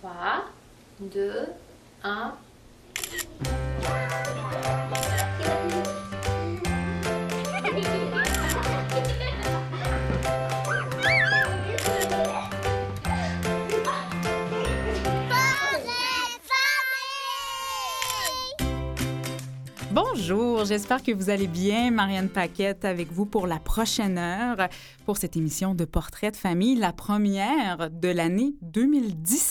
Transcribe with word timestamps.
3, 0.00 0.44
2, 1.12 1.30
1. 2.02 2.32
Bonjour, 19.92 20.64
j'espère 20.64 21.02
que 21.02 21.12
vous 21.12 21.28
allez 21.28 21.46
bien. 21.46 21.90
Marianne 21.90 22.30
Paquette 22.30 22.86
avec 22.86 23.12
vous 23.12 23.26
pour 23.26 23.46
la 23.46 23.58
prochaine 23.58 24.16
heure 24.16 24.68
pour 25.04 25.18
cette 25.18 25.36
émission 25.36 25.74
de 25.74 25.84
Portrait 25.84 26.30
de 26.30 26.36
famille, 26.36 26.76
la 26.76 26.92
première 26.92 27.90
de 27.90 28.08
l'année 28.08 28.54
2017. 28.62 29.49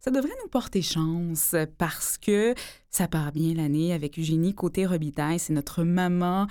Ça 0.00 0.10
devrait 0.10 0.36
nous 0.42 0.48
porter 0.48 0.82
chance 0.82 1.54
parce 1.76 2.18
que 2.18 2.54
ça 2.90 3.08
part 3.08 3.32
bien 3.32 3.54
l'année 3.54 3.92
avec 3.92 4.18
Eugénie 4.18 4.54
Côté-Robitaille. 4.54 5.38
C'est 5.38 5.52
notre 5.52 5.84
maman 5.84 6.46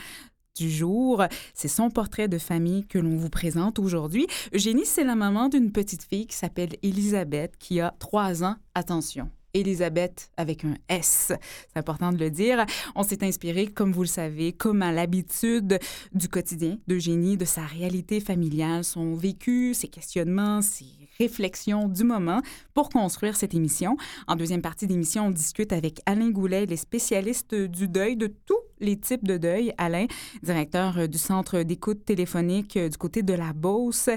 du 0.55 0.69
jour. 0.69 1.23
C'est 1.53 1.67
son 1.67 1.89
portrait 1.89 2.27
de 2.27 2.37
famille 2.37 2.85
que 2.85 2.99
l'on 2.99 3.15
vous 3.15 3.29
présente 3.29 3.79
aujourd'hui. 3.79 4.27
Eugénie, 4.53 4.85
c'est 4.85 5.03
la 5.03 5.15
maman 5.15 5.49
d'une 5.49 5.71
petite 5.71 6.03
fille 6.03 6.27
qui 6.27 6.35
s'appelle 6.35 6.75
Elisabeth, 6.83 7.57
qui 7.57 7.79
a 7.79 7.93
trois 7.99 8.43
ans. 8.43 8.55
Attention, 8.75 9.29
Elisabeth 9.53 10.31
avec 10.37 10.65
un 10.65 10.75
S. 10.89 11.31
C'est 11.31 11.77
important 11.77 12.11
de 12.11 12.17
le 12.17 12.29
dire. 12.29 12.65
On 12.95 13.03
s'est 13.03 13.23
inspiré, 13.23 13.67
comme 13.67 13.91
vous 13.91 14.03
le 14.03 14.07
savez, 14.07 14.53
comme 14.53 14.81
à 14.81 14.91
l'habitude 14.91 15.79
du 16.13 16.27
quotidien 16.27 16.77
d'Eugénie, 16.87 17.37
de 17.37 17.45
sa 17.45 17.61
réalité 17.61 18.19
familiale, 18.19 18.83
son 18.83 19.15
vécu, 19.15 19.73
ses 19.73 19.87
questionnements, 19.87 20.61
ses 20.61 20.96
réflexions 21.19 21.87
du 21.87 22.03
moment 22.03 22.41
pour 22.73 22.89
construire 22.89 23.35
cette 23.35 23.53
émission. 23.53 23.97
En 24.27 24.35
deuxième 24.35 24.61
partie 24.61 24.87
d'émission, 24.87 25.27
on 25.27 25.31
discute 25.31 25.73
avec 25.73 25.99
Alain 26.05 26.29
Goulet, 26.29 26.65
les 26.65 26.77
spécialistes 26.77 27.55
du 27.55 27.87
deuil, 27.87 28.15
de 28.15 28.27
tous 28.27 28.55
les 28.79 28.97
types 28.97 29.27
de 29.27 29.37
deuil. 29.37 29.73
Alain, 29.77 30.05
directeur 30.43 31.07
du 31.07 31.17
centre 31.17 31.63
d'écoute 31.63 32.05
téléphonique 32.05 32.77
du 32.77 32.97
côté 32.97 33.23
de 33.23 33.33
la 33.33 33.53
Beauce, 33.53 34.09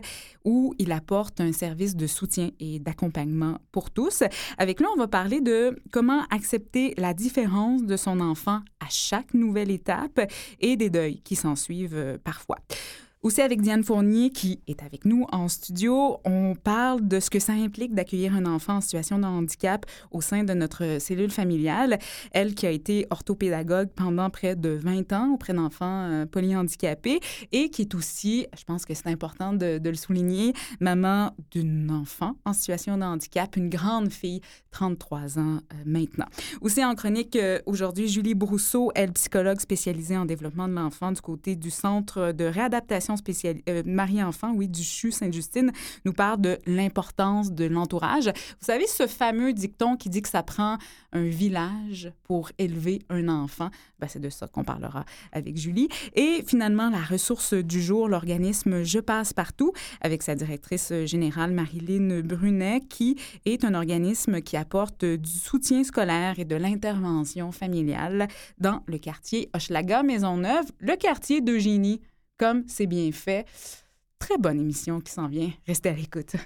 où 0.44 0.74
il 0.78 0.92
apporte 0.92 1.40
un 1.40 1.52
service 1.52 1.96
de 1.96 2.06
soutien 2.06 2.50
et 2.60 2.78
d'accompagnement 2.78 3.58
pour 3.72 3.90
tous. 3.90 4.22
Avec 4.58 4.80
lui, 4.80 4.86
on 4.94 4.98
va 4.98 5.08
parler 5.08 5.40
de 5.40 5.76
comment 5.92 6.24
accepter 6.30 6.94
la 6.98 7.14
différence 7.14 7.84
de 7.84 7.96
son 7.96 8.20
enfant 8.20 8.60
à 8.80 8.86
chaque 8.90 9.34
nouvelle 9.34 9.70
étape 9.70 10.20
et 10.60 10.76
des 10.76 10.90
deuils 10.90 11.20
qui 11.22 11.36
s'en 11.36 11.56
suivent 11.56 12.18
parfois. 12.22 12.58
Aussi 13.22 13.42
avec 13.42 13.60
Diane 13.60 13.84
Fournier 13.84 14.30
qui 14.30 14.60
est 14.66 14.82
avec 14.82 15.04
nous 15.04 15.26
en 15.30 15.46
studio, 15.48 16.16
on 16.24 16.54
parle 16.54 17.06
de 17.06 17.20
ce 17.20 17.28
que 17.28 17.38
ça 17.38 17.52
implique 17.52 17.94
d'accueillir 17.94 18.34
un 18.34 18.46
enfant 18.46 18.76
en 18.76 18.80
situation 18.80 19.18
de 19.18 19.26
handicap 19.26 19.84
au 20.10 20.22
sein 20.22 20.42
de 20.42 20.54
notre 20.54 20.96
cellule 21.00 21.30
familiale. 21.30 21.98
Elle 22.32 22.54
qui 22.54 22.66
a 22.66 22.70
été 22.70 23.06
orthopédagogue 23.10 23.90
pendant 23.94 24.30
près 24.30 24.56
de 24.56 24.70
20 24.70 25.12
ans 25.12 25.34
auprès 25.34 25.52
d'enfants 25.52 26.08
euh, 26.08 26.24
polyhandicapés 26.24 27.20
et 27.52 27.68
qui 27.68 27.82
est 27.82 27.94
aussi, 27.94 28.46
je 28.58 28.64
pense 28.64 28.86
que 28.86 28.94
c'est 28.94 29.08
important 29.08 29.52
de, 29.52 29.78
le 29.84 29.94
souligner, 29.96 30.54
maman 30.80 31.36
d'une 31.50 31.90
enfant 31.90 32.36
en 32.46 32.54
situation 32.54 32.96
de 32.96 33.02
handicap, 33.02 33.54
une 33.54 33.68
grande 33.68 34.10
fille, 34.10 34.40
33 34.70 35.38
ans 35.38 35.58
euh, 35.58 35.76
maintenant. 35.84 36.26
Aussi 36.62 36.82
en 36.82 36.94
chronique 36.94 37.36
euh, 37.36 37.58
aujourd'hui, 37.66 38.08
Julie 38.08 38.34
Brousseau, 38.34 38.92
elle 38.94 39.12
psychologue 39.12 39.60
spécialisée 39.60 40.16
en 40.16 40.24
développement 40.24 40.68
de 40.68 40.72
l'enfant 40.72 41.12
du 41.12 41.20
côté 41.20 41.54
du 41.54 41.68
Centre 41.68 42.32
de 42.32 42.46
réadaptation 42.46 43.09
euh, 43.68 43.82
Marie-Enfant, 43.84 44.52
oui, 44.54 44.68
du 44.68 44.82
CHU 44.82 45.10
Sainte-Justine, 45.10 45.72
nous 46.04 46.12
parle 46.12 46.40
de 46.40 46.58
l'importance 46.66 47.52
de 47.52 47.64
l'entourage. 47.66 48.26
Vous 48.26 48.66
savez, 48.66 48.86
ce 48.86 49.06
fameux 49.06 49.52
dicton 49.52 49.96
qui 49.96 50.08
dit 50.08 50.22
que 50.22 50.28
ça 50.28 50.42
prend 50.42 50.78
un 51.12 51.24
village 51.24 52.12
pour 52.24 52.50
élever 52.58 53.00
un 53.08 53.28
enfant, 53.28 53.70
ben, 53.98 54.06
c'est 54.08 54.20
de 54.20 54.30
ça 54.30 54.46
qu'on 54.46 54.64
parlera 54.64 55.04
avec 55.32 55.56
Julie. 55.56 55.88
Et 56.14 56.44
finalement, 56.46 56.90
la 56.90 57.02
ressource 57.02 57.54
du 57.54 57.82
jour, 57.82 58.08
l'organisme 58.08 58.82
Je 58.84 58.98
passe 58.98 59.32
partout, 59.32 59.72
avec 60.00 60.22
sa 60.22 60.34
directrice 60.34 60.92
générale, 61.04 61.52
Marilyn 61.52 62.20
Brunet, 62.20 62.80
qui 62.88 63.16
est 63.44 63.64
un 63.64 63.74
organisme 63.74 64.40
qui 64.40 64.56
apporte 64.56 65.04
du 65.04 65.30
soutien 65.30 65.84
scolaire 65.84 66.38
et 66.38 66.44
de 66.44 66.56
l'intervention 66.56 67.52
familiale 67.52 68.28
dans 68.58 68.82
le 68.86 68.98
quartier 68.98 69.50
Hochelaga 69.54 70.02
Maisonneuve, 70.02 70.66
le 70.78 70.96
quartier 70.96 71.40
d'Eugénie 71.40 72.00
comme 72.40 72.64
c'est 72.66 72.86
bien 72.86 73.12
fait. 73.12 73.46
Très 74.18 74.38
bonne 74.38 74.58
émission 74.58 74.98
qui 75.00 75.12
s'en 75.12 75.28
vient. 75.28 75.50
Restez 75.66 75.90
à 75.90 75.92
l'écoute. 75.92 76.36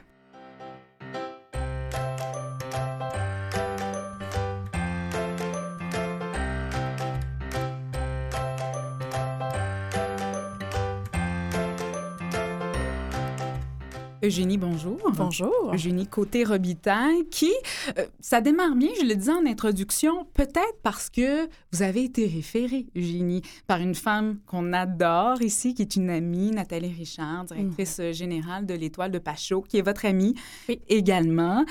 Eugénie, 14.25 14.57
bonjour. 14.57 14.99
Bonjour. 15.15 15.71
Eugénie 15.75 16.07
Côté-Robitaille, 16.07 17.29
qui, 17.29 17.53
euh, 17.99 18.07
ça 18.21 18.41
démarre 18.41 18.75
bien, 18.75 18.89
je 18.99 19.07
le 19.07 19.15
disais 19.15 19.33
en 19.33 19.45
introduction, 19.45 20.27
peut-être 20.33 20.79
parce 20.83 21.11
que 21.11 21.47
vous 21.73 21.83
avez 21.83 22.05
été 22.05 22.27
référée, 22.27 22.87
Eugénie, 22.97 23.43
par 23.67 23.81
une 23.81 23.95
femme 23.95 24.39
qu'on 24.47 24.73
adore 24.73 25.43
ici, 25.43 25.75
qui 25.75 25.83
est 25.83 25.97
une 25.97 26.09
amie, 26.09 26.53
Nathalie 26.53 26.95
Richard, 26.95 27.45
directrice 27.45 27.99
mmh. 27.99 28.13
générale 28.13 28.65
de 28.65 28.73
l'Étoile 28.73 29.11
de 29.11 29.19
Pachot, 29.19 29.61
qui 29.61 29.77
est 29.77 29.83
votre 29.83 30.07
amie 30.07 30.35
oui. 30.71 30.81
également, 30.89 31.67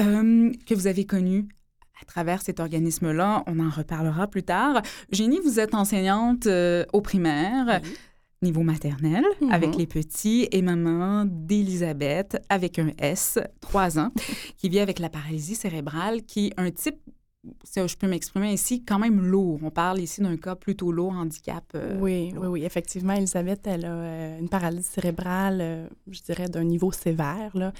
euh, 0.00 0.52
que 0.68 0.74
vous 0.74 0.86
avez 0.86 1.06
connue 1.06 1.48
à 2.00 2.04
travers 2.04 2.40
cet 2.42 2.60
organisme-là. 2.60 3.42
On 3.48 3.58
en 3.58 3.70
reparlera 3.70 4.28
plus 4.28 4.44
tard. 4.44 4.80
Eugénie, 5.12 5.40
vous 5.44 5.58
êtes 5.58 5.74
enseignante 5.74 6.46
euh, 6.46 6.84
au 6.92 7.00
primaire. 7.00 7.80
Oui 7.82 7.90
niveau 8.48 8.62
maternel 8.72 9.24
mm 9.24 9.46
-hmm. 9.46 9.54
avec 9.56 9.72
les 9.80 9.88
petits 9.96 10.42
et 10.56 10.62
maman 10.62 11.10
d'Elisabeth 11.48 12.32
avec 12.56 12.72
un 12.78 12.90
S, 12.98 13.38
3 13.60 13.98
ans, 14.02 14.10
qui 14.58 14.66
vit 14.72 14.80
avec 14.80 14.98
la 15.04 15.10
paralysie 15.16 15.58
cérébrale, 15.64 16.16
qui 16.30 16.40
est 16.46 16.54
un 16.66 16.70
type 16.82 17.00
si 17.62 17.86
je 17.86 17.96
peux 17.96 18.08
m'exprimer 18.08 18.52
ici, 18.52 18.84
quand 18.84 18.98
même 18.98 19.20
lourd. 19.20 19.58
On 19.62 19.70
parle 19.70 20.00
ici 20.00 20.20
d'un 20.20 20.36
cas 20.36 20.54
plutôt 20.54 20.92
lourd, 20.92 21.12
handicap. 21.12 21.64
Euh, 21.74 21.98
oui, 22.00 22.30
lourd. 22.30 22.44
oui, 22.44 22.48
oui. 22.48 22.64
Effectivement, 22.64 23.14
Elisabeth, 23.14 23.66
elle 23.66 23.84
a 23.84 23.94
euh, 23.94 24.38
une 24.38 24.48
paralysie 24.48 24.88
cérébrale, 24.88 25.58
euh, 25.60 25.88
je 26.10 26.20
dirais, 26.22 26.48
d'un 26.48 26.64
niveau 26.64 26.92
sévère. 26.92 27.50
Là. 27.54 27.72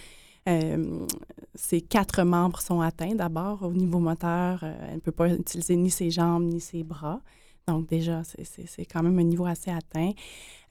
Euh, 0.48 1.06
ses 1.54 1.80
quatre 1.80 2.22
membres 2.22 2.60
sont 2.60 2.80
atteints 2.80 3.14
d'abord 3.14 3.62
au 3.62 3.72
niveau 3.72 3.98
moteur. 3.98 4.62
elle 4.62 4.96
ne 4.96 5.00
peut 5.00 5.12
pas 5.12 5.28
utiliser 5.28 5.76
ni 5.76 5.90
ses 5.90 6.10
jambes 6.10 6.44
ni 6.44 6.60
ses 6.60 6.82
bras. 6.82 7.20
Donc, 7.66 7.88
déjà, 7.88 8.22
c'est 8.24 8.84
quand 8.84 9.02
même 9.02 9.18
un 9.18 9.24
niveau 9.24 9.46
assez 9.46 9.70
atteint. 9.70 10.12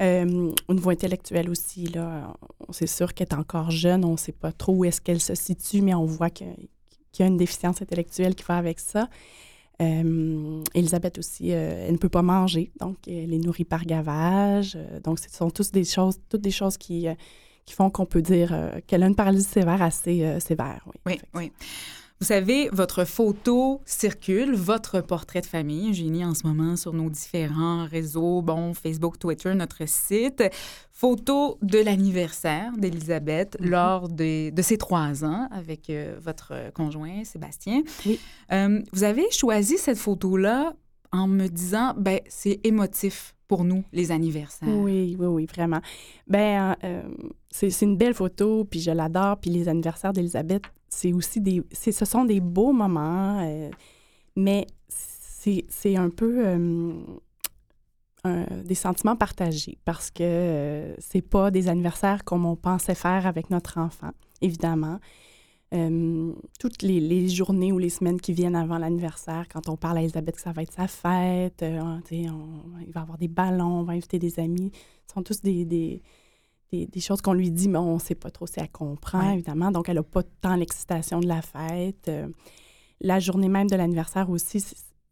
Euh, 0.01 0.51
au 0.67 0.73
niveau 0.73 0.91
intellectuel 0.91 1.49
aussi, 1.49 1.85
là, 1.85 2.35
c'est 2.69 2.87
sûr 2.87 3.13
qu'elle 3.13 3.27
est 3.31 3.33
encore 3.33 3.71
jeune. 3.71 4.05
On 4.05 4.11
ne 4.11 4.17
sait 4.17 4.31
pas 4.31 4.51
trop 4.51 4.73
où 4.73 4.85
est-ce 4.85 5.01
qu'elle 5.01 5.21
se 5.21 5.33
situe, 5.33 5.81
mais 5.81 5.95
on 5.95 6.05
voit 6.05 6.29
qu'il 6.29 6.47
y 7.19 7.23
a 7.23 7.25
une 7.25 7.37
déficience 7.37 7.81
intellectuelle 7.81 8.35
qui 8.35 8.43
va 8.43 8.57
avec 8.57 8.79
ça. 8.79 9.09
Euh, 9.81 10.61
Elisabeth 10.75 11.17
aussi, 11.17 11.51
euh, 11.51 11.85
elle 11.87 11.93
ne 11.93 11.97
peut 11.97 12.09
pas 12.09 12.21
manger, 12.21 12.71
donc 12.79 13.07
elle 13.07 13.33
est 13.33 13.39
nourrie 13.39 13.65
par 13.65 13.85
gavage. 13.85 14.77
donc, 15.03 15.17
ce 15.17 15.29
sont 15.31 15.49
tous 15.49 15.71
des 15.71 15.83
choses, 15.83 16.19
toutes 16.29 16.41
des 16.41 16.51
choses 16.51 16.77
qui, 16.77 17.07
qui 17.65 17.73
font 17.73 17.89
qu'on 17.89 18.05
peut 18.05 18.21
dire 18.21 18.55
qu'elle 18.85 19.01
a 19.01 19.07
une 19.07 19.15
paralysie 19.15 19.49
sévère 19.49 19.81
assez 19.81 20.39
sévère. 20.39 20.85
Oui, 21.07 21.15
oui. 21.15 21.21
oui. 21.33 21.51
Vous 22.19 22.27
savez, 22.27 22.69
votre 22.71 23.03
photo 23.03 23.81
circule, 23.85 24.55
votre 24.55 25.01
portrait 25.01 25.41
de 25.41 25.45
famille, 25.45 25.93
j'ai 25.93 26.09
mis 26.09 26.23
en 26.23 26.33
ce 26.33 26.47
moment 26.47 26.75
sur 26.75 26.93
nos 26.93 27.09
différents 27.09 27.85
réseaux, 27.85 28.41
bon, 28.41 28.73
Facebook, 28.73 29.19
Twitter, 29.19 29.53
notre 29.55 29.87
site. 29.87 30.43
Photo 30.91 31.57
de 31.61 31.79
l'anniversaire 31.79 32.71
d'Elisabeth 32.77 33.57
mm 33.59 33.65
-hmm. 33.65 33.69
lors 33.69 34.09
de, 34.09 34.51
de, 34.51 34.61
ses 34.61 34.77
trois 34.77 35.25
ans 35.25 35.47
avec 35.51 35.89
euh, 35.89 36.15
votre 36.21 36.71
conjoint 36.73 37.23
Sébastien. 37.25 37.81
Oui. 38.05 38.19
Euh, 38.51 38.81
vous 38.93 39.03
avez 39.03 39.25
choisi 39.31 39.77
cette 39.77 39.97
photo-là 39.97 40.73
en 41.11 41.27
me 41.27 41.47
disant, 41.47 41.93
ben 41.97 42.19
c'est 42.27 42.59
émotif 42.63 43.35
pour 43.47 43.63
nous, 43.63 43.83
les 43.93 44.11
anniversaires. 44.11 44.67
Oui, 44.67 45.15
oui, 45.19 45.27
oui, 45.27 45.45
vraiment. 45.45 45.81
Ben, 46.27 46.75
euh, 46.83 47.03
c'est 47.51 47.81
une 47.81 47.97
belle 47.97 48.15
photo, 48.15 48.65
puis 48.65 48.79
je 48.79 48.89
l'adore, 48.91 49.37
puis 49.37 49.51
les 49.51 49.67
anniversaires 49.69 50.11
d'Elisabeth, 50.11 50.63
c'est 50.93 51.13
aussi 51.13 51.41
des... 51.41 51.63
Ce 51.71 52.05
sont 52.05 52.25
des 52.25 52.39
beaux 52.39 52.71
moments, 52.71 53.39
euh, 53.41 53.69
mais 54.35 54.67
c'est 54.87 55.95
un 55.97 56.09
peu 56.09 56.45
euh, 58.25 58.45
des 58.63 58.75
sentiments 58.75 59.17
partagés 59.17 59.77
parce 59.83 60.09
que 60.09 60.23
euh, 60.23 60.95
c'est 60.97 61.21
pas 61.21 61.51
des 61.51 61.67
anniversaires 61.67 62.23
comme 62.23 62.45
on 62.45 62.55
pensait 62.55 62.95
faire 62.95 63.27
avec 63.27 63.49
notre 63.49 63.77
enfant, 63.77 64.11
évidemment. 64.39 65.01
Euh, 65.73 66.31
toutes 66.57 66.83
les, 66.83 67.27
journées 67.27 67.73
ou 67.73 67.79
les 67.79 67.89
semaines 67.89 68.21
qui 68.21 68.31
viennent 68.31 68.55
avant 68.55 68.77
l'anniversaire, 68.77 69.47
quand 69.51 69.67
on 69.67 69.75
parle 69.75 69.97
à 69.97 70.01
Elisabeth 70.03 70.35
que 70.35 70.41
ça 70.41 70.53
va 70.53 70.61
être 70.61 70.71
sa 70.71 70.87
fête, 70.87 71.65
on, 71.65 71.99
il 72.09 72.93
va 72.93 73.01
avoir 73.01 73.17
des 73.17 73.27
ballons, 73.27 73.79
on 73.79 73.83
va 73.83 73.91
inviter 73.91 74.19
des 74.19 74.39
amis, 74.39 74.71
ce 75.05 75.15
sont 75.15 75.23
tous 75.23 75.41
des, 75.41 76.01
des, 76.73 76.85
des 76.87 76.99
choses 76.99 77.21
qu'on 77.21 77.33
lui 77.33 77.51
dit, 77.51 77.69
mais 77.69 77.77
on 77.77 77.95
ne 77.95 77.99
sait 77.99 78.15
pas 78.15 78.31
trop 78.31 78.47
si 78.47 78.59
elle 78.59 78.69
comprend, 78.69 79.19
Ouais. 79.19 79.33
évidemment. 79.35 79.71
Donc, 79.71 79.89
elle 79.89 79.95
n'a 79.97 80.03
pas 80.03 80.23
tant 80.41 80.55
l'excitation 80.55 81.19
de 81.19 81.27
la 81.27 81.41
fête. 81.41 82.07
Euh, 82.07 82.27
la 83.01 83.19
journée 83.19 83.49
même 83.49 83.69
de 83.69 83.75
l'anniversaire 83.75 84.29
aussi, 84.29 84.59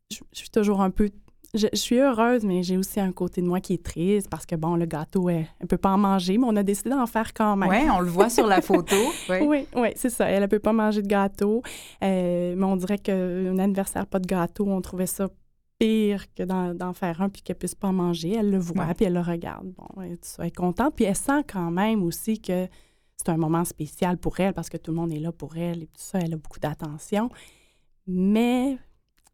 je, 0.09 0.17
je 0.31 0.37
suis 0.37 0.49
toujours 0.49 0.81
un 0.81 0.89
peu... 0.89 1.09
Je, 1.53 1.67
je 1.73 1.77
suis 1.77 1.97
heureuse, 1.99 2.45
mais 2.45 2.63
j'ai 2.63 2.77
aussi 2.77 2.99
un 3.01 3.11
côté 3.11 3.41
de 3.41 3.45
moi 3.47 3.59
qui 3.59 3.73
est 3.73 3.83
triste 3.83 4.29
parce 4.29 4.45
que, 4.45 4.55
bon, 4.55 4.75
le 4.77 4.85
gâteau, 4.85 5.27
elle 5.29 5.45
ne 5.61 5.67
peut 5.67 5.77
pas 5.77 5.89
en 5.91 5.97
manger, 5.97 6.37
mais 6.37 6.45
on 6.47 6.55
a 6.55 6.63
décidé 6.63 6.91
d'en 6.91 7.05
faire 7.05 7.33
quand 7.33 7.57
même. 7.57 7.69
Oui, 7.69 7.89
on 7.93 7.99
le 7.99 8.09
voit 8.09 8.29
sur 8.29 8.47
la 8.47 8.61
photo. 8.69 8.95
Oui, 9.29 9.65
oui, 9.75 9.89
c'est 9.97 10.09
ça. 10.09 10.27
Elle 10.29 10.41
ne 10.43 10.47
peut 10.47 10.59
pas 10.59 10.71
manger 10.71 11.01
de 11.01 11.07
gâteau. 11.07 11.61
Euh, 12.03 12.55
mais 12.57 12.63
on 12.65 12.77
dirait 12.77 12.97
qu'un 12.99 13.57
anniversaire, 13.59 14.07
pas 14.07 14.19
de 14.19 14.27
gâteau, 14.27 14.65
on 14.67 14.79
trouvait 14.79 15.05
ça 15.07 15.27
pire 15.81 16.31
que 16.33 16.44
d'en, 16.44 16.94
faire 16.94 17.22
un 17.22 17.30
puis 17.30 17.42
qu'elle 17.42 17.57
puisse 17.57 17.75
pas 17.75 17.92
manger. 17.92 18.33
Elle 18.36 18.51
le 18.51 18.60
voit, 18.60 18.86
Ouais. 18.86 18.94
puis 18.94 19.06
elle 19.06 19.13
le 19.13 19.22
regarde. 19.22 19.68
Bon, 19.72 20.01
elle, 20.01 20.18
elle 20.39 20.45
est 20.45 20.56
contente. 20.56 20.95
Puis 20.95 21.06
elle 21.06 21.16
sent 21.16 21.44
quand 21.51 21.72
même 21.72 22.04
aussi 22.04 22.39
que 22.39 22.68
c'est 23.18 23.30
un 23.30 23.38
moment 23.38 23.66
spécial 23.66 24.18
pour 24.18 24.39
elle 24.39 24.54
parce 24.54 24.69
que 24.69 24.78
tout 24.78 24.92
le 24.92 24.98
monde 24.98 25.12
est 25.12 25.19
là 25.19 25.31
pour 25.31 25.57
elle 25.57 25.83
et 25.83 25.88
tout 25.88 26.01
ça. 26.01 26.19
Elle 26.19 26.33
a 26.33 26.38
beaucoup 26.38 26.60
d'attention. 26.60 27.30
Mais 28.07 28.78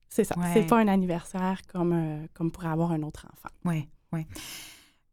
c'est 0.09 0.23
ça. 0.23 0.37
Ouais. 0.37 0.51
C'est 0.53 0.67
pas 0.67 0.79
un 0.79 0.87
anniversaire 0.87 1.61
comme, 1.67 1.93
euh, 1.93 2.27
comme 2.33 2.51
pourrait 2.51 2.67
avoir 2.69 2.91
un 2.91 3.01
autre 3.03 3.27
enfant. 3.33 3.53
Oui, 3.65 3.87
oui. 4.13 4.25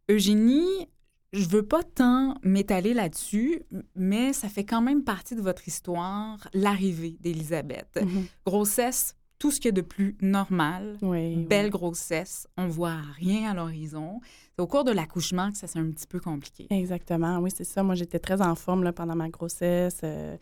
Eugénie, 0.09 0.89
je 1.33 1.49
veux 1.49 1.65
pas 1.67 1.83
tant 1.83 2.37
m'étaler 2.43 2.95
là-dessus, 2.95 3.63
mais 3.97 4.33
ça 4.33 4.49
fait 4.49 4.65
quand 4.65 4.83
même 4.83 5.03
partie 5.03 5.35
de 5.35 5.41
votre 5.41 5.67
histoire, 5.67 6.49
l'arrivée 6.53 7.17
d'Élisabeth. 7.21 7.99
Mhm. 8.03 8.27
Grossesse, 8.47 9.17
tout 9.45 9.51
ce 9.51 9.57
qu'il 9.61 9.67
y 9.67 9.69
a 9.69 9.73
de 9.73 9.83
plus 9.83 10.17
normal. 10.23 10.97
Oui. 11.03 11.37
Belle 11.37 11.69
grossesse, 11.69 12.49
on 12.57 12.67
voit 12.67 12.97
rien 13.19 13.51
à 13.51 13.55
l'horizon. 13.55 14.23
C'est 14.57 14.63
au 14.63 14.67
cours 14.67 14.85
de 14.85 14.91
l'accouchement 14.91 15.53
que 15.53 15.59
ça 15.59 15.67
c'est 15.67 15.79
un 15.79 15.91
petit 15.91 16.07
peu 16.07 16.19
compliqué. 16.19 16.67
Exactement, 16.71 17.41
oui, 17.41 17.51
c'est 17.55 17.65
ça. 17.65 17.83
Moi, 17.83 17.95
j'étais 17.95 18.19
très 18.19 18.41
en 18.41 18.55
forme 18.55 18.85
là, 18.85 18.95
pendant 18.95 19.15
ma 19.15 19.29
grossesse. 19.29 20.01
Euh, 20.03 20.39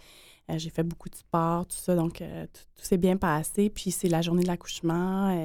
euh, 0.50 0.54
j'ai 0.56 0.70
fait 0.70 0.84
beaucoup 0.84 1.08
de 1.08 1.16
sport, 1.16 1.66
tout 1.66 1.74
ça, 1.78 1.96
donc 1.96 2.22
euh, 2.22 2.46
tout, 2.52 2.62
tout 2.76 2.84
s'est 2.84 2.96
bien 2.96 3.16
passé. 3.16 3.70
Puis 3.70 3.90
c'est 3.90 4.06
la 4.08 4.22
journée 4.22 4.44
de 4.44 4.46
l'accouchement. 4.46 5.36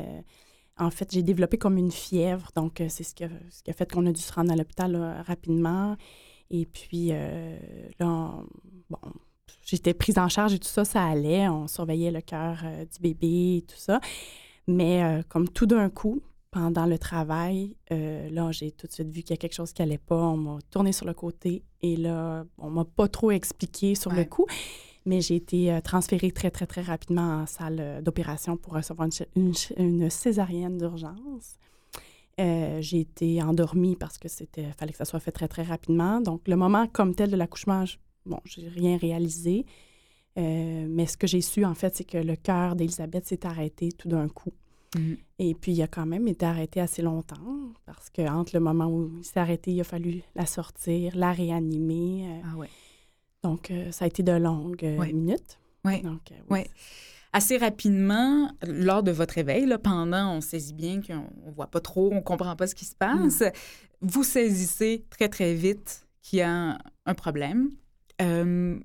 en 0.77 0.92
fait, 0.92 1.12
j'ai 1.12 1.24
développé 1.24 1.57
comme 1.57 1.80
une 1.80 1.92
fièvre, 1.92 2.51
donc 2.56 2.83
c'est 2.89 3.01
ce 3.03 3.15
qui, 3.15 3.24
a, 3.24 3.30
ce 3.50 3.63
qui 3.63 3.71
a 3.71 3.74
fait 3.74 3.92
qu'on 3.92 4.06
a 4.06 4.12
dû 4.12 4.21
se 4.21 4.31
rendre 4.33 4.51
à 4.51 4.56
l'hôpital 4.56 4.95
rapidement. 5.25 5.98
Et 6.51 6.68
puis 6.68 7.07
là, 7.07 8.06
on- 8.07 8.45
bon, 8.92 9.00
j'étais 9.75 9.94
prise 9.94 10.18
en 10.18 10.30
charge 10.30 10.54
et 10.54 10.60
tout 10.60 10.68
ça, 10.68 10.86
ça 10.86 11.04
allait. 11.04 11.48
On 11.50 11.68
surveillait 11.68 12.12
le 12.12 12.22
cœur 12.22 12.60
euh, 12.64 12.86
du 12.86 13.00
bébé 13.02 13.58
et 13.58 13.62
tout 13.62 13.78
ça. 13.78 14.00
Mais 14.68 15.04
euh, 15.04 15.22
comme 15.28 15.50
tout 15.50 15.66
d'un 15.66 15.90
coup, 15.90 16.22
pendant 16.52 16.86
le 16.86 16.98
travail, 16.98 17.75
euh, 17.92 18.30
là, 18.30 18.52
j'ai 18.52 18.72
tout 18.72 18.88
de 18.88 18.92
suite 18.92 19.10
vu 19.10 19.22
qu'il 19.22 19.31
y 19.31 19.34
a 19.34 19.38
quelque 19.38 19.54
chose 19.54 19.74
qui 19.74 19.81
allait 19.81 19.98
pas. 19.98 20.16
On 20.16 20.38
m'a 20.38 20.60
tourné 20.72 20.92
sur 20.92 21.06
le 21.06 21.14
côté 21.14 21.64
et 21.81 21.96
là, 21.96 22.46
on 22.58 22.69
m'a 22.69 22.86
pas 22.86 23.08
trop 23.08 23.31
expliqué 23.31 23.96
sur 23.96 24.12
le 24.12 24.24
coup, 24.24 24.46
mais 25.06 25.22
j'ai 25.22 25.36
été 25.36 25.78
transférée 25.84 26.31
très, 26.31 26.50
très, 26.50 26.66
très 26.66 26.81
rapidement 26.81 27.42
en 27.42 27.46
salle 27.46 28.02
d'opération 28.02 28.58
pour 28.58 28.74
recevoir 28.74 29.08
une, 29.36 30.10
césarienne 30.10 30.78
d'urgence. 30.78 31.58
Euh, 32.40 32.81
j'ai 32.81 33.00
été 33.00 33.42
endormie 33.42 33.96
parce 33.96 34.20
que 34.20 34.28
c'était 34.28 34.72
fallait 34.78 34.92
que 34.92 34.98
ça 34.98 35.06
soit 35.06 35.20
fait 35.20 35.31
très, 35.31 35.48
très 35.48 35.63
rapidement. 35.63 36.22
Donc, 36.22 36.48
le 36.48 36.56
moment 36.56 36.86
comme 36.88 37.16
tel 37.16 37.31
de 37.31 37.36
l'accouchement, 37.36 37.86
je- 37.86 37.98
bon, 38.27 38.39
j'ai 38.45 38.68
rien 38.68 38.97
réalisé. 38.97 39.65
Euh, 40.38 40.85
mais 40.88 41.07
ce 41.07 41.18
que 41.18 41.25
j'ai 41.25 41.41
su, 41.41 41.65
en 41.65 41.74
fait, 41.74 41.95
c'est 41.95 42.03
que 42.03 42.18
le 42.19 42.35
cœur 42.35 42.75
d'Elisabeth 42.75 43.25
s'est 43.25 43.45
arrêté 43.45 43.91
tout 43.91 44.07
d'un 44.07 44.27
coup. 44.27 44.53
Mhm. 44.95 45.18
Et 45.39 45.53
puis, 45.56 45.71
il 45.74 45.81
a 45.81 45.88
quand 45.88 46.06
même 46.06 46.27
été 46.27 46.45
arrêté 46.45 46.79
assez 46.79 47.01
longtemps 47.01 47.71
parce 47.85 48.09
que 48.09 48.21
entre 48.21 48.51
le 48.53 48.59
moment 48.59 48.85
où 48.88 49.12
il 49.18 49.25
s'est 49.25 49.39
arrêté, 49.39 49.71
il 49.71 49.81
a 49.81 49.83
fallu 49.83 50.21
la 50.35 50.45
sortir, 50.45 51.15
la 51.15 51.31
réanimer. 51.31 52.27
euh, 52.27 52.41
Ah 52.53 52.57
ouais. 52.57 52.69
donc, 53.44 53.71
euh, 53.71 53.91
ça 53.91 54.06
a 54.06 54.07
été 54.07 54.21
de 54.24 54.31
longues 54.33 54.95
Ouais. 54.97 55.12
minutes. 55.12 55.57
Ouais. 55.83 56.01
Donc, 56.01 56.21
oui, 56.31 56.35
Ouais. 56.50 56.68
Assez 57.33 57.57
rapidement, 57.57 58.50
lors 58.65 59.03
de 59.03 59.12
votre 59.12 59.33
réveil, 59.35 59.65
là, 59.65 59.77
pendant, 59.77 60.38
on 60.38 60.41
saisit 60.41 60.74
bien 60.74 61.01
qu'on 61.01 61.27
ne 61.47 61.51
voit 61.53 61.68
pas 61.68 61.81
trop, 61.81 62.09
on 62.13 62.21
comprend 62.21 62.56
pas 62.56 62.68
ce 62.68 62.74
qui 62.74 62.85
se 62.85 62.95
passe, 62.95 63.44
vous 64.01 64.24
saisissez 64.24 65.03
très, 65.09 65.27
très 65.29 65.53
vite 65.53 66.07
qu'il 66.21 66.39
y 66.39 66.41
a 66.41 66.77
un 67.06 67.13
problème. 67.13 67.69
Euh, 68.22 68.80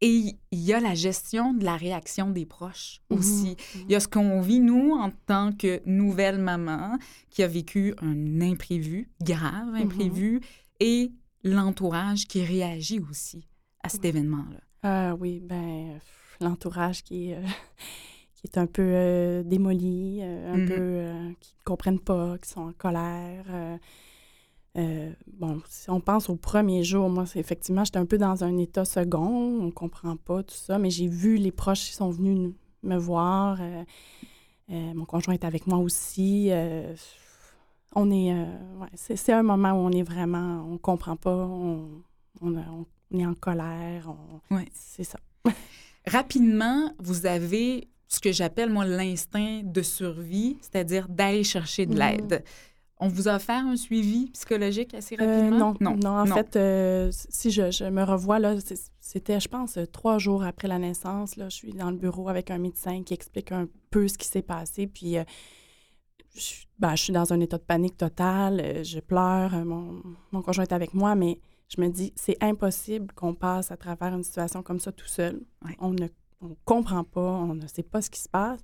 et 0.00 0.36
il 0.50 0.58
y 0.60 0.72
a 0.74 0.80
la 0.80 0.94
gestion 0.94 1.54
de 1.54 1.64
la 1.64 1.76
réaction 1.76 2.30
des 2.30 2.44
proches 2.44 3.00
Mhm. 3.10 3.18
aussi. 3.18 3.56
Il 3.86 3.90
y 3.92 3.94
a 3.94 4.00
ce 4.00 4.08
qu'on 4.08 4.40
vit, 4.40 4.60
nous, 4.60 4.92
en 4.92 5.10
tant 5.26 5.52
que 5.52 5.80
nouvelle 5.86 6.38
maman, 6.38 6.98
qui 7.30 7.42
a 7.42 7.46
vécu 7.48 7.94
un 8.02 8.40
imprévu, 8.40 9.08
grave 9.22 9.74
imprévu, 9.74 10.40
et 10.80 11.12
l'entourage 11.42 12.26
qui 12.26 12.42
réagit 12.44 13.00
aussi 13.08 13.46
à 13.82 13.88
cet 13.88 14.04
événement-là. 14.04 14.60
Ah 14.82 15.14
oui, 15.18 15.40
ben, 15.40 15.98
l'entourage 16.40 17.02
qui 17.04 17.30
est, 17.30 17.36
euh, 17.36 17.42
qui 18.34 18.46
est 18.48 18.58
un 18.58 18.66
peu 18.66 18.82
euh, 18.82 19.42
démoli, 19.42 20.18
euh, 20.20 20.52
un 20.54 20.66
peu 20.66 20.72
euh, 20.74 21.30
qui 21.40 21.54
ne 21.60 21.64
comprennent 21.64 22.00
pas, 22.00 22.36
qui 22.38 22.50
sont 22.50 22.62
en 22.62 22.72
colère. 22.72 23.44
Euh, 24.76 25.12
bon, 25.38 25.60
si 25.68 25.88
on 25.90 26.00
pense 26.00 26.28
au 26.28 26.36
premier 26.36 26.82
jour, 26.84 27.08
moi, 27.08 27.26
c'est 27.26 27.38
effectivement, 27.38 27.84
j'étais 27.84 27.98
un 27.98 28.06
peu 28.06 28.18
dans 28.18 28.42
un 28.44 28.56
état 28.58 28.84
second, 28.84 29.60
on 29.62 29.70
comprend 29.70 30.16
pas 30.16 30.42
tout 30.42 30.54
ça, 30.54 30.78
mais 30.78 30.90
j'ai 30.90 31.06
vu 31.08 31.36
les 31.36 31.52
proches 31.52 31.84
qui 31.86 31.92
sont 31.94 32.10
venus 32.10 32.52
me 32.82 32.96
voir. 32.96 33.58
euh, 33.60 33.84
euh, 34.70 34.94
mon 34.94 35.04
conjoint 35.04 35.34
est 35.34 35.44
avec 35.44 35.66
moi 35.66 35.78
aussi. 35.78 36.50
on 37.96 38.10
est, 38.10 38.32
ouais, 38.34 38.88
c'est, 38.94 39.16
c'est 39.16 39.32
un 39.32 39.42
moment 39.44 39.72
où 39.72 39.86
on 39.86 39.90
est 39.92 40.02
vraiment, 40.02 40.66
on 40.68 40.78
comprend 40.78 41.16
pas, 41.16 41.36
on, 41.46 42.02
on, 42.40 42.56
a- 42.56 42.68
on- 42.72 42.86
on 43.12 43.18
est 43.18 43.26
en 43.26 43.34
colère, 43.34 44.08
on- 44.50 44.54
Ouais. 44.56 44.66
c'est 44.72 45.04
ça. 45.04 45.18
Rapidement, 46.06 46.92
vous 46.98 47.26
avez 47.26 47.88
ce 48.08 48.20
que 48.20 48.32
j'appelle, 48.32 48.70
moi, 48.70 48.84
l'instinct 48.84 49.62
de 49.64 49.82
survie, 49.82 50.56
c'est-à-dire 50.60 51.08
d'aller 51.08 51.44
chercher 51.44 51.86
de 51.86 51.92
Mhm. 51.92 51.98
l'aide. 51.98 52.44
On 53.00 53.08
vous 53.08 53.26
a 53.28 53.36
offert 53.36 53.66
un 53.66 53.76
suivi 53.76 54.30
psychologique 54.30 54.94
assez 54.94 55.16
Euh, 55.20 55.26
rapidement? 55.50 55.74
non, 55.80 55.96
non, 55.96 56.20
en 56.20 56.26
fait, 56.26 56.56
euh, 56.56 57.10
si 57.12 57.50
je, 57.50 57.70
je 57.70 57.84
me 57.84 58.02
revois, 58.04 58.38
là, 58.38 58.54
c'était, 59.00 59.40
je 59.40 59.48
pense, 59.48 59.78
trois 59.92 60.18
jours 60.18 60.44
après 60.44 60.68
la 60.68 60.78
naissance. 60.78 61.36
Là, 61.36 61.48
je 61.48 61.56
suis 61.56 61.72
dans 61.72 61.90
le 61.90 61.96
bureau 61.96 62.28
avec 62.28 62.50
un 62.50 62.58
médecin 62.58 63.02
qui 63.02 63.12
explique 63.12 63.50
un 63.52 63.66
peu 63.90 64.06
ce 64.06 64.16
qui 64.16 64.28
s'est 64.28 64.42
passé. 64.42 64.86
Puis, 64.86 65.18
euh, 65.18 65.24
je, 66.34 66.40
suis- 66.40 66.68
ben, 66.78 66.94
je 66.94 67.02
suis 67.02 67.12
dans 67.12 67.32
un 67.32 67.40
état 67.40 67.58
de 67.58 67.62
panique 67.64 67.96
totale. 67.96 68.84
je 68.84 69.00
pleure. 69.00 69.52
Mon, 69.64 70.00
mon 70.30 70.42
conjoint 70.42 70.64
est 70.64 70.72
avec 70.72 70.94
moi, 70.94 71.16
mais 71.16 71.40
je 71.68 71.80
me 71.80 71.88
dis, 71.88 72.12
c'est 72.14 72.36
impossible 72.42 73.12
qu'on 73.14 73.34
passe 73.34 73.72
à 73.72 73.76
travers 73.76 74.14
une 74.14 74.22
situation 74.22 74.62
comme 74.62 74.78
ça 74.80 74.92
tout 74.92 75.08
seul. 75.08 75.40
Ouais. 75.64 75.76
On 75.80 75.90
ne 75.90 76.06
on 76.40 76.56
comprend 76.64 77.02
pas, 77.04 77.20
on 77.20 77.54
ne 77.54 77.66
sait 77.66 77.82
pas 77.82 78.02
ce 78.02 78.10
qui 78.10 78.20
se 78.20 78.28
passe. 78.28 78.60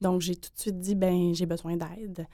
Donc, 0.00 0.20
j'ai 0.20 0.34
tout 0.34 0.50
de 0.52 0.60
suite 0.60 0.80
dit, 0.80 0.96
ben 0.96 1.32
j'ai 1.32 1.46
besoin 1.46 1.76
d'aide. 1.76 2.26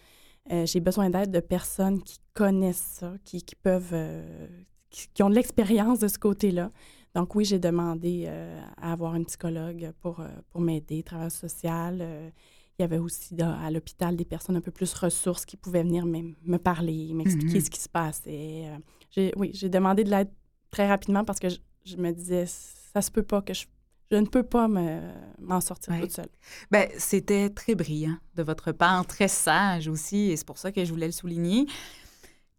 Euh, 0.52 0.64
j'ai 0.66 0.80
besoin 0.80 1.10
d'aide 1.10 1.30
de 1.30 1.40
personnes 1.40 2.02
qui 2.02 2.18
connaissent 2.34 2.98
ça, 3.00 3.14
qui, 3.24 3.42
qui 3.42 3.54
peuvent, 3.54 3.90
euh, 3.92 4.46
qui, 4.90 5.08
qui 5.12 5.22
ont 5.22 5.30
de 5.30 5.34
l'expérience 5.34 5.98
de 5.98 6.08
ce 6.08 6.18
côté-là. 6.18 6.70
Donc 7.14 7.34
oui, 7.34 7.44
j'ai 7.44 7.58
demandé 7.58 8.24
euh, 8.28 8.60
à 8.76 8.92
avoir 8.92 9.14
une 9.14 9.26
psychologue 9.26 9.92
pour, 10.00 10.22
pour 10.50 10.60
m'aider, 10.60 11.02
travail 11.02 11.30
social. 11.30 12.00
il 12.78 12.82
y 12.82 12.84
avait 12.84 12.98
aussi 12.98 13.34
à 13.42 13.70
l'hôpital 13.70 14.14
des 14.16 14.24
personnes 14.24 14.56
un 14.56 14.60
peu 14.60 14.70
plus 14.70 14.92
ressources 14.94 15.44
qui 15.44 15.56
pouvaient 15.56 15.82
venir 15.82 16.06
me, 16.06 16.34
me 16.44 16.58
parler, 16.58 17.12
m'expliquer 17.12 17.58
Mhm. 17.58 17.64
ce 17.64 17.70
qui 17.70 17.80
se 17.80 17.88
passait. 17.88 18.70
J'ai- 19.10 19.32
oui, 19.36 19.50
j'ai 19.54 19.68
demandé 19.68 20.04
de 20.04 20.10
l'aide 20.10 20.30
très 20.70 20.86
rapidement 20.88 21.24
parce 21.24 21.38
que 21.40 21.48
je, 21.48 21.58
je 21.84 21.96
me 21.96 22.12
disais, 22.12 22.44
ça 22.46 23.02
se 23.02 23.10
peut 23.10 23.22
pas 23.22 23.42
que 23.42 23.52
je... 23.54 23.66
Je 24.10 24.16
ne 24.16 24.26
peux 24.26 24.42
pas 24.42 24.68
me- 24.68 25.00
m'en 25.38 25.60
sortir 25.60 25.92
Ouais. 25.92 26.00
toute 26.00 26.12
seule. 26.12 26.28
Ben, 26.70 26.88
c'était 26.98 27.50
très 27.50 27.74
brillant 27.74 28.16
de 28.36 28.42
votre 28.42 28.72
part, 28.72 29.06
très 29.06 29.28
sage 29.28 29.86
aussi, 29.88 30.30
et 30.30 30.36
c'est 30.36 30.46
pour 30.46 30.58
ça 30.58 30.72
que 30.72 30.84
je 30.84 30.90
voulais 30.90 31.06
le 31.06 31.12
souligner. 31.12 31.66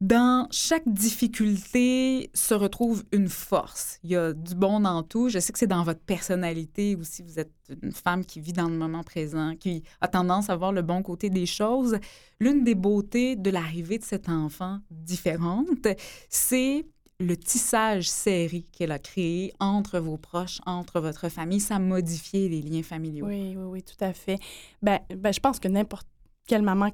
Dans 0.02 0.48
chaque 0.50 0.88
difficulté 0.88 2.30
se 2.34 2.54
retrouve 2.54 3.04
une 3.12 3.28
force. 3.28 4.00
Il 4.04 4.12
y 4.12 4.16
a 4.16 4.32
du 4.32 4.56
bon 4.56 4.80
dans 4.80 5.04
tout. 5.04 5.28
Je 5.28 5.40
sais 5.40 5.52
que 5.52 5.60
c'est 5.60 5.68
dans 5.68 5.84
votre 5.84 6.00
personnalité 6.00 6.96
aussi. 6.96 7.22
Vous 7.22 7.38
êtes 7.38 7.52
une 7.84 7.92
femme 7.92 8.24
qui 8.24 8.40
vit 8.40 8.54
dans 8.54 8.70
le 8.70 8.78
moment 8.78 9.04
présent, 9.04 9.56
qui 9.60 9.84
a 10.00 10.08
tendance 10.08 10.50
à 10.50 10.56
voir 10.56 10.72
le 10.72 10.84
bon 10.84 11.02
côté 11.04 11.30
des 11.30 11.46
choses. 11.46 11.98
L'une 12.40 12.64
des 12.64 12.76
beautés 12.76 13.36
de 13.36 13.50
l'arrivée 13.50 13.98
de 13.98 14.06
cet 14.06 14.30
enfant 14.30 14.80
différente, 14.90 15.88
c'est 16.30 16.86
le 17.20 17.36
tissage 17.36 18.10
serré 18.10 18.64
qu'elle 18.72 18.92
a 18.92 19.00
créé 19.00 19.54
entre 19.60 20.00
vos 20.00 20.18
proches, 20.18 20.62
entre 20.66 21.02
votre 21.02 21.28
famille. 21.30 21.60
Ça 21.60 21.76
a 21.76 21.80
modifié 21.80 22.48
les 22.48 22.62
liens 22.62 22.84
familiaux. 22.84 23.26
Oui, 23.26 23.56
oui, 23.58 23.66
oui, 23.66 23.84
tout 23.84 24.04
à 24.04 24.14
fait. 24.14 24.40
Ben, 24.82 25.00
ben, 25.14 25.34
je 25.34 25.40
pense 25.40 25.60
que 25.60 25.68
n'importe 25.68 26.08
quelle 26.48 26.62
maman, 26.62 26.90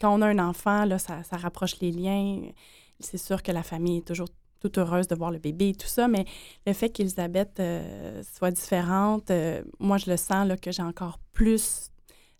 quand 0.00 0.14
on 0.14 0.22
a 0.22 0.26
un 0.26 0.38
enfant, 0.38 0.84
là, 0.84 0.98
ça, 0.98 1.22
ça 1.22 1.36
rapproche 1.36 1.80
les 1.80 1.90
liens. 1.90 2.42
C'est 3.00 3.18
sûr 3.18 3.42
que 3.42 3.50
la 3.50 3.62
famille 3.62 3.98
est 3.98 4.06
toujours 4.06 4.28
toute 4.60 4.76
heureuse 4.76 5.08
de 5.08 5.14
voir 5.14 5.30
le 5.30 5.38
bébé 5.38 5.70
et 5.70 5.74
tout 5.74 5.86
ça, 5.86 6.08
mais 6.08 6.24
le 6.66 6.72
fait 6.72 6.90
qu'Elisabeth 6.90 7.60
euh, 7.60 8.22
soit 8.36 8.50
différente, 8.50 9.30
euh, 9.30 9.62
moi, 9.78 9.98
je 9.98 10.10
le 10.10 10.16
sens 10.16 10.46
là, 10.46 10.56
que 10.56 10.72
j'ai 10.72 10.82
encore 10.82 11.18
plus 11.32 11.90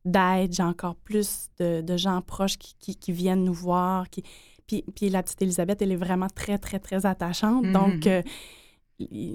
d'aide, 0.04 0.52
j'ai 0.52 0.62
encore 0.62 0.96
plus 0.96 1.48
de, 1.58 1.96
gens 1.96 2.20
proches 2.22 2.58
qui, 2.58 2.74
qui, 2.78 2.96
qui 2.96 3.12
viennent 3.12 3.44
nous 3.44 3.54
voir. 3.54 4.10
Qui... 4.10 4.24
Puis, 4.68 4.84
puis 4.94 5.08
la 5.08 5.24
petite 5.24 5.42
Elisabeth, 5.42 5.82
elle 5.82 5.90
est 5.90 5.96
vraiment 5.96 6.28
très, 6.32 6.58
très, 6.58 6.78
très 6.78 7.04
attachante. 7.06 7.64
Mhm. 7.64 7.72
Donc, 7.72 8.06
euh, 8.06 8.22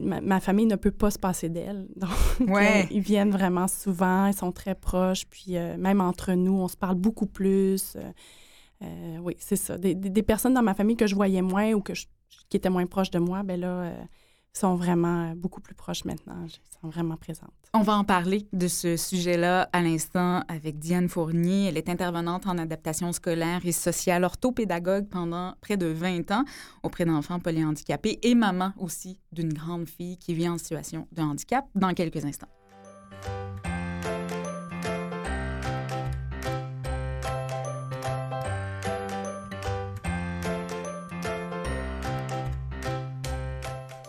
ma, 0.01 0.21
ma 0.21 0.39
famille 0.39 0.65
ne 0.67 0.75
peut 0.75 0.91
pas 0.91 1.11
se 1.11 1.19
passer 1.19 1.49
d'elle. 1.49 1.87
Donc, 1.97 2.09
Ouais. 2.49 2.83
euh, 2.83 2.87
ils 2.91 3.01
viennent 3.01 3.31
vraiment 3.31 3.67
souvent, 3.67 4.27
ils 4.27 4.33
sont 4.33 4.51
très 4.51 4.75
proches. 4.75 5.25
Puis, 5.29 5.57
euh, 5.57 5.75
même 5.77 5.99
entre 6.01 6.33
nous, 6.33 6.53
on 6.53 6.67
se 6.69 6.77
parle 6.77 6.95
beaucoup 6.95 7.25
plus. 7.27 7.95
Euh, 7.97 8.11
euh, 8.83 9.17
oui, 9.23 9.35
c'est 9.39 9.55
ça. 9.55 9.77
Des, 9.77 9.95
des- 9.95 10.09
des 10.09 10.23
personnes 10.23 10.53
dans 10.53 10.63
ma 10.63 10.73
famille 10.73 10.97
que 10.97 11.07
je 11.07 11.15
voyais 11.15 11.41
moins 11.41 11.73
ou 11.73 11.81
que 11.81 11.93
je- 11.93 12.05
qui 12.49 12.57
étaient 12.57 12.69
moins 12.69 12.85
proches 12.85 13.11
de 13.11 13.19
moi, 13.19 13.41
ben 13.43 13.59
là, 13.59 13.93
sont 14.53 14.75
vraiment 14.75 15.31
euh, 15.31 15.35
beaucoup 15.35 15.61
plus 15.61 15.75
proches 15.75 16.05
maintenant. 16.05 16.45
Sont 16.81 16.89
vraiment 16.89 17.17
présentes. 17.17 17.51
On 17.73 17.81
va 17.81 17.93
en 17.93 18.03
parler 18.03 18.47
de 18.53 18.67
ce 18.67 18.97
sujet-là 18.97 19.69
à 19.73 19.81
l'instant 19.81 20.43
avec 20.47 20.77
Diane 20.77 21.09
Fournier. 21.09 21.67
Elle 21.69 21.77
est 21.77 21.89
intervenante 21.89 22.45
en 22.45 22.57
adaptation 22.57 23.11
scolaire 23.13 23.61
et 23.65 23.71
sociale, 23.71 24.23
orthopédagogue 24.23 25.07
pendant 25.09 25.55
près 25.61 25.77
de 25.77 25.87
20 25.87 26.31
ans 26.31 26.45
auprès 26.83 27.05
d'enfants 27.05 27.39
polyhandicapés 27.39 28.19
et 28.21 28.35
maman 28.35 28.73
aussi 28.77 29.19
d'une 29.31 29.53
grande 29.53 29.89
fille 29.89 30.17
qui 30.17 30.33
vit 30.33 30.47
en 30.47 30.57
situation 30.57 31.07
de 31.11 31.21
handicap 31.21 31.65
dans 31.73 31.93
quelques 31.93 32.23
instants. 32.25 32.49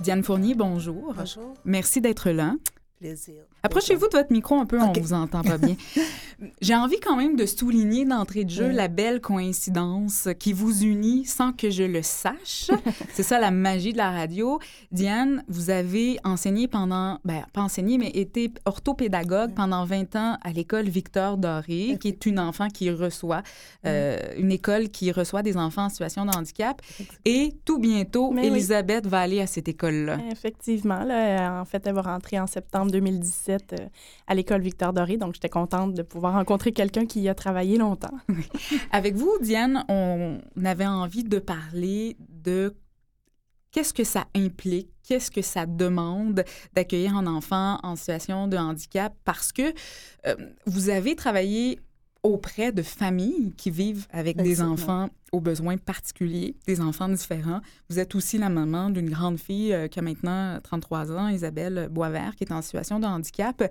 Diane 0.04 0.22
Fournier, 0.22 0.54
bonjour. 0.54 1.14
Bonjour. 1.16 1.54
Merci 1.64 2.02
d'être 2.02 2.28
là. 2.28 2.56
Plaisir. 3.04 3.34
Approchez-vous 3.62 4.08
de 4.08 4.16
votre 4.16 4.32
micro 4.32 4.54
un 4.54 4.64
peu, 4.64 4.80
OK. 4.80 4.94
on 4.96 5.00
vous 5.02 5.12
entend 5.12 5.42
pas 5.42 5.58
bien. 5.58 5.76
J'ai 6.62 6.74
envie 6.74 6.98
quand 7.00 7.16
même 7.16 7.36
de 7.36 7.44
souligner 7.44 8.06
d'entrée 8.06 8.44
de 8.44 8.50
jeu 8.50 8.68
Oui. 8.68 8.74
la 8.74 8.88
belle 8.88 9.20
coïncidence 9.20 10.28
qui 10.38 10.54
vous 10.54 10.82
unit 10.84 11.26
sans 11.26 11.52
que 11.52 11.68
je 11.68 11.82
le 11.82 12.00
sache. 12.02 12.70
C'est 13.12 13.22
ça 13.22 13.38
la 13.38 13.50
magie 13.50 13.92
de 13.92 13.98
la 13.98 14.10
radio. 14.10 14.58
Diane, 14.90 15.44
vous 15.48 15.68
avez 15.68 16.18
enseigné 16.24 16.66
pendant, 16.66 17.18
ben 17.26 17.44
pas 17.52 17.60
enseigné, 17.60 17.98
mais 17.98 18.08
été 18.08 18.50
orthopédagogue 18.64 19.52
pendant 19.54 19.84
20 19.84 20.16
ans 20.16 20.38
à 20.42 20.52
l'école 20.52 20.88
Victor 20.88 21.36
Doré, 21.36 21.98
qui 22.00 22.08
est 22.08 22.24
une 22.24 22.40
enfant 22.40 22.68
qui 22.68 22.90
reçoit, 22.90 23.42
euh, 23.84 24.16
une 24.38 24.50
école 24.50 24.88
qui 24.88 25.12
reçoit 25.12 25.42
des 25.42 25.58
enfants 25.58 25.84
en 25.84 25.88
situation 25.90 26.24
de 26.24 26.34
handicap. 26.34 26.80
Et 27.26 27.52
tout 27.66 27.78
bientôt, 27.78 28.30
Mais. 28.30 28.46
Elisabeth 28.46 29.06
va 29.06 29.20
aller 29.20 29.42
à 29.42 29.46
cette 29.46 29.68
école-là. 29.68 30.18
Effectivement. 30.32 31.04
Là, 31.04 31.60
en 31.60 31.66
fait, 31.66 31.86
elle 31.86 31.94
va 31.94 32.02
rentrer 32.02 32.40
en 32.40 32.46
septembre 32.46 32.93
2017 32.94 33.72
euh, 33.72 33.88
à 34.26 34.34
l'école 34.34 34.62
Victor 34.62 34.92
Doré. 34.92 35.16
Donc, 35.16 35.34
j'étais 35.34 35.48
contente 35.48 35.94
de 35.94 36.02
pouvoir 36.02 36.34
rencontrer 36.34 36.72
quelqu'un 36.72 37.06
qui 37.06 37.20
y 37.20 37.28
a 37.28 37.34
travaillé 37.34 37.76
longtemps. 37.76 38.16
Avec 38.92 39.16
vous, 39.16 39.32
Diane, 39.40 39.84
on 39.88 40.38
avait 40.64 40.86
envie 40.86 41.24
de 41.24 41.38
parler 41.38 42.16
de 42.28 42.74
qu'est-ce 43.72 43.92
que 43.92 44.04
ça 44.04 44.26
implique, 44.36 44.90
qu'est-ce 45.02 45.30
que 45.32 45.42
ça 45.42 45.66
demande 45.66 46.44
d'accueillir 46.74 47.16
un 47.16 47.26
enfant 47.26 47.80
en 47.82 47.96
situation 47.96 48.46
de 48.46 48.56
handicap 48.56 49.12
parce 49.24 49.52
que 49.52 49.74
euh, 50.26 50.36
vous 50.66 50.90
avez 50.90 51.16
travaillé 51.16 51.80
auprès 52.24 52.72
de 52.72 52.82
familles 52.82 53.52
qui 53.56 53.70
vivent 53.70 54.06
avec 54.10 54.38
des 54.38 54.62
enfants 54.62 55.10
aux 55.30 55.40
besoins 55.40 55.76
particuliers, 55.76 56.56
des 56.66 56.80
enfants 56.80 57.08
différents. 57.08 57.60
Vous 57.90 57.98
êtes 57.98 58.14
aussi 58.14 58.38
la 58.38 58.48
maman 58.48 58.90
d'une 58.90 59.10
grande 59.10 59.38
fille 59.38 59.72
euh, 59.72 59.88
qui 59.88 59.98
a 59.98 60.02
maintenant 60.02 60.58
33 60.62 61.12
ans, 61.12 61.28
Isabelle 61.28 61.88
Boisvert, 61.90 62.34
qui 62.34 62.44
est 62.44 62.52
en 62.52 62.62
situation 62.62 62.98
de 62.98 63.06
handicap. 63.06 63.62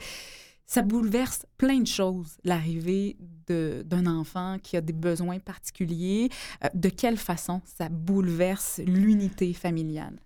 Ça 0.65 0.81
bouleverse 0.81 1.45
plein 1.57 1.79
de 1.79 1.87
choses, 1.87 2.37
l'arrivée 2.43 3.17
d'un 3.47 4.05
enfant 4.05 4.57
qui 4.61 4.77
a 4.77 4.81
des 4.81 4.93
besoins 4.93 5.39
particuliers. 5.39 6.29
Euh, 6.63 6.69
de 6.73 6.89
quelle 6.89 7.17
façon 7.17 7.61
ça 7.65 7.89
bouleverse 7.89 8.79
l'unité 8.85 9.53
familiale? 9.53 10.19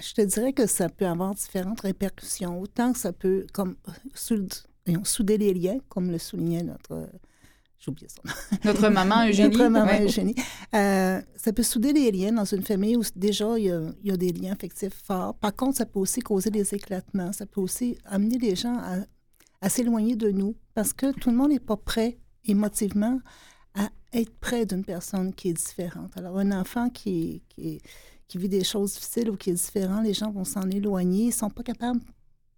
Je 0.00 0.12
te 0.12 0.20
dirais 0.22 0.52
que 0.52 0.66
ça 0.66 0.88
peut 0.88 1.06
avoir 1.06 1.34
différentes 1.34 1.80
répercussions. 1.80 2.60
Autant 2.60 2.92
que 2.92 2.98
ça 2.98 3.12
peut 3.12 3.46
comme 3.52 3.74
euh, 3.88 3.92
soud- 4.86 4.86
voyons, 4.86 5.04
souder 5.04 5.38
les 5.38 5.54
liens, 5.54 5.78
comme 5.88 6.10
le 6.10 6.18
soulignait 6.18 6.62
notre... 6.62 6.92
euh, 6.92 7.06
J'ai 7.78 7.90
oublié 7.90 8.08
son 8.08 8.22
nom. 8.28 8.58
Notre 8.64 8.88
maman 8.88 9.26
Eugénie. 9.28 9.56
Notre 9.56 9.68
maman 9.70 9.90
ouais. 9.90 10.04
Eugénie. 10.04 10.34
Euh, 10.74 11.20
ça 11.36 11.52
peut 11.52 11.62
souder 11.62 11.92
les 11.92 12.10
liens 12.12 12.32
dans 12.32 12.44
une 12.44 12.62
famille 12.62 12.96
où 12.96 13.02
déjà 13.16 13.58
il 13.58 13.64
y, 13.64 13.70
a, 13.70 13.80
il 14.02 14.10
y 14.10 14.12
a 14.12 14.16
des 14.16 14.32
liens 14.32 14.52
affectifs 14.52 15.00
forts. 15.04 15.34
Par 15.34 15.54
contre, 15.54 15.78
ça 15.78 15.86
peut 15.86 15.98
aussi 16.00 16.20
causer 16.20 16.50
des 16.50 16.74
éclatements. 16.74 17.32
Ça 17.32 17.46
peut 17.46 17.60
aussi 17.60 17.96
amener 18.04 18.38
les 18.38 18.54
gens 18.56 18.76
à, 18.78 18.96
à 19.62 19.68
s'éloigner 19.68 20.16
de 20.16 20.30
nous 20.30 20.54
parce 20.74 20.92
que 20.92 21.12
tout 21.12 21.30
le 21.30 21.36
monde 21.36 21.50
n'est 21.52 21.58
pas 21.60 21.76
prêt 21.76 22.18
émotivement 22.44 23.20
à 23.74 23.88
être 24.12 24.34
près 24.40 24.66
d'une 24.66 24.84
personne 24.84 25.32
qui 25.32 25.50
est 25.50 25.52
différente. 25.54 26.16
Alors, 26.16 26.38
un 26.38 26.50
enfant 26.52 26.90
qui, 26.90 27.42
qui, 27.48 27.80
qui 28.26 28.38
vit 28.38 28.48
des 28.48 28.64
choses 28.64 28.92
difficiles 28.94 29.30
ou 29.30 29.36
qui 29.36 29.50
est 29.50 29.54
différent, 29.54 30.00
les 30.02 30.12
gens 30.14 30.30
vont 30.30 30.44
s'en 30.44 30.68
éloigner. 30.68 31.24
Ils 31.24 31.26
ne 31.28 31.32
sont 31.32 31.50
pas 31.50 31.62
capables 31.62 32.00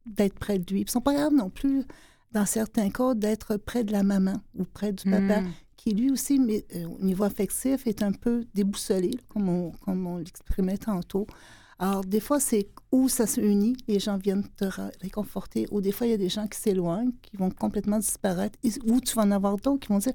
d'être 0.07 0.35
près 0.39 0.59
de 0.59 0.65
lui. 0.73 0.81
Ils 0.81 0.85
ne 0.87 0.91
sont 0.91 1.01
pas 1.01 1.15
capables 1.15 1.37
non 1.37 1.51
plus, 1.51 1.85
dans 2.33 2.47
certains 2.47 2.91
cas, 2.91 3.15
d'être 3.15 3.57
près 3.57 3.85
de 3.85 3.93
la 3.93 4.03
maman 4.03 4.41
ou 4.59 4.65
près 4.65 4.93
du 4.93 5.05
papa 5.11 5.41
Mm. 5.43 5.51
qui 5.77 5.91
lui 5.91 6.11
aussi, 6.11 6.39
mais, 6.39 6.65
euh, 6.77 6.87
au 6.87 7.03
niveau 7.03 7.25
affectif, 7.25 7.87
est 7.87 8.03
un 8.03 8.13
peu 8.13 8.45
déboussolé, 8.55 9.11
comme 9.29 9.49
on, 9.49 9.71
comme 9.85 10.07
on 10.07 10.17
l'exprimait 10.19 10.79
tantôt. 10.79 11.27
Alors, 11.79 12.05
des 12.05 12.21
fois, 12.21 12.39
c'est 12.39 12.69
où 12.93 13.09
ça 13.09 13.27
se 13.27 13.41
unit, 13.41 13.77
les 13.89 13.99
gens 13.99 14.17
viennent 14.17 14.47
te 14.57 14.67
réconforter, 15.01 15.67
ou 15.73 15.81
des 15.81 15.91
fois, 15.91 16.07
il 16.07 16.11
y 16.11 16.15
a 16.15 16.19
des 16.19 16.29
gens 16.29 16.47
qui 16.47 16.59
s'éloignent, 16.61 17.11
qui 17.23 17.37
vont 17.37 17.51
complètement 17.51 17.99
disparaître, 17.99 18.57
et, 18.63 18.71
ou 18.87 19.01
tu 19.01 19.15
vas 19.17 19.23
en 19.23 19.31
avoir 19.33 19.57
d'autres 19.57 19.81
qui 19.81 19.89
vont 19.89 19.99
dire 19.99 20.13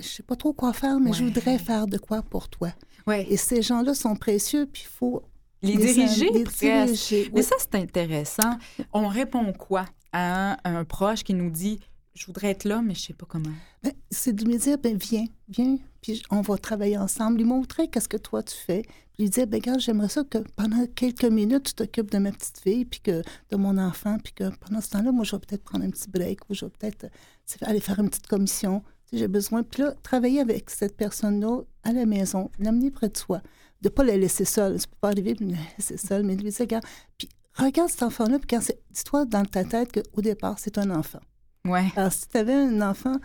Je 0.00 0.08
sais 0.08 0.24
pas 0.24 0.34
trop 0.34 0.52
quoi 0.52 0.72
faire, 0.72 0.98
mais 0.98 1.12
je 1.12 1.22
voudrais 1.24 1.58
faire 1.58 1.86
de 1.86 1.98
quoi 1.98 2.22
pour 2.22 2.48
toi. 2.48 2.70
Ouais. 3.06 3.24
Et 3.30 3.36
ces 3.36 3.62
gens-là 3.62 3.94
sont 3.94 4.16
précieux, 4.16 4.66
puis 4.66 4.82
il 4.84 4.90
faut 4.92 5.22
Les 5.62 5.76
diriger, 5.76 6.30
les 6.30 6.42
diriger. 6.42 7.30
Mais 7.32 7.42
ça, 7.42 7.54
c'est 7.60 7.76
intéressant. 7.76 8.58
On 8.92 9.06
répond 9.06 9.52
quoi? 9.52 9.84
À 10.14 10.56
un, 10.64 10.84
proche 10.84 11.24
qui 11.24 11.34
nous 11.34 11.50
dit 11.50 11.80
Je 12.14 12.24
voudrais 12.26 12.50
être 12.50 12.64
là, 12.64 12.80
mais 12.80 12.94
je 12.94 13.00
sais 13.02 13.12
pas 13.12 13.26
comment. 13.28 13.50
Ben, 13.82 13.92
c'est 14.10 14.32
de 14.32 14.46
me 14.46 14.56
dire, 14.56 14.78
ben, 14.78 14.96
viens, 14.96 15.26
viens, 15.48 15.76
puis 16.00 16.22
on 16.30 16.40
va 16.40 16.56
travailler 16.56 16.96
ensemble, 16.96 17.38
lui 17.38 17.44
montrer 17.44 17.88
qu'est-ce 17.88 18.08
que 18.08 18.16
toi 18.16 18.42
tu 18.42 18.54
fais. 18.54 18.82
Puis 19.12 19.24
lui 19.24 19.30
dire, 19.30 19.46
ben, 19.46 19.60
regarde, 19.60 19.80
j'aimerais 19.80 20.08
ça 20.08 20.22
que 20.22 20.38
pendant 20.56 20.86
quelques 20.86 21.24
minutes, 21.24 21.64
tu 21.64 21.74
t'occupes 21.74 22.10
de 22.10 22.18
ma 22.18 22.30
petite 22.30 22.58
fille, 22.58 22.84
puis 22.84 23.00
que 23.00 23.22
de 23.50 23.56
mon 23.56 23.76
enfant, 23.76 24.18
puis 24.22 24.32
que 24.32 24.50
pendant 24.56 24.80
ce 24.80 24.90
temps-là, 24.90 25.12
moi, 25.12 25.24
je 25.24 25.34
vais 25.34 25.40
peut-être 25.40 25.64
prendre 25.64 25.84
un 25.84 25.90
petit 25.90 26.08
break 26.08 26.48
ou 26.48 26.54
je 26.54 26.64
vais 26.64 26.70
peut-être 26.70 27.06
tu 27.46 27.64
aller 27.64 27.80
faire 27.80 27.98
une 27.98 28.08
petite 28.08 28.28
commission. 28.28 28.80
Tu 29.06 29.10
sais, 29.10 29.18
J'ai 29.18 29.28
besoin. 29.28 29.64
Puis 29.64 29.82
là, 29.82 29.94
travailler 30.02 30.40
avec 30.40 30.70
cette 30.70 30.96
personne-là 30.96 31.62
à 31.82 31.92
la 31.92 32.06
maison, 32.06 32.50
l'amener 32.60 32.90
près 32.90 33.08
de 33.08 33.16
soi, 33.16 33.38
de 33.82 33.88
ne 33.88 33.90
pas 33.90 34.04
la 34.04 34.16
laisser 34.16 34.44
seule. 34.44 34.80
Ça 34.80 34.86
peut 34.86 34.96
pas 35.00 35.08
arriver 35.08 35.34
de 35.34 35.44
la 35.44 35.58
laisser 35.76 35.96
seule, 35.96 36.22
mais 36.22 36.36
de 36.36 36.42
lui 36.42 36.50
dire, 36.50 36.60
regarde, 36.60 36.84
puis 37.18 37.28
regarde 37.62 37.88
cet 37.88 38.02
enfant-là, 38.02 38.38
puis 38.38 38.58
dis-toi 38.90 39.24
dans 39.26 39.44
ta 39.44 39.64
tête 39.64 39.92
qu'au 39.92 40.20
départ, 40.20 40.58
c'est 40.58 40.78
un 40.78 40.90
enfant. 40.90 41.20
Ouais. 41.66 41.86
Alors, 41.96 42.12
si 42.12 42.28
tu 42.28 42.36
avais 42.36 42.54
un 42.54 42.80
enfant, 42.82 43.16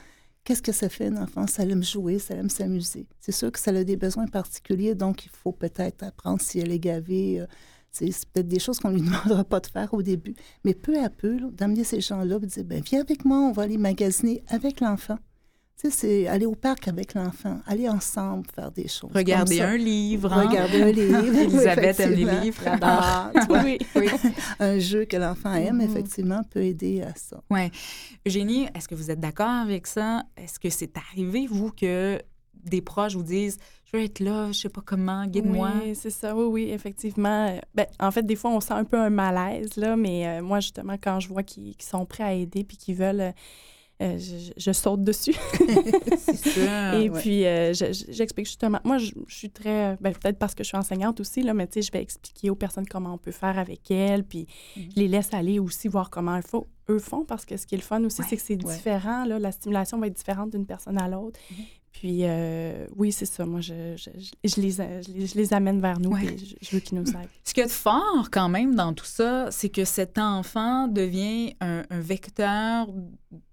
qu'est-ce 0.44 0.62
que 0.62 0.72
ça 0.72 0.90
fait, 0.90 1.08
un 1.08 1.18
enfant? 1.18 1.48
Ça 1.48 1.64
aime 1.64 1.84
jouer, 1.84 2.20
ça 2.20 2.36
aime 2.36 2.50
s'amuser. 2.50 3.08
C'est 3.20 3.32
sûr 3.32 3.52
que 3.52 3.60
ça 3.60 3.72
a 3.72 3.84
des 3.84 3.98
besoins 3.98 4.28
particuliers, 4.28 4.96
donc 4.96 5.26
il 5.26 5.32
faut 5.32 5.52
peut-être 5.52 6.04
apprendre 6.04 6.42
si 6.42 6.60
elle 6.60 6.72
est 6.72 6.80
gavée. 6.80 7.42
euh, 7.42 7.48
c'est 7.92 8.08
peut-être 8.32 8.48
des 8.48 8.60
choses 8.60 8.80
qu'on 8.80 8.90
ne 8.90 8.96
lui 8.96 9.02
demandera 9.06 9.44
pas 9.44 9.60
de 9.60 9.68
faire 9.68 9.94
au 9.94 10.02
début. 10.02 10.36
Mais 10.64 10.74
peu 10.74 11.02
à 11.02 11.10
peu, 11.10 11.40
d'amener 11.52 11.84
ces 11.84 12.02
gens-là, 12.02 12.40
de 12.40 12.46
dire, 12.46 12.64
ben, 12.64 12.82
viens 12.82 13.02
avec 13.02 13.26
moi, 13.26 13.40
on 13.40 13.52
va 13.52 13.64
aller 13.64 13.78
magasiner 13.78 14.44
avec 14.48 14.80
l'enfant. 14.80 15.18
Tu 15.82 15.90
sais, 15.90 15.98
c'est 15.98 16.28
aller 16.28 16.46
au 16.46 16.56
parc 16.56 16.90
avec 16.90 17.14
l'enfant, 17.14 17.60
aller 17.66 17.88
ensemble 17.88 18.46
faire 18.54 18.70
des 18.70 18.90
choses. 18.90 19.12
Regarder 19.16 19.62
un 19.62 19.78
livre. 19.78 20.34
hein? 20.34 20.48
Regarder 20.48 20.82
un 20.84 20.92
livre. 20.92 21.18
Elisabeth 21.40 22.00
aime 22.02 22.14
les 22.16 22.26
livres. 22.26 22.64
Ah, 22.82 23.32
oui. 23.64 23.78
Oui. 23.96 24.08
un 24.60 24.78
jeu 24.80 25.06
que 25.06 25.16
l'enfant 25.16 25.54
aime, 25.54 25.78
Mhm. 25.78 25.82
effectivement, 25.90 26.42
peut 26.50 26.64
aider 26.64 27.02
à 27.02 27.14
ça. 27.16 27.42
Ouais. 27.50 27.72
Eugénie, 28.28 28.68
est-ce 28.76 28.90
que 28.90 28.96
vous 28.96 29.10
êtes 29.10 29.22
d'accord 29.22 29.48
avec 29.48 29.88
ça? 29.88 30.24
Est-ce 30.36 30.60
que 30.60 30.70
c'est 30.70 30.98
arrivé, 30.98 31.48
vous, 31.50 31.72
que 31.72 32.20
des 32.54 32.82
proches 32.82 33.16
vous 33.16 33.24
disent 33.24 33.58
Je 33.90 33.96
veux 33.98 34.04
être 34.04 34.20
là, 34.20 34.52
je 34.52 34.60
sais 34.60 34.70
pas 34.70 34.82
comment, 34.86 35.26
guide-moi? 35.28 35.72
Oui, 35.84 35.96
c'est 35.96 36.10
ça. 36.10 36.36
Oui, 36.36 36.44
oui, 36.66 36.70
effectivement. 36.74 37.58
Ben, 37.74 37.86
en 38.02 38.12
fait, 38.12 38.24
des 38.24 38.36
fois, 38.36 38.52
on 38.52 38.60
sent 38.60 38.74
un 38.74 38.84
peu 38.84 39.00
un 39.00 39.10
malaise, 39.10 39.78
là, 39.78 39.96
mais 39.96 40.28
euh, 40.28 40.42
moi, 40.44 40.60
justement, 40.60 40.96
quand 41.02 41.22
je 41.22 41.30
vois 41.30 41.44
qu'ils 41.44 41.74
qu'ils 41.78 41.90
sont 41.90 42.06
prêts 42.06 42.24
à 42.26 42.34
aider 42.34 42.66
puis 42.66 42.76
qu'ils 42.76 42.96
veulent, 42.96 43.22
euh, 43.22 43.32
euh, 44.02 44.18
je, 44.18 44.52
je 44.56 44.72
saute 44.72 45.04
dessus. 45.04 45.34
Ça. 46.34 47.00
Et 47.00 47.10
ouais. 47.10 47.20
puis, 47.20 47.46
euh, 47.46 47.74
je- 47.74 47.92
je- 47.94 48.12
j'explique 48.12 48.46
justement. 48.46 48.80
Moi, 48.84 48.98
je, 48.98 49.12
je 49.28 49.36
suis 49.36 49.50
très. 49.50 49.98
Ben, 50.02 50.14
Peut-être 50.14 50.38
parce 50.40 50.56
que 50.56 50.64
je 50.64 50.70
suis 50.70 50.78
enseignante 50.78 51.20
aussi, 51.20 51.42
là, 51.42 51.54
mais 51.54 51.68
tu 51.68 51.74
sais, 51.76 51.82
je 51.88 51.92
vais 51.92 52.02
expliquer 52.02 52.50
aux 52.50 52.56
personnes 52.56 52.86
comment 52.88 53.14
on 53.14 53.18
peut 53.18 53.32
faire 53.32 53.58
avec 53.60 53.90
elles. 53.92 54.24
Puis, 54.24 54.48
Mhm. 54.78 54.84
je 54.96 55.00
les 55.02 55.08
laisse 55.08 55.34
aller 55.34 55.60
aussi 55.60 55.88
voir 55.88 56.10
comment 56.10 56.38
eux 56.38 56.42
font, 56.42 56.66
eux 56.90 57.00
font 57.00 57.26
parce 57.26 57.46
que 57.46 57.58
ce 57.58 57.66
qui 57.66 57.76
est 57.76 57.78
le 57.78 57.84
fun 57.84 58.04
aussi, 58.04 58.22
Ouais, 58.22 58.28
c'est 58.30 58.36
que 58.38 58.42
c'est 58.42 58.64
ouais. 58.66 58.74
différent. 58.76 59.26
Là, 59.26 59.38
la 59.40 59.52
stimulation 59.52 59.98
va 60.00 60.08
être 60.08 60.16
différente 60.16 60.52
d'une 60.52 60.66
personne 60.66 60.98
à 61.00 61.08
l'autre. 61.08 61.40
Mhm. 61.52 61.66
Puis, 61.92 62.20
euh, 62.24 62.86
oui, 62.96 63.12
c'est 63.12 63.26
ça. 63.26 63.46
Moi, 63.46 63.62
je, 63.62 63.96
je, 63.98 64.10
je, 64.44 64.62
les, 64.62 64.72
je, 64.72 65.12
les, 65.12 65.28
je, 65.28 65.36
les, 65.36 65.54
amène 65.54 65.82
vers 65.82 66.00
nous 66.00 66.12
Ouais. 66.12 66.26
et 66.26 66.38
je, 66.38 66.56
je 66.62 66.70
veux 66.72 66.80
qu'ils 66.80 66.98
nous 67.00 67.10
aident. 67.10 67.28
Ce 67.44 67.54
qu'il 67.54 67.62
y 67.62 67.64
a 67.64 67.68
de 67.68 67.72
fort 67.74 68.30
quand 68.32 68.48
même 68.48 68.76
dans 68.76 68.94
tout 68.94 69.06
ça, 69.06 69.50
c'est 69.52 69.70
que 69.70 69.84
cet 69.86 70.18
enfant 70.18 70.88
devient 70.88 71.56
un, 71.60 71.84
un 71.90 72.00
vecteur 72.00 72.88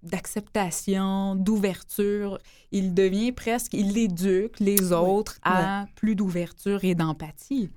d'acceptation, 0.03 1.35
d'ouverture. 1.35 2.39
Il 2.71 2.93
devient 2.93 3.31
presque, 3.31 3.73
il 3.73 3.97
éduque 3.97 4.59
les 4.59 4.91
autres 4.91 5.39
à 5.43 5.85
plus 5.95 6.15
d'ouverture 6.15 6.83
et 6.83 6.95
d'empathie. 6.95 7.69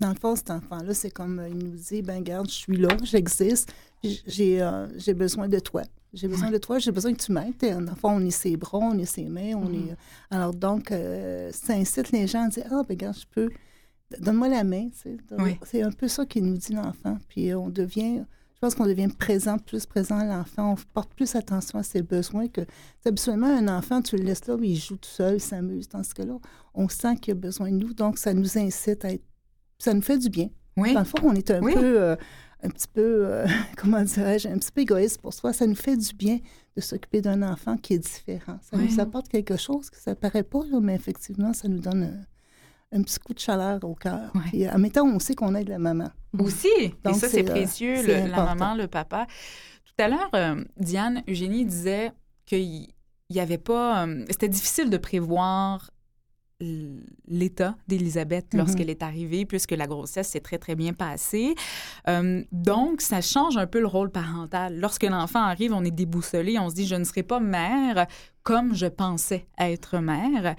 Dans 0.00 0.10
le 0.10 0.14
fond, 0.14 0.36
cet 0.36 0.50
enfant-là, 0.52 0.94
c'est 0.94 1.10
comme 1.10 1.40
euh, 1.40 1.48
il 1.48 1.58
nous 1.58 1.76
dit, 1.76 2.02
ben 2.02 2.22
garde, 2.22 2.46
je 2.48 2.54
suis 2.54 2.76
là, 2.76 2.96
j'existe, 3.02 3.74
j'ai 4.04 4.62
euh, 4.62 4.86
j'ai 4.96 5.12
besoin 5.12 5.48
de 5.48 5.58
toi. 5.58 5.82
J'ai 6.14 6.26
besoin 6.28 6.50
de 6.50 6.58
toi, 6.58 6.78
j'ai 6.78 6.90
besoin 6.90 7.12
que 7.12 7.22
tu 7.22 7.32
m'aides. 7.32 7.54
Dans 7.60 7.80
le 7.80 7.86
fond, 7.94 8.10
on 8.12 8.20
est 8.24 8.30
ses 8.30 8.56
bras, 8.56 8.78
on 8.78 8.98
est 8.98 9.04
ses 9.04 9.24
mains, 9.28 9.54
on 9.56 9.72
est... 9.72 9.94
Alors 10.30 10.54
donc, 10.54 10.90
euh, 10.90 11.50
ça 11.52 11.74
incite 11.74 12.10
les 12.12 12.26
gens 12.26 12.44
à 12.46 12.48
dire, 12.48 12.64
ah, 12.70 12.82
ben 12.88 12.94
regarde, 12.94 13.16
je 13.16 13.26
peux... 13.30 13.50
Donne-moi 14.18 14.48
la 14.48 14.64
main, 14.64 14.88
tu 14.88 14.98
sais. 15.02 15.16
Donne- 15.28 15.42
Oui. 15.42 15.58
C'est 15.66 15.82
un 15.82 15.92
peu 15.92 16.08
ça 16.08 16.24
qu'il 16.24 16.44
nous 16.44 16.56
dit 16.56 16.72
l'enfant. 16.72 17.18
Puis 17.28 17.50
euh, 17.50 17.58
on 17.58 17.68
devient... 17.68 18.24
Je 18.54 18.58
pense 18.66 18.74
qu'on 18.74 18.86
devient 18.86 19.06
présent, 19.16 19.56
plus 19.58 19.86
présent 19.86 20.18
à 20.18 20.24
l'enfant. 20.24 20.72
On 20.72 20.76
porte 20.94 21.12
plus 21.14 21.36
attention 21.36 21.78
à 21.78 21.82
ses 21.82 22.02
besoins 22.02 22.48
que... 22.48 22.62
Habituellement, 23.04 23.46
un 23.46 23.68
enfant, 23.68 24.00
tu 24.02 24.16
le 24.16 24.24
laisses 24.24 24.46
là, 24.46 24.56
il 24.62 24.76
joue 24.76 24.96
tout 24.96 25.08
seul, 25.10 25.34
il 25.34 25.40
s'amuse. 25.40 25.88
Dans 25.90 26.02
ce 26.02 26.14
cas-là, 26.14 26.38
on 26.74 26.88
sent 26.88 27.16
qu'il 27.16 27.32
a 27.32 27.34
besoin 27.34 27.70
de 27.70 27.76
nous. 27.76 27.92
Donc, 27.92 28.16
ça 28.18 28.32
nous 28.32 28.56
incite 28.58 29.04
à 29.04 29.12
être... 29.12 29.22
Ça 29.78 29.92
nous 29.94 30.02
fait 30.02 30.18
du 30.18 30.30
bien. 30.30 30.48
Oui. 30.76 30.94
Dans 30.94 31.00
le 31.00 31.04
fond, 31.06 31.18
on 31.22 31.34
est 31.34 31.50
un 31.50 31.60
Oui. 31.60 31.74
peu, 31.74 32.00
euh, 32.02 32.16
un 32.62 32.68
petit 32.70 32.88
peu, 32.88 33.26
euh, 33.26 33.46
comment 33.76 34.02
dirais-je, 34.02 34.48
un 34.48 34.58
petit 34.58 34.72
peu 34.72 34.80
égoïste 34.82 35.20
pour 35.20 35.32
soi. 35.32 35.52
Ça 35.52 35.66
nous 35.66 35.74
fait 35.76 35.96
du 35.96 36.14
bien 36.14 36.38
de 36.76 36.80
s'occuper 36.80 37.20
d'un 37.20 37.42
enfant 37.42 37.76
qui 37.76 37.94
est 37.94 37.98
différent. 37.98 38.58
Ça 38.62 38.76
Oui. 38.76 38.88
nous 38.90 39.00
apporte 39.00 39.28
quelque 39.28 39.56
chose 39.56 39.90
que 39.90 39.96
ça 39.96 40.14
paraît 40.14 40.42
pas, 40.42 40.60
là, 40.70 40.80
mais 40.80 40.94
effectivement, 40.94 41.52
ça 41.52 41.68
nous 41.68 41.78
donne 41.80 42.04
un, 42.92 42.98
un 42.98 43.02
petit 43.02 43.18
coup 43.18 43.34
de 43.34 43.38
chaleur 43.38 43.78
au 43.84 43.94
cœur. 43.94 44.30
Oui. 44.34 44.40
Puis, 44.50 44.68
en 44.70 44.78
même 44.78 44.90
temps, 44.90 45.06
on 45.06 45.18
sait 45.18 45.34
qu'on 45.34 45.54
aide 45.54 45.68
la 45.68 45.78
maman. 45.78 46.10
Aussi. 46.38 46.68
Et 46.80 46.94
Donc, 47.04 47.16
ça, 47.16 47.28
c'est, 47.28 47.48
euh, 47.48 47.50
précieux, 47.52 48.02
le- 48.02 48.28
la 48.30 48.44
maman, 48.54 48.74
le 48.74 48.86
papa. 48.86 49.26
Tout 49.84 50.02
à 50.04 50.08
l'heure, 50.08 50.30
euh, 50.34 50.62
Diane, 50.78 51.22
Eugénie 51.28 51.64
disait 51.64 52.12
qu'il 52.46 52.86
n'y 53.30 53.40
avait 53.40 53.58
pas... 53.58 54.06
euh, 54.06 54.24
C'était 54.30 54.48
difficile 54.48 54.90
de 54.90 54.96
prévoir 54.96 55.90
l'état 56.60 57.76
d'Élisabeth 57.86 58.52
Mhm. 58.52 58.58
lorsqu'elle 58.58 58.90
est 58.90 59.02
arrivée, 59.02 59.44
puisque 59.46 59.72
la 59.72 59.86
grossesse 59.86 60.28
s'est 60.28 60.40
très, 60.40 60.58
très 60.58 60.74
bien 60.74 60.92
passée. 60.92 61.54
Euh, 62.08 62.42
donc, 62.50 63.00
ça 63.00 63.20
change 63.20 63.56
un 63.56 63.66
peu 63.66 63.80
le 63.80 63.86
rôle 63.86 64.10
parental. 64.10 64.78
Lorsque 64.78 65.04
l'enfant 65.04 65.42
arrive, 65.42 65.72
on 65.72 65.84
est 65.84 65.90
déboussolé, 65.92 66.58
on 66.58 66.68
se 66.70 66.74
dit, 66.74 66.86
je 66.86 66.96
ne 66.96 67.04
serai 67.04 67.22
pas 67.22 67.40
mère 67.40 68.06
comme 68.42 68.74
je 68.74 68.86
pensais 68.86 69.46
être 69.58 69.98
mère. 69.98 70.56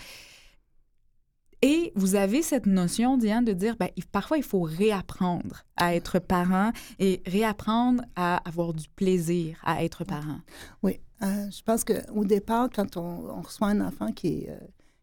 Et 1.61 1.91
vous 1.95 2.15
avez 2.15 2.41
cette 2.41 2.67
notion, 2.67 3.17
Diane, 3.17 3.43
de 3.43 3.51
dire, 3.51 3.75
ben, 3.77 3.89
parfois, 4.13 4.37
il 4.37 4.43
faut 4.43 4.61
réapprendre 4.61 5.65
à 5.75 5.93
être 5.93 6.19
parent 6.19 6.71
et 6.99 7.21
réapprendre 7.25 8.01
à 8.15 8.37
avoir 8.47 8.73
du 8.73 8.87
plaisir 8.95 9.57
à 9.65 9.83
être 9.83 10.05
parent. 10.05 10.39
Oui, 10.83 11.01
euh, 11.21 11.51
je 11.51 11.61
pense 11.63 11.83
qu'au 11.83 12.23
départ, 12.23 12.69
quand 12.73 12.95
on, 12.95 13.29
on 13.29 13.41
reçoit 13.41 13.67
un 13.67 13.81
enfant 13.81 14.13
qui 14.13 14.43
est, 14.43 14.49
euh, 14.51 14.57